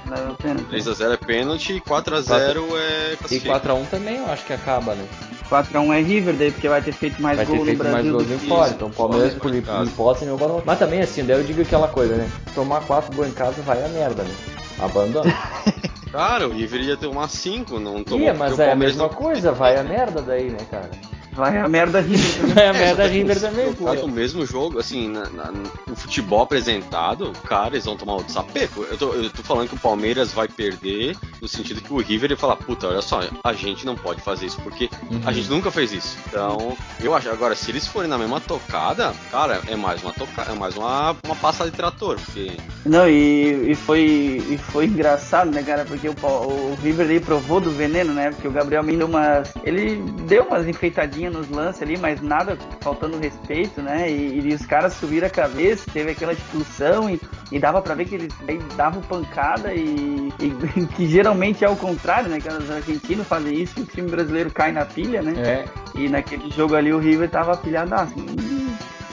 Leva 0.09 0.33
pênalti. 0.35 0.65
3x0 0.71 1.13
é 1.13 1.17
pênalti 1.17 1.73
e 1.73 1.81
4x0 1.81 2.63
é 2.75 3.13
E 3.31 3.39
4x1 3.39 3.89
também 3.89 4.17
eu 4.17 4.31
acho 4.31 4.45
que 4.45 4.53
acaba, 4.53 4.95
né? 4.95 5.05
4x1 5.49 5.93
é 5.93 6.01
River, 6.01 6.35
daí 6.35 6.51
porque 6.51 6.69
vai 6.69 6.81
ter 6.81 6.93
feito 6.93 7.21
mais 7.21 7.37
vai 7.37 7.45
gol 7.45 7.57
ter 7.57 7.65
feito 7.65 7.83
no 7.83 7.89
Brasil. 7.89 8.13
mais 8.13 8.27
gols 8.27 8.43
em 8.43 8.47
fora. 8.47 8.69
Então 8.71 8.87
o 8.87 8.91
Palmeiras 8.91 9.33
por, 9.35 9.53
hipótese 9.53 10.25
não 10.25 10.37
vai 10.37 10.61
Mas 10.65 10.79
também 10.79 11.01
assim, 11.01 11.25
daí 11.25 11.37
eu 11.37 11.43
digo 11.43 11.61
aquela 11.61 11.87
coisa, 11.87 12.15
né? 12.15 12.29
Tomar 12.55 12.81
4 12.81 13.15
gols 13.15 13.27
em 13.27 13.33
casa 13.33 13.61
vai 13.61 13.83
a 13.83 13.87
merda, 13.89 14.23
né? 14.23 14.35
Abandona. 14.79 15.33
Cara, 16.11 16.47
o 16.47 16.51
River 16.51 16.81
ia 16.81 16.95
ter 16.95 17.07
uma 17.07 17.27
5, 17.27 17.79
não 17.79 18.03
tomou. 18.03 18.21
Ia, 18.21 18.35
mas 18.35 18.59
é 18.59 18.71
a 18.71 18.75
mesma 18.75 19.03
não... 19.03 19.09
coisa, 19.09 19.51
vai 19.51 19.75
a 19.77 19.83
merda 19.83 20.21
daí, 20.21 20.51
né, 20.51 20.59
cara? 20.69 20.91
Vai 21.33 21.57
a 21.57 21.67
merda 21.67 21.99
River 21.99 22.37
também. 22.39 22.53
Vai 22.53 22.67
a 22.67 22.73
merda 22.73 23.07
River 23.07 23.39
também, 23.39 23.73
pô. 23.73 23.93
No 23.93 24.07
mesmo 24.07 24.45
jogo, 24.45 24.79
assim, 24.79 25.09
na, 25.09 25.29
na, 25.29 25.51
no 25.51 25.95
futebol 25.95 26.41
apresentado, 26.41 27.31
cara, 27.45 27.75
eles 27.75 27.85
vão 27.85 27.97
tomar 27.97 28.13
outro 28.13 28.31
sapeco. 28.31 28.83
Eu 28.83 28.97
tô, 28.97 29.13
eu 29.13 29.29
tô 29.29 29.43
falando 29.43 29.69
que 29.69 29.75
o 29.75 29.79
Palmeiras 29.79 30.31
vai 30.31 30.47
perder, 30.47 31.17
no 31.43 31.49
sentido 31.49 31.81
que 31.81 31.91
o 31.91 31.97
River 31.97 32.31
ia 32.31 32.37
falar, 32.37 32.55
puta, 32.55 32.87
olha 32.87 33.01
só, 33.01 33.19
a 33.43 33.53
gente 33.53 33.85
não 33.85 33.95
pode 33.95 34.21
fazer 34.21 34.45
isso, 34.45 34.61
porque 34.61 34.89
uhum. 35.11 35.21
a 35.25 35.33
gente 35.33 35.49
nunca 35.49 35.69
fez 35.69 35.91
isso. 35.91 36.17
Então, 36.25 36.77
eu 37.01 37.13
acho, 37.13 37.29
agora, 37.29 37.53
se 37.53 37.69
eles 37.69 37.85
forem 37.85 38.09
na 38.09 38.17
mesma 38.17 38.39
tocada, 38.39 39.13
cara, 39.29 39.61
é 39.67 39.75
mais 39.75 40.01
uma 40.01 40.13
tocada, 40.13 40.53
é 40.53 40.55
mais 40.55 40.77
uma, 40.77 41.13
uma 41.25 41.35
passada 41.35 41.69
de 41.69 41.75
trator, 41.75 42.15
porque... 42.15 42.53
Não, 42.85 43.09
e, 43.09 43.71
e, 43.71 43.75
foi, 43.75 44.41
e 44.49 44.57
foi 44.57 44.85
engraçado, 44.85 45.51
né, 45.51 45.61
cara, 45.63 45.83
porque 45.83 46.07
o, 46.07 46.13
o 46.13 46.77
River 46.81 47.09
aí 47.09 47.19
provou 47.19 47.59
do 47.59 47.71
veneno, 47.71 48.13
né, 48.13 48.31
porque 48.31 48.47
o 48.47 48.51
Gabriel 48.51 48.81
Menino, 48.81 49.05
umas, 49.05 49.53
ele 49.65 49.97
deu 50.25 50.43
umas 50.43 50.65
enfeitadinhas 50.65 51.33
nos 51.33 51.49
lances 51.49 51.81
ali, 51.81 51.97
mas 51.97 52.21
nada 52.21 52.57
faltando 52.79 53.17
respeito, 53.17 53.81
né? 53.81 54.09
E, 54.09 54.39
e 54.39 54.53
os 54.53 54.65
caras 54.65 54.93
subiram 54.93 55.27
a 55.27 55.29
cabeça, 55.29 55.89
teve 55.91 56.11
aquela 56.11 56.31
expulsão 56.31 57.09
e, 57.09 57.19
e 57.51 57.59
dava 57.59 57.81
para 57.81 57.95
ver 57.95 58.05
que 58.05 58.15
eles 58.15 58.33
davam 58.77 59.01
pancada 59.01 59.73
e, 59.73 60.31
e, 60.39 60.85
que 60.95 61.07
geralmente 61.07 61.32
é 61.61 61.69
o 61.69 61.75
contrário, 61.75 62.29
né? 62.29 62.39
Que 62.39 62.47
os 62.47 62.69
argentinos 62.69 63.27
fazem 63.27 63.61
isso 63.61 63.79
e 63.79 63.81
o 63.83 63.85
time 63.85 64.09
brasileiro 64.09 64.51
cai 64.51 64.71
na 64.71 64.85
pilha, 64.85 65.21
né? 65.21 65.33
É. 65.37 65.65
E 65.99 66.09
naquele 66.09 66.49
jogo 66.51 66.75
ali 66.75 66.93
o 66.93 66.99
River 66.99 67.29
tava 67.29 67.55
pilhadaço. 67.57 68.13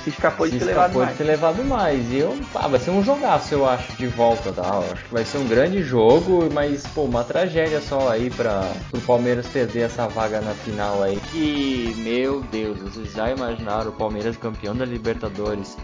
Se 0.02 0.08
escapou 0.08 0.46
de 0.46 0.52
se 0.52 0.58
ter 0.60 0.70
escapou 0.70 0.82
levado 0.82 0.98
mais. 0.98 1.10
de 1.10 1.18
ter 1.18 1.24
levado 1.24 1.64
mais. 1.64 2.12
E 2.12 2.18
eu, 2.18 2.38
ah, 2.54 2.68
vai 2.68 2.80
ser 2.80 2.90
um 2.90 3.04
jogaço, 3.04 3.52
eu 3.52 3.68
acho, 3.68 3.92
de 3.96 4.06
volta, 4.06 4.50
tá? 4.50 4.62
Eu 4.62 4.92
acho 4.92 5.04
que 5.04 5.12
vai 5.12 5.24
ser 5.24 5.38
um 5.38 5.46
grande 5.46 5.82
jogo, 5.82 6.48
mas, 6.52 6.86
pô, 6.86 7.02
uma 7.02 7.22
tragédia 7.22 7.80
só 7.82 8.10
aí 8.10 8.30
para 8.30 8.72
o 8.94 9.00
Palmeiras 9.00 9.46
perder 9.46 9.80
essa 9.80 10.08
vaga 10.08 10.40
na 10.40 10.54
final 10.54 11.02
aí. 11.02 11.16
Que, 11.30 11.94
meu 11.98 12.40
Deus, 12.50 12.78
vocês 12.78 13.12
já 13.12 13.30
imaginaram 13.30 13.90
o 13.90 13.92
Palmeiras 13.92 14.36
campeão 14.38 14.74
da 14.74 14.86
Libertadores 14.86 15.76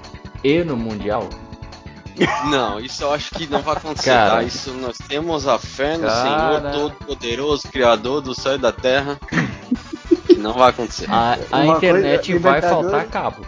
e 0.43 0.65
no 0.65 0.77
Mundial? 0.77 1.29
Não, 2.51 2.81
isso 2.81 3.03
eu 3.03 3.13
acho 3.13 3.31
que 3.35 3.47
não 3.47 3.61
vai 3.63 3.77
acontecer, 3.77 4.11
tá? 4.11 4.17
Cara, 4.17 4.35
tá? 4.37 4.43
Isso 4.43 4.73
nós 4.73 4.97
temos 5.09 5.47
a 5.47 5.59
fé 5.59 5.97
no 5.97 6.07
cara... 6.07 6.23
Senhor 6.23 6.73
Todo-Poderoso, 6.73 7.69
Criador 7.69 8.21
do 8.21 8.35
céu 8.35 8.55
e 8.55 8.59
da 8.59 8.73
terra. 8.73 9.19
que 10.27 10.35
não 10.37 10.53
vai 10.53 10.71
acontecer. 10.71 11.07
A, 11.11 11.39
a 11.53 11.67
internet 11.67 12.33
coisa, 12.33 12.51
vai 12.51 12.63
faltar 12.63 13.07
cabo. 13.07 13.47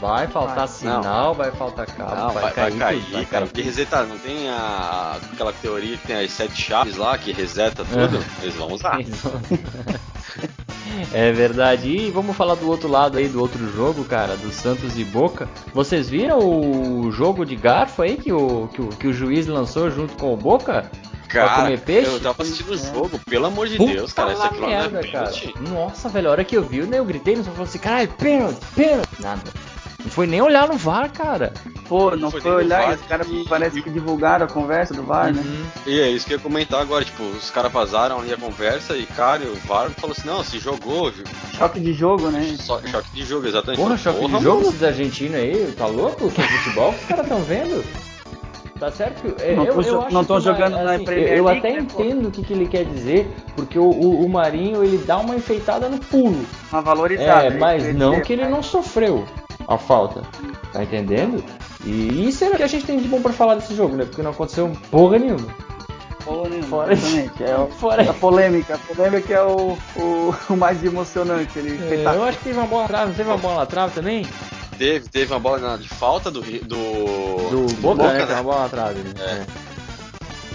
Vai 0.00 0.28
faltar 0.28 0.56
vai. 0.56 0.68
sinal, 0.68 1.02
não. 1.02 1.34
vai 1.34 1.50
faltar 1.50 1.86
cabo, 1.86 2.14
não, 2.14 2.30
vai, 2.30 2.42
vai, 2.44 2.52
cair, 2.52 2.70
vai 2.70 2.78
cair, 2.78 3.00
tudo, 3.02 3.12
vai 3.12 3.24
cara. 3.26 3.46
Porque 3.46 3.62
resetar, 3.62 4.06
não 4.06 4.16
tem 4.18 4.48
a, 4.48 5.16
aquela 5.32 5.52
teoria 5.52 5.96
que 5.96 6.06
tem 6.06 6.24
as 6.24 6.30
sete 6.30 6.60
chaves 6.60 6.96
lá 6.96 7.18
que 7.18 7.32
reseta 7.32 7.84
tudo? 7.84 8.24
Eles 8.40 8.54
vão 8.54 8.72
usar. 8.72 8.98
É 11.12 11.32
verdade. 11.32 11.88
E 11.88 12.10
vamos 12.10 12.36
falar 12.36 12.54
do 12.54 12.68
outro 12.68 12.88
lado 12.88 13.18
aí, 13.18 13.28
do 13.28 13.40
outro 13.40 13.70
jogo, 13.72 14.04
cara, 14.04 14.36
do 14.36 14.52
Santos 14.52 14.98
e 14.98 15.04
Boca. 15.04 15.48
Vocês 15.72 16.08
viram 16.08 16.38
o 16.38 17.10
jogo 17.10 17.44
de 17.44 17.56
garfo 17.56 18.02
aí 18.02 18.16
que 18.16 18.32
o, 18.32 18.68
que 18.68 18.80
o, 18.80 18.88
que 18.88 19.06
o 19.06 19.12
juiz 19.12 19.46
lançou 19.46 19.90
junto 19.90 20.14
com 20.14 20.32
o 20.32 20.36
Boca? 20.36 20.90
Cara, 21.28 21.70
eu 21.70 22.20
tava 22.20 22.42
assistindo 22.42 22.70
o 22.70 22.76
jogo, 22.76 23.20
pelo 23.26 23.46
amor 23.46 23.68
de 23.68 23.76
Puta 23.76 23.92
Deus, 23.92 24.12
cara. 24.14 24.32
Isso 24.32 24.42
aqui 24.42 24.60
merda, 24.60 24.90
não 24.90 25.00
é 25.00 25.12
cara. 25.12 25.30
Nossa, 25.60 26.08
velho, 26.08 26.28
a 26.28 26.30
hora 26.30 26.44
que 26.44 26.56
eu 26.56 26.62
vi, 26.62 26.80
né, 26.82 26.98
eu 26.98 27.04
gritei, 27.04 27.36
não 27.36 27.44
falou 27.44 27.64
assim, 27.64 27.78
caralho, 27.78 28.08
pênalti, 28.08 28.58
pênalti. 28.74 29.20
Nada. 29.20 29.42
Não 30.00 30.10
foi 30.12 30.28
nem 30.28 30.40
olhar 30.40 30.68
no 30.68 30.76
VAR, 30.76 31.10
cara. 31.10 31.52
Pô, 31.88 32.14
não 32.14 32.30
foi, 32.30 32.40
foi 32.40 32.52
olhar, 32.52 32.94
os 32.94 33.00
caras 33.02 33.26
parece 33.48 33.82
que 33.82 33.90
divulgaram 33.90 34.46
a 34.46 34.48
conversa 34.48 34.94
do 34.94 35.02
VAR, 35.02 35.34
né? 35.34 35.42
uhum. 35.44 35.50
né? 35.50 35.70
E 35.86 36.00
é 36.00 36.08
isso 36.08 36.24
que 36.24 36.34
eu 36.34 36.38
ia 36.38 36.42
comentar 36.42 36.80
agora, 36.80 37.04
tipo, 37.04 37.24
os 37.24 37.50
caras 37.50 37.72
vazaram 37.72 38.20
ali 38.20 38.32
a 38.32 38.36
conversa 38.36 38.96
e, 38.96 39.04
cara, 39.06 39.44
o 39.44 39.56
VAR 39.66 39.90
falou 39.90 40.14
assim, 40.16 40.28
não, 40.28 40.44
se 40.44 40.60
jogou. 40.60 41.12
Choque 41.56 41.80
de 41.80 41.92
jogo, 41.92 42.30
né? 42.30 42.56
So, 42.60 42.80
choque 42.88 43.10
de 43.12 43.24
jogo, 43.24 43.48
exatamente. 43.48 43.80
Porra, 43.80 43.96
choque 43.96 44.20
Porra, 44.20 44.38
de 44.38 44.44
jogo 44.44 44.68
esses 44.68 44.82
argentinos 44.84 45.34
aí, 45.34 45.74
tá 45.76 45.86
louco? 45.86 46.30
Que 46.30 46.42
futebol 46.42 46.92
que 46.92 47.00
os 47.00 47.04
caras 47.06 47.28
tão 47.28 47.42
vendo? 47.42 47.84
Tá 48.78 48.92
certo? 48.92 49.34
É, 49.42 49.56
não 49.56 49.66
tô, 49.66 49.80
eu, 49.80 50.02
eu 50.02 50.10
não 50.12 50.20
estão 50.20 50.40
jogando 50.40 50.76
assim, 50.76 50.84
na 50.84 51.04
Premier 51.04 51.32
Eu, 51.32 51.36
eu 51.38 51.48
até 51.48 51.72
né, 51.72 51.78
entendo 51.80 52.28
o 52.28 52.30
que, 52.30 52.44
que 52.44 52.52
ele 52.52 52.68
quer 52.68 52.84
dizer, 52.84 53.28
porque 53.56 53.76
o, 53.76 53.90
o, 53.90 54.24
o, 54.24 54.28
Marinho 54.28 54.84
ele 54.84 54.98
dá 54.98 55.18
uma 55.18 55.34
enfeitada 55.34 55.88
no 55.88 55.98
pulo. 55.98 56.46
Uma 56.70 56.82
valorizada. 56.82 57.46
É, 57.46 57.50
mas 57.50 57.92
não 57.96 58.10
dizer, 58.10 58.22
que 58.22 58.32
ele 58.34 58.42
mas... 58.42 58.50
não 58.52 58.62
sofreu 58.62 59.26
a 59.68 59.76
falta. 59.76 60.22
Tá 60.72 60.82
entendendo? 60.82 61.44
E 61.84 62.26
isso 62.26 62.42
é 62.44 62.48
o 62.48 62.56
que 62.56 62.62
a 62.62 62.66
gente 62.66 62.86
tem 62.86 62.98
de 62.98 63.06
bom 63.06 63.20
para 63.20 63.32
falar 63.32 63.54
desse 63.54 63.74
jogo, 63.74 63.94
né? 63.94 64.04
Porque 64.04 64.22
não 64.22 64.30
aconteceu 64.30 64.72
porra 64.90 65.18
nenhuma. 65.18 65.46
Porra 66.24 66.48
nenhuma, 66.48 66.68
Fora 66.68 66.92
exatamente. 66.92 67.44
É 67.44 67.56
o, 67.56 67.66
Fora... 67.68 68.10
a 68.10 68.14
polêmica. 68.14 68.74
A 68.74 68.78
polêmica 68.78 69.34
é 69.34 69.42
o, 69.42 69.78
o, 69.96 70.34
o 70.50 70.56
mais 70.56 70.82
emocionante. 70.82 71.58
Ele 71.58 71.78
é, 71.94 72.04
eu 72.04 72.24
acho 72.24 72.38
que 72.38 72.44
teve 72.44 72.58
uma 72.58 72.66
bola 72.66 72.82
na 72.82 72.88
trave. 72.88 73.06
Não 73.08 73.14
teve 73.14 73.28
uma 73.28 73.38
bola 73.38 73.60
na 73.60 73.66
trave 73.66 73.94
também? 73.94 74.26
Teve, 74.78 75.08
teve 75.08 75.32
uma 75.32 75.40
bola 75.40 75.78
de 75.78 75.88
falta 75.88 76.30
do. 76.30 76.40
Do, 76.40 76.66
do 76.66 77.74
Boca, 77.80 78.02
Boca 78.02 78.12
né? 78.12 78.26
né? 78.26 78.34
Uma 78.34 78.42
bola 78.42 78.62
na 78.62 78.68
trave. 78.68 79.00
Né? 79.00 79.14
É. 79.18 79.67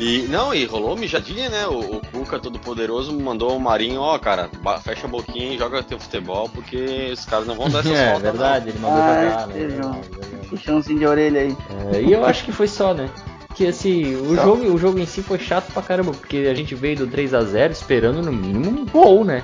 é. 0.04 0.24
E 0.24 0.28
não, 0.28 0.54
e 0.54 0.66
rolou 0.66 0.96
mijadinha, 0.96 1.50
né? 1.50 1.68
O, 1.68 1.98
o 1.98 2.02
Cuca 2.12 2.39
todo 2.39 2.60
poderoso 2.60 3.13
mandou 3.13 3.56
o 3.56 3.60
Marinho, 3.60 4.02
ó, 4.02 4.18
cara, 4.20 4.50
fecha 4.84 5.08
a 5.08 5.10
boquinha 5.10 5.54
e 5.54 5.58
joga 5.58 5.84
teu 5.84 6.00
futebol, 6.00 6.50
porque 6.50 7.12
os 7.13 7.26
caras 7.26 7.48
não 7.48 7.56
vão 7.56 7.70
dar 7.70 7.80
essas 7.86 7.92
É 7.92 8.06
faltas, 8.06 8.24
verdade, 8.24 8.66
não. 8.66 8.72
ele 8.72 8.80
mandou 8.80 9.02
ah, 9.02 9.24
jogar, 9.24 9.48
né? 9.48 9.54
Verdade, 9.54 10.48
Puxãozinho 10.50 11.00
de 11.00 11.06
orelha 11.06 11.42
aí. 11.42 11.58
É, 11.94 12.02
e 12.02 12.12
eu 12.12 12.26
acho 12.26 12.44
que 12.44 12.52
foi 12.52 12.68
só, 12.68 12.94
né? 12.94 13.10
Que 13.56 13.68
assim, 13.68 14.16
o 14.16 14.36
jogo, 14.36 14.63
o 14.66 14.78
jogo 14.78 15.00
em 15.00 15.06
si 15.06 15.22
foi 15.22 15.38
chato 15.38 15.72
pra 15.72 15.82
caramba, 15.82 16.12
porque 16.12 16.38
a 16.50 16.54
gente 16.56 16.74
veio 16.74 16.98
do 16.98 17.08
3 17.08 17.34
a 17.34 17.42
0 17.42 17.72
esperando 17.72 18.22
no 18.22 18.32
mínimo 18.32 18.70
um 18.70 18.86
gol, 18.86 19.24
né? 19.24 19.44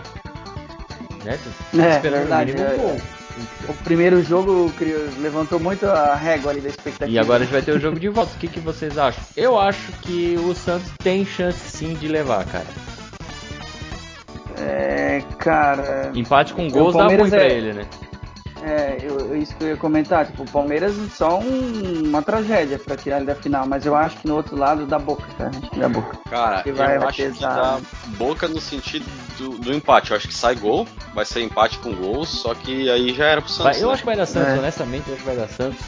né? 1.23 1.37
É, 1.77 1.95
esperando 1.95 2.21
verdade, 2.21 2.53
no 2.53 2.59
mínimo 2.59 2.69
um 2.69 2.73
é. 2.73 2.77
gol. 2.77 3.18
O 3.67 3.73
primeiro 3.83 4.23
jogo 4.23 4.71
levantou 5.19 5.59
muito 5.59 5.85
a 5.85 6.15
régua 6.15 6.51
ali 6.51 6.61
da 6.61 6.69
expectativa. 6.69 7.11
E 7.11 7.19
agora 7.19 7.39
a 7.39 7.45
gente 7.45 7.51
vai 7.51 7.61
ter 7.61 7.71
o 7.71 7.79
jogo 7.79 7.99
de 7.99 8.09
volta. 8.09 8.33
O 8.35 8.39
que, 8.39 8.47
que 8.47 8.59
vocês 8.59 8.97
acham? 8.97 9.23
Eu 9.35 9.59
acho 9.59 9.91
que 10.01 10.35
o 10.37 10.53
Santos 10.55 10.91
tem 11.01 11.25
chance 11.25 11.59
sim 11.59 11.93
de 11.93 12.07
levar, 12.07 12.45
cara. 12.45 12.67
É, 14.57 15.21
cara. 15.37 16.11
Empate 16.13 16.53
com 16.53 16.69
gols 16.69 16.95
dá 16.95 17.05
ruim 17.05 17.27
é... 17.27 17.29
pra 17.29 17.45
ele, 17.45 17.73
né? 17.73 17.85
É, 18.63 18.97
eu, 19.01 19.37
isso 19.37 19.55
que 19.55 19.63
eu 19.63 19.69
ia 19.69 19.77
comentar, 19.77 20.25
tipo, 20.25 20.43
o 20.43 20.49
Palmeiras 20.49 20.93
só 21.13 21.39
um, 21.39 22.03
uma 22.07 22.21
tragédia 22.21 22.77
pra 22.77 22.97
tirar 22.97 23.17
ele 23.17 23.25
da 23.25 23.35
final, 23.35 23.65
mas 23.65 23.85
eu 23.85 23.95
acho 23.95 24.17
que 24.17 24.27
no 24.27 24.35
outro 24.35 24.55
lado 24.57 24.85
dá 24.85 24.99
boca, 24.99 25.25
cara. 25.37 25.49
Acho 25.49 25.69
que 25.69 25.79
dá 25.79 25.89
boca. 25.89 26.17
Cara, 26.29 26.63
eu 26.65 26.75
vai 26.75 26.97
acho 26.97 27.17
pesar. 27.17 27.33
que 27.33 27.41
dá 27.41 27.79
boca 28.17 28.47
no 28.47 28.59
sentido 28.59 29.05
do, 29.37 29.49
do, 29.57 29.73
empate. 29.73 30.11
Eu 30.11 30.17
acho 30.17 30.27
que 30.27 30.33
sai 30.33 30.55
gol, 30.55 30.87
vai 31.13 31.25
ser 31.25 31.41
empate 31.41 31.79
com 31.79 31.93
gols, 31.93 32.29
só 32.29 32.53
que 32.53 32.89
aí 32.89 33.13
já 33.13 33.25
era 33.25 33.41
pro 33.41 33.49
Santos. 33.49 33.77
Vai, 33.77 33.83
eu 33.83 33.87
né? 33.87 33.93
acho 33.93 34.01
que 34.01 34.05
vai 34.05 34.17
dar 34.17 34.25
Santos, 34.25 34.53
é. 34.53 34.59
honestamente, 34.59 35.07
eu 35.07 35.13
acho 35.13 35.23
que 35.23 35.29
vai 35.29 35.37
dar 35.37 35.47
Santos. 35.47 35.79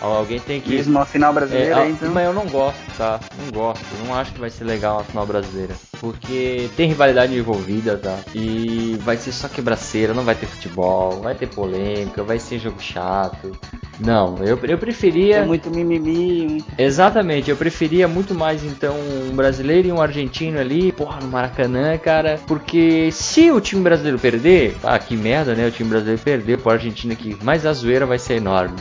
Alguém 0.00 0.38
tem 0.38 0.60
que. 0.60 0.70
Mesmo 0.70 0.98
a 0.98 1.04
final 1.04 1.32
brasileira, 1.32 1.84
é, 1.84 1.90
então. 1.90 2.10
Mas 2.10 2.26
eu 2.26 2.32
não 2.32 2.46
gosto, 2.46 2.78
tá? 2.96 3.18
Não 3.42 3.50
gosto. 3.50 3.84
não 4.06 4.14
acho 4.14 4.32
que 4.32 4.40
vai 4.40 4.50
ser 4.50 4.64
legal 4.64 5.00
a 5.00 5.04
final 5.04 5.26
brasileira. 5.26 5.74
Porque 6.00 6.68
tem 6.76 6.88
rivalidade 6.88 7.36
envolvida, 7.36 7.96
tá? 7.96 8.16
E 8.34 8.96
vai 9.00 9.16
ser 9.16 9.32
só 9.32 9.48
quebraceira, 9.48 10.14
não 10.14 10.24
vai 10.24 10.34
ter 10.34 10.46
futebol, 10.46 11.20
vai 11.20 11.34
ter 11.34 11.48
polêmica, 11.48 12.22
vai 12.22 12.38
ser 12.38 12.58
jogo 12.58 12.80
chato. 12.80 13.58
Não, 13.98 14.38
eu, 14.38 14.58
eu 14.62 14.78
preferia. 14.78 15.38
É 15.38 15.44
muito 15.44 15.70
mimimi. 15.70 16.64
Exatamente, 16.78 17.50
eu 17.50 17.56
preferia 17.56 18.06
muito 18.06 18.34
mais 18.34 18.62
então 18.62 18.94
um 18.94 19.34
brasileiro 19.34 19.88
e 19.88 19.92
um 19.92 20.00
argentino 20.00 20.60
ali, 20.60 20.92
porra, 20.92 21.20
no 21.20 21.28
Maracanã, 21.28 21.98
cara. 21.98 22.38
Porque 22.46 23.10
se 23.10 23.50
o 23.50 23.60
time 23.60 23.82
brasileiro 23.82 24.18
perder, 24.18 24.76
ah, 24.84 24.98
que 24.98 25.16
merda, 25.16 25.54
né? 25.54 25.66
O 25.66 25.72
time 25.72 25.90
brasileiro 25.90 26.22
perder 26.22 26.58
pro 26.58 26.70
Argentina 26.70 27.12
aqui, 27.12 27.36
mas 27.42 27.66
a 27.66 27.72
zoeira 27.72 28.06
vai 28.06 28.18
ser 28.18 28.34
enorme. 28.34 28.76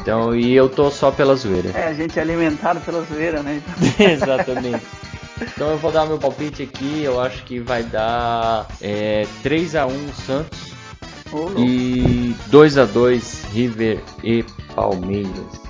Então, 0.00 0.34
e 0.34 0.54
eu 0.54 0.68
tô 0.68 0.90
só 0.90 1.10
pela 1.10 1.34
zoeira. 1.34 1.70
É, 1.70 1.88
a 1.88 1.94
gente 1.94 2.18
é 2.18 2.22
alimentado 2.22 2.80
pela 2.80 3.02
zoeira, 3.02 3.42
né? 3.42 3.62
Exatamente. 3.98 4.84
Então 5.40 5.70
eu 5.70 5.78
vou 5.78 5.90
dar 5.90 6.06
meu 6.06 6.18
palpite 6.18 6.62
aqui, 6.62 7.02
eu 7.02 7.20
acho 7.20 7.44
que 7.44 7.58
vai 7.58 7.82
dar 7.82 8.66
é, 8.80 9.26
3x1 9.42 10.12
Santos 10.26 10.72
oh, 11.32 11.58
e 11.58 12.34
2x2 12.50 13.46
River 13.52 14.00
e 14.22 14.44
Palmeiras. 14.74 15.61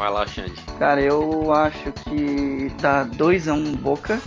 Vai 0.00 0.10
lá, 0.10 0.26
Xande. 0.26 0.54
Cara, 0.78 0.98
eu 0.98 1.52
acho 1.52 1.92
que 1.92 2.72
dá 2.80 3.04
2x1 3.04 3.76
Boca. 3.76 4.18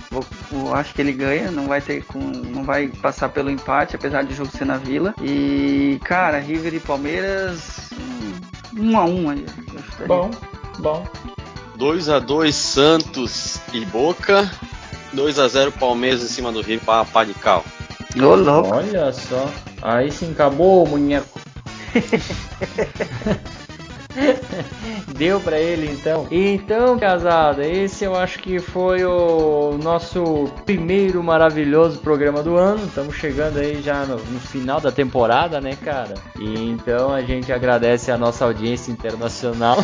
Eu 0.52 0.72
acho 0.72 0.94
que 0.94 1.02
ele 1.02 1.12
ganha, 1.12 1.50
não 1.50 1.68
vai 1.68 1.82
ter 1.82 2.06
com. 2.06 2.20
não 2.20 2.64
vai 2.64 2.90
passar 2.90 3.30
pelo 3.30 3.50
empate, 3.50 3.96
apesar 3.96 4.24
de 4.24 4.34
o 4.34 4.36
jogo 4.36 4.56
ser 4.56 4.66
na 4.66 4.78
vila. 4.78 5.16
E, 5.20 6.00
cara, 6.04 6.38
River 6.38 6.76
e 6.76 6.80
Palmeiras 6.80 7.90
um 8.78 8.96
a 8.96 9.04
um 9.06 9.32
aí. 9.32 9.44
Bom, 10.06 10.30
bom. 10.78 11.08
2 11.76 12.08
a 12.08 12.20
2 12.20 12.54
Santos 12.54 13.60
e 13.74 13.84
Boca. 13.84 14.48
2 15.12 15.40
a 15.40 15.48
0 15.48 15.72
Palmeiras 15.72 16.22
em 16.22 16.28
cima 16.28 16.52
do 16.52 16.62
Rio 16.62 16.82
para 16.82 17.04
pá 17.04 17.24
de 17.24 17.34
cal. 17.34 17.66
Ô, 18.16 18.36
louco. 18.36 18.76
Olha 18.76 19.12
só. 19.12 19.50
Aí 19.82 20.12
sim 20.12 20.34
acabou 20.34 20.88
munheco. 20.88 21.42
Deu 25.16 25.40
pra 25.40 25.60
ele 25.60 25.92
então. 25.92 26.28
Então, 26.32 26.98
casada, 26.98 27.66
esse 27.66 28.04
eu 28.04 28.16
acho 28.16 28.40
que 28.40 28.60
foi 28.60 29.04
o 29.04 29.78
nosso 29.82 30.50
primeiro 30.66 31.24
maravilhoso 31.24 32.00
programa 32.00 32.42
do 32.42 32.56
ano. 32.56 32.86
Estamos 32.86 33.16
chegando 33.16 33.58
aí 33.58 33.82
já 33.82 34.06
no, 34.06 34.16
no, 34.16 34.40
final 34.40 34.80
da 34.80 34.92
temporada, 34.92 35.60
né, 35.60 35.76
cara? 35.76 36.16
E 36.40 36.70
então 36.70 37.14
a 37.14 37.22
gente 37.22 37.52
agradece 37.52 38.12
a 38.12 38.18
nossa 38.18 38.46
audiência 38.46 38.92
internacional. 38.92 39.78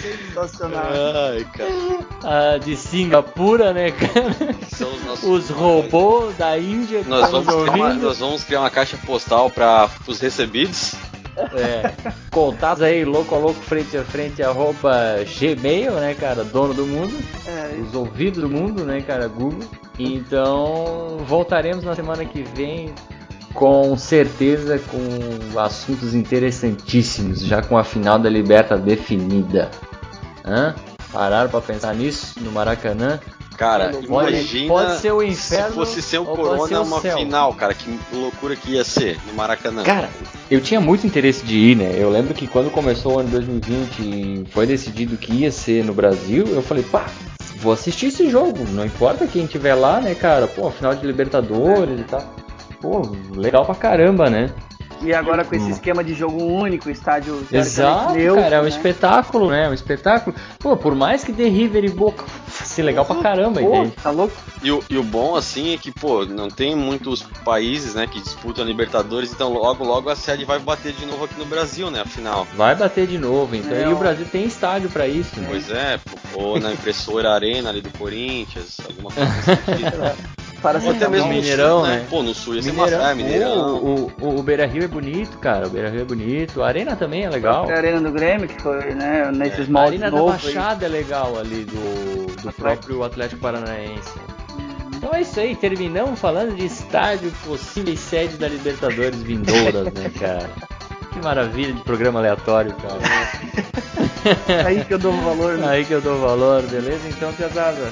Sensacional. 0.00 0.86
Ai, 1.32 1.44
cara. 1.52 1.98
Ah, 2.24 2.58
de 2.58 2.76
Singapura, 2.76 3.72
né, 3.72 3.90
cara? 3.90 4.54
São 4.70 4.92
os 4.92 5.04
nossos 5.04 5.24
Os 5.24 5.50
robôs 5.50 6.36
da 6.36 6.58
Índia 6.58 7.02
que 7.02 7.08
Nós 7.08 7.24
estão 7.24 7.42
vamos, 7.42 7.68
uma, 7.68 7.94
nós 7.94 8.18
vamos 8.18 8.44
criar 8.44 8.60
uma 8.60 8.70
caixa 8.70 8.96
postal 9.06 9.50
para 9.50 9.88
os 10.06 10.20
recebidos. 10.20 10.94
É, 11.36 11.92
contatos 12.30 12.82
aí, 12.82 13.04
louco 13.04 13.34
a 13.34 13.38
louco, 13.38 13.60
frente 13.60 13.96
a 13.96 14.04
frente, 14.04 14.42
arroba 14.42 15.16
Gmail, 15.38 15.92
né, 15.92 16.14
cara? 16.14 16.44
Dono 16.44 16.74
do 16.74 16.86
mundo. 16.86 17.14
É, 17.46 17.80
Os 17.80 17.94
ouvidos 17.94 18.42
do 18.42 18.48
mundo, 18.48 18.84
né, 18.84 19.00
cara? 19.00 19.28
Google. 19.28 19.68
Então, 19.98 21.18
voltaremos 21.26 21.84
na 21.84 21.94
semana 21.94 22.24
que 22.24 22.42
vem. 22.54 22.94
Com 23.54 23.96
certeza 23.98 24.78
com 24.78 25.58
assuntos 25.58 26.14
interessantíssimos, 26.14 27.40
já 27.40 27.60
com 27.62 27.76
a 27.76 27.84
final 27.84 28.18
da 28.18 28.30
Liberta 28.30 28.78
definida. 28.78 29.70
Hã? 30.44 30.74
Pararam 31.12 31.50
pra 31.50 31.60
pensar 31.60 31.94
nisso 31.94 32.40
no 32.40 32.50
Maracanã? 32.50 33.20
Cara, 33.62 33.92
imagina 34.02 34.66
pode 34.68 34.96
ser 34.98 35.12
o 35.12 35.22
inferno 35.22 35.68
se 35.68 35.74
fosse 35.74 36.02
ser 36.02 36.18
um 36.18 36.26
ou 36.28 36.36
pode 36.36 36.48
ser 36.48 36.74
Corona 36.74 36.80
o 36.80 36.84
uma 36.84 37.00
céu. 37.00 37.16
final, 37.18 37.54
cara. 37.54 37.72
Que 37.74 37.96
loucura 38.12 38.56
que 38.56 38.72
ia 38.72 38.82
ser 38.82 39.20
no 39.26 39.34
Maracanã. 39.34 39.84
Cara, 39.84 40.10
eu 40.50 40.60
tinha 40.60 40.80
muito 40.80 41.06
interesse 41.06 41.44
de 41.46 41.56
ir, 41.56 41.76
né? 41.76 41.94
Eu 41.96 42.10
lembro 42.10 42.34
que 42.34 42.48
quando 42.48 42.70
começou 42.72 43.14
o 43.14 43.18
ano 43.20 43.28
2020 43.28 43.98
e 44.00 44.44
foi 44.50 44.66
decidido 44.66 45.16
que 45.16 45.32
ia 45.32 45.52
ser 45.52 45.84
no 45.84 45.94
Brasil, 45.94 46.44
eu 46.48 46.60
falei, 46.60 46.82
pá, 46.82 47.06
vou 47.58 47.72
assistir 47.72 48.06
esse 48.06 48.28
jogo. 48.28 48.58
Não 48.70 48.84
importa 48.84 49.28
quem 49.28 49.46
tiver 49.46 49.74
lá, 49.76 50.00
né, 50.00 50.16
cara? 50.16 50.48
Pô, 50.48 50.68
final 50.72 50.92
de 50.96 51.06
Libertadores 51.06 52.00
e 52.00 52.04
tal. 52.04 52.34
Pô, 52.80 53.02
legal 53.36 53.64
pra 53.64 53.76
caramba, 53.76 54.28
né? 54.28 54.50
E 55.00 55.12
agora 55.14 55.44
com 55.44 55.54
esse 55.54 55.66
Hum. 55.66 55.70
esquema 55.70 56.02
de 56.02 56.14
jogo 56.14 56.42
único, 56.42 56.88
estádio 56.90 57.44
Exato, 57.50 58.14
neutro, 58.14 58.42
cara, 58.42 58.56
é 58.56 58.60
um 58.60 58.64
né? 58.64 58.68
espetáculo, 58.68 59.50
né? 59.50 59.66
É 59.66 59.68
um 59.68 59.72
espetáculo. 59.74 60.34
Pô, 60.58 60.76
por 60.76 60.94
mais 60.94 61.22
que 61.24 61.30
dê 61.32 61.48
River 61.48 61.84
e 61.84 61.88
Boca, 61.90 62.24
ser 62.52 62.82
legal 62.82 63.04
pra 63.04 63.16
caramba, 63.16 63.60
Pô, 63.60 63.66
entende? 63.66 63.94
tá 64.02 64.10
louco? 64.10 64.34
E 64.62 64.70
o, 64.70 64.82
e 64.88 64.96
o 64.98 65.02
bom, 65.02 65.34
assim, 65.34 65.74
é 65.74 65.78
que, 65.78 65.90
pô, 65.90 66.24
não 66.24 66.48
tem 66.48 66.74
muitos 66.76 67.22
países, 67.44 67.94
né, 67.94 68.06
que 68.06 68.20
disputam 68.20 68.64
a 68.64 68.66
Libertadores, 68.66 69.32
então 69.32 69.52
logo, 69.52 69.84
logo 69.84 70.08
a 70.08 70.16
sede 70.16 70.44
vai 70.44 70.58
bater 70.58 70.92
de 70.92 71.04
novo 71.06 71.24
aqui 71.24 71.38
no 71.38 71.46
Brasil, 71.46 71.90
né, 71.90 72.00
afinal. 72.00 72.46
Vai 72.54 72.74
bater 72.74 73.06
de 73.06 73.18
novo, 73.18 73.56
então. 73.56 73.76
É, 73.76 73.82
e 73.84 73.86
o 73.88 73.96
ó. 73.96 73.98
Brasil 73.98 74.26
tem 74.30 74.44
estádio 74.44 74.88
pra 74.90 75.06
isso, 75.08 75.38
né? 75.40 75.46
Pois 75.48 75.70
é, 75.70 75.98
pô, 75.98 76.40
ou 76.40 76.60
na 76.60 76.72
impressora 76.72 77.32
Arena 77.32 77.70
ali 77.70 77.80
do 77.80 77.90
Corinthians, 77.98 78.78
alguma 78.84 79.10
coisa 79.10 79.30
nesse 79.34 79.64
sentido. 79.64 80.41
Para 80.62 80.78
Ou 80.78 80.90
até 80.90 80.98
ser 81.00 81.08
mesmo. 81.08 81.28
Mineirão, 81.28 81.80
sul, 81.80 81.88
né? 81.88 82.06
Pô, 82.08 82.22
no 82.22 82.32
sul 82.34 82.54
ia 82.54 82.62
ser 82.62 82.70
Mineirão, 82.72 82.98
massa, 83.00 83.10
é, 83.10 83.14
Mineirão. 83.14 83.74
O, 83.76 84.12
o, 84.20 84.38
o 84.38 84.42
Beira 84.42 84.64
Rio 84.64 84.84
é 84.84 84.88
bonito, 84.88 85.36
cara. 85.38 85.66
O 85.66 85.70
Beira 85.70 85.90
Rio 85.90 86.02
é 86.02 86.04
bonito. 86.04 86.62
A 86.62 86.68
Arena 86.68 86.94
também 86.94 87.24
é 87.24 87.30
legal. 87.30 87.68
A 87.68 87.74
Arena 87.74 88.00
do 88.00 88.12
Grêmio, 88.12 88.46
que 88.46 88.62
foi, 88.62 88.94
né, 88.94 89.30
nesses 89.34 89.68
A 89.68 89.72
moldes 89.72 90.00
Arena 90.02 90.10
da 90.10 90.16
novos. 90.16 90.46
aí. 90.46 90.54
Baixada 90.54 90.86
é 90.86 90.88
legal 90.88 91.36
ali 91.38 91.64
do, 91.64 92.26
do 92.26 92.48
Atlético. 92.48 92.52
próprio 92.62 93.02
Atlético 93.02 93.40
Paranaense. 93.40 94.12
Então 94.96 95.10
é 95.12 95.22
isso 95.22 95.40
aí, 95.40 95.56
terminamos 95.56 96.20
falando 96.20 96.54
de 96.54 96.64
estádio, 96.64 97.32
possíveis 97.44 97.98
sedes 97.98 98.38
da 98.38 98.46
Libertadores 98.46 99.20
vindouras, 99.20 99.92
né, 99.92 100.12
cara? 100.16 100.48
Que 101.12 101.18
maravilha 101.20 101.72
de 101.72 101.80
programa 101.82 102.20
aleatório, 102.20 102.72
cara. 102.74 103.00
Aí 104.64 104.84
que 104.84 104.94
eu 104.94 104.98
dou 104.98 105.12
valor, 105.12 105.58
né? 105.58 105.66
Aí 105.68 105.84
que 105.84 105.92
eu 105.92 106.00
dou 106.00 106.18
valor, 106.20 106.62
beleza? 106.62 107.08
Então, 107.08 107.32
pesada. 107.32 107.90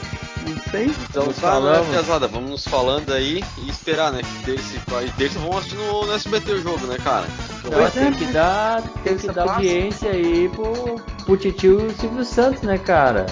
Não 0.50 0.62
sei. 0.70 0.90
Então 1.08 1.26
Nos 1.26 1.36
tá, 1.36 1.48
falamos. 1.48 1.88
né, 1.88 1.96
pesada, 1.96 2.28
vamos 2.28 2.50
nos 2.50 2.64
falando 2.66 3.12
aí 3.12 3.42
e 3.58 3.70
esperar, 3.70 4.12
né, 4.12 4.22
que 4.22 4.44
terça, 4.44 4.74
terça 5.16 5.38
vamos 5.38 5.58
assistir 5.58 5.76
no, 5.76 6.06
no 6.06 6.12
SBT 6.12 6.52
o 6.52 6.62
jogo, 6.62 6.86
né, 6.86 6.96
cara? 7.02 7.26
Não, 7.64 7.70
Pois 7.70 7.92
tem 7.92 8.06
é, 8.08 8.12
que 8.12 8.24
né? 8.26 8.32
dar, 8.32 8.82
tem 8.82 8.92
que 8.92 9.00
Terça 9.26 9.32
dar 9.32 9.48
audiência 9.50 10.10
aí 10.10 10.48
pro, 10.50 10.96
pro 11.24 11.36
titio 11.36 11.90
Silvio 11.98 12.24
Santos, 12.24 12.62
né, 12.62 12.78
cara? 12.78 13.26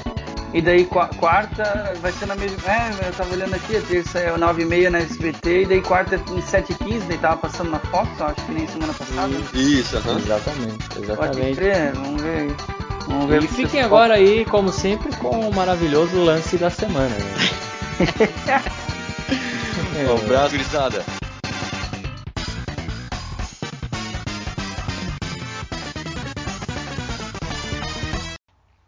E 0.55 0.63
daí 0.63 0.87
qua- 0.87 1.09
quarta 1.19 1.93
vai 2.01 2.11
ser 2.13 2.25
na 2.25 2.35
mesma. 2.35 2.57
É, 2.67 3.09
eu 3.09 3.13
tava 3.13 3.35
olhando 3.35 3.55
aqui, 3.55 3.77
a 3.77 3.83
terça 3.83 4.19
é 4.19 4.33
9h30 4.35 4.89
na 4.89 4.99
SBT, 5.01 5.63
e 5.63 5.67
daí 5.67 5.83
quarta 5.83 6.15
é 6.15 6.19
7h15, 6.19 7.01
daí 7.07 7.19
tava 7.19 7.37
passando 7.37 7.71
na 7.71 7.79
Fox, 7.79 8.09
acho 8.19 8.47
que 8.47 8.53
nem 8.53 8.67
semana 8.67 8.95
passada. 8.95 9.29
Isso, 9.53 9.97
aham. 9.99 10.19
Exatamente, 10.19 10.89
Pode 10.89 11.03
exatamente. 11.05 11.57
crer, 11.57 11.93
vamos 11.93 12.23
ver 12.23 12.39
aí. 12.39 12.78
Vamos 13.09 13.27
ver 13.27 13.43
E 13.43 13.49
fiquem 13.49 13.81
agora 13.81 14.15
aí, 14.15 14.45
como 14.45 14.71
sempre, 14.71 15.11
com 15.17 15.49
o 15.49 15.55
maravilhoso 15.55 16.23
lance 16.23 16.59
da 16.59 16.69
semana. 16.69 17.09
Né? 17.09 17.19
Um 19.99 20.15
abraço, 20.15 20.53
grisada. 20.53 21.05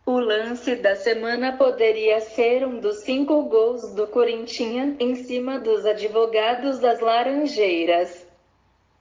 O 0.06 0.20
lance 0.20 0.76
da 0.76 0.94
semana 0.94 1.56
poderia 1.56 2.20
ser 2.20 2.64
um 2.64 2.78
dos 2.78 2.98
cinco 2.98 3.42
gols 3.44 3.92
do 3.94 4.06
Corinthians 4.06 4.94
em 5.00 5.16
cima 5.16 5.58
dos 5.58 5.84
advogados 5.84 6.78
das 6.78 7.00
Laranjeiras. 7.00 8.29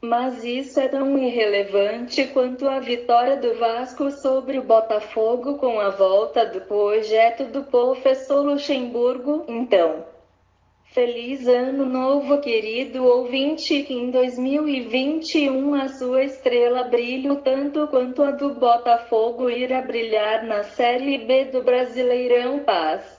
Mas 0.02 0.46
isso 0.46 0.80
é 0.80 0.88
tão 0.88 1.18
irrelevante 1.18 2.26
quanto 2.28 2.66
a 2.70 2.80
vitória 2.80 3.36
do 3.36 3.56
Vasco 3.56 4.10
sobre 4.10 4.58
o 4.58 4.64
Botafogo 4.64 5.58
com 5.58 5.78
a 5.78 5.90
volta 5.90 6.46
do 6.46 6.62
projeto 6.62 7.44
do 7.52 7.66
professor 7.66 8.46
Luxemburgo. 8.46 9.44
Então, 9.50 10.06
feliz 10.86 11.46
ano 11.50 11.86
novo, 11.86 12.40
querido 12.40 13.04
ouvinte, 13.04 13.84
que 13.84 13.94
em 13.94 14.10
2021 14.10 15.74
a 15.74 15.90
sua 15.90 16.24
estrela 16.24 16.84
brilhe 16.84 17.36
tanto 17.44 17.86
quanto 17.90 18.24
a 18.24 18.32
do 18.32 18.54
Botafogo 18.54 19.50
irá 19.50 19.82
brilhar 19.82 20.46
na 20.46 20.64
Série 20.64 21.18
B 21.18 21.44
do 21.46 21.62
Brasileirão 21.62 22.60
Paz. 22.60 23.19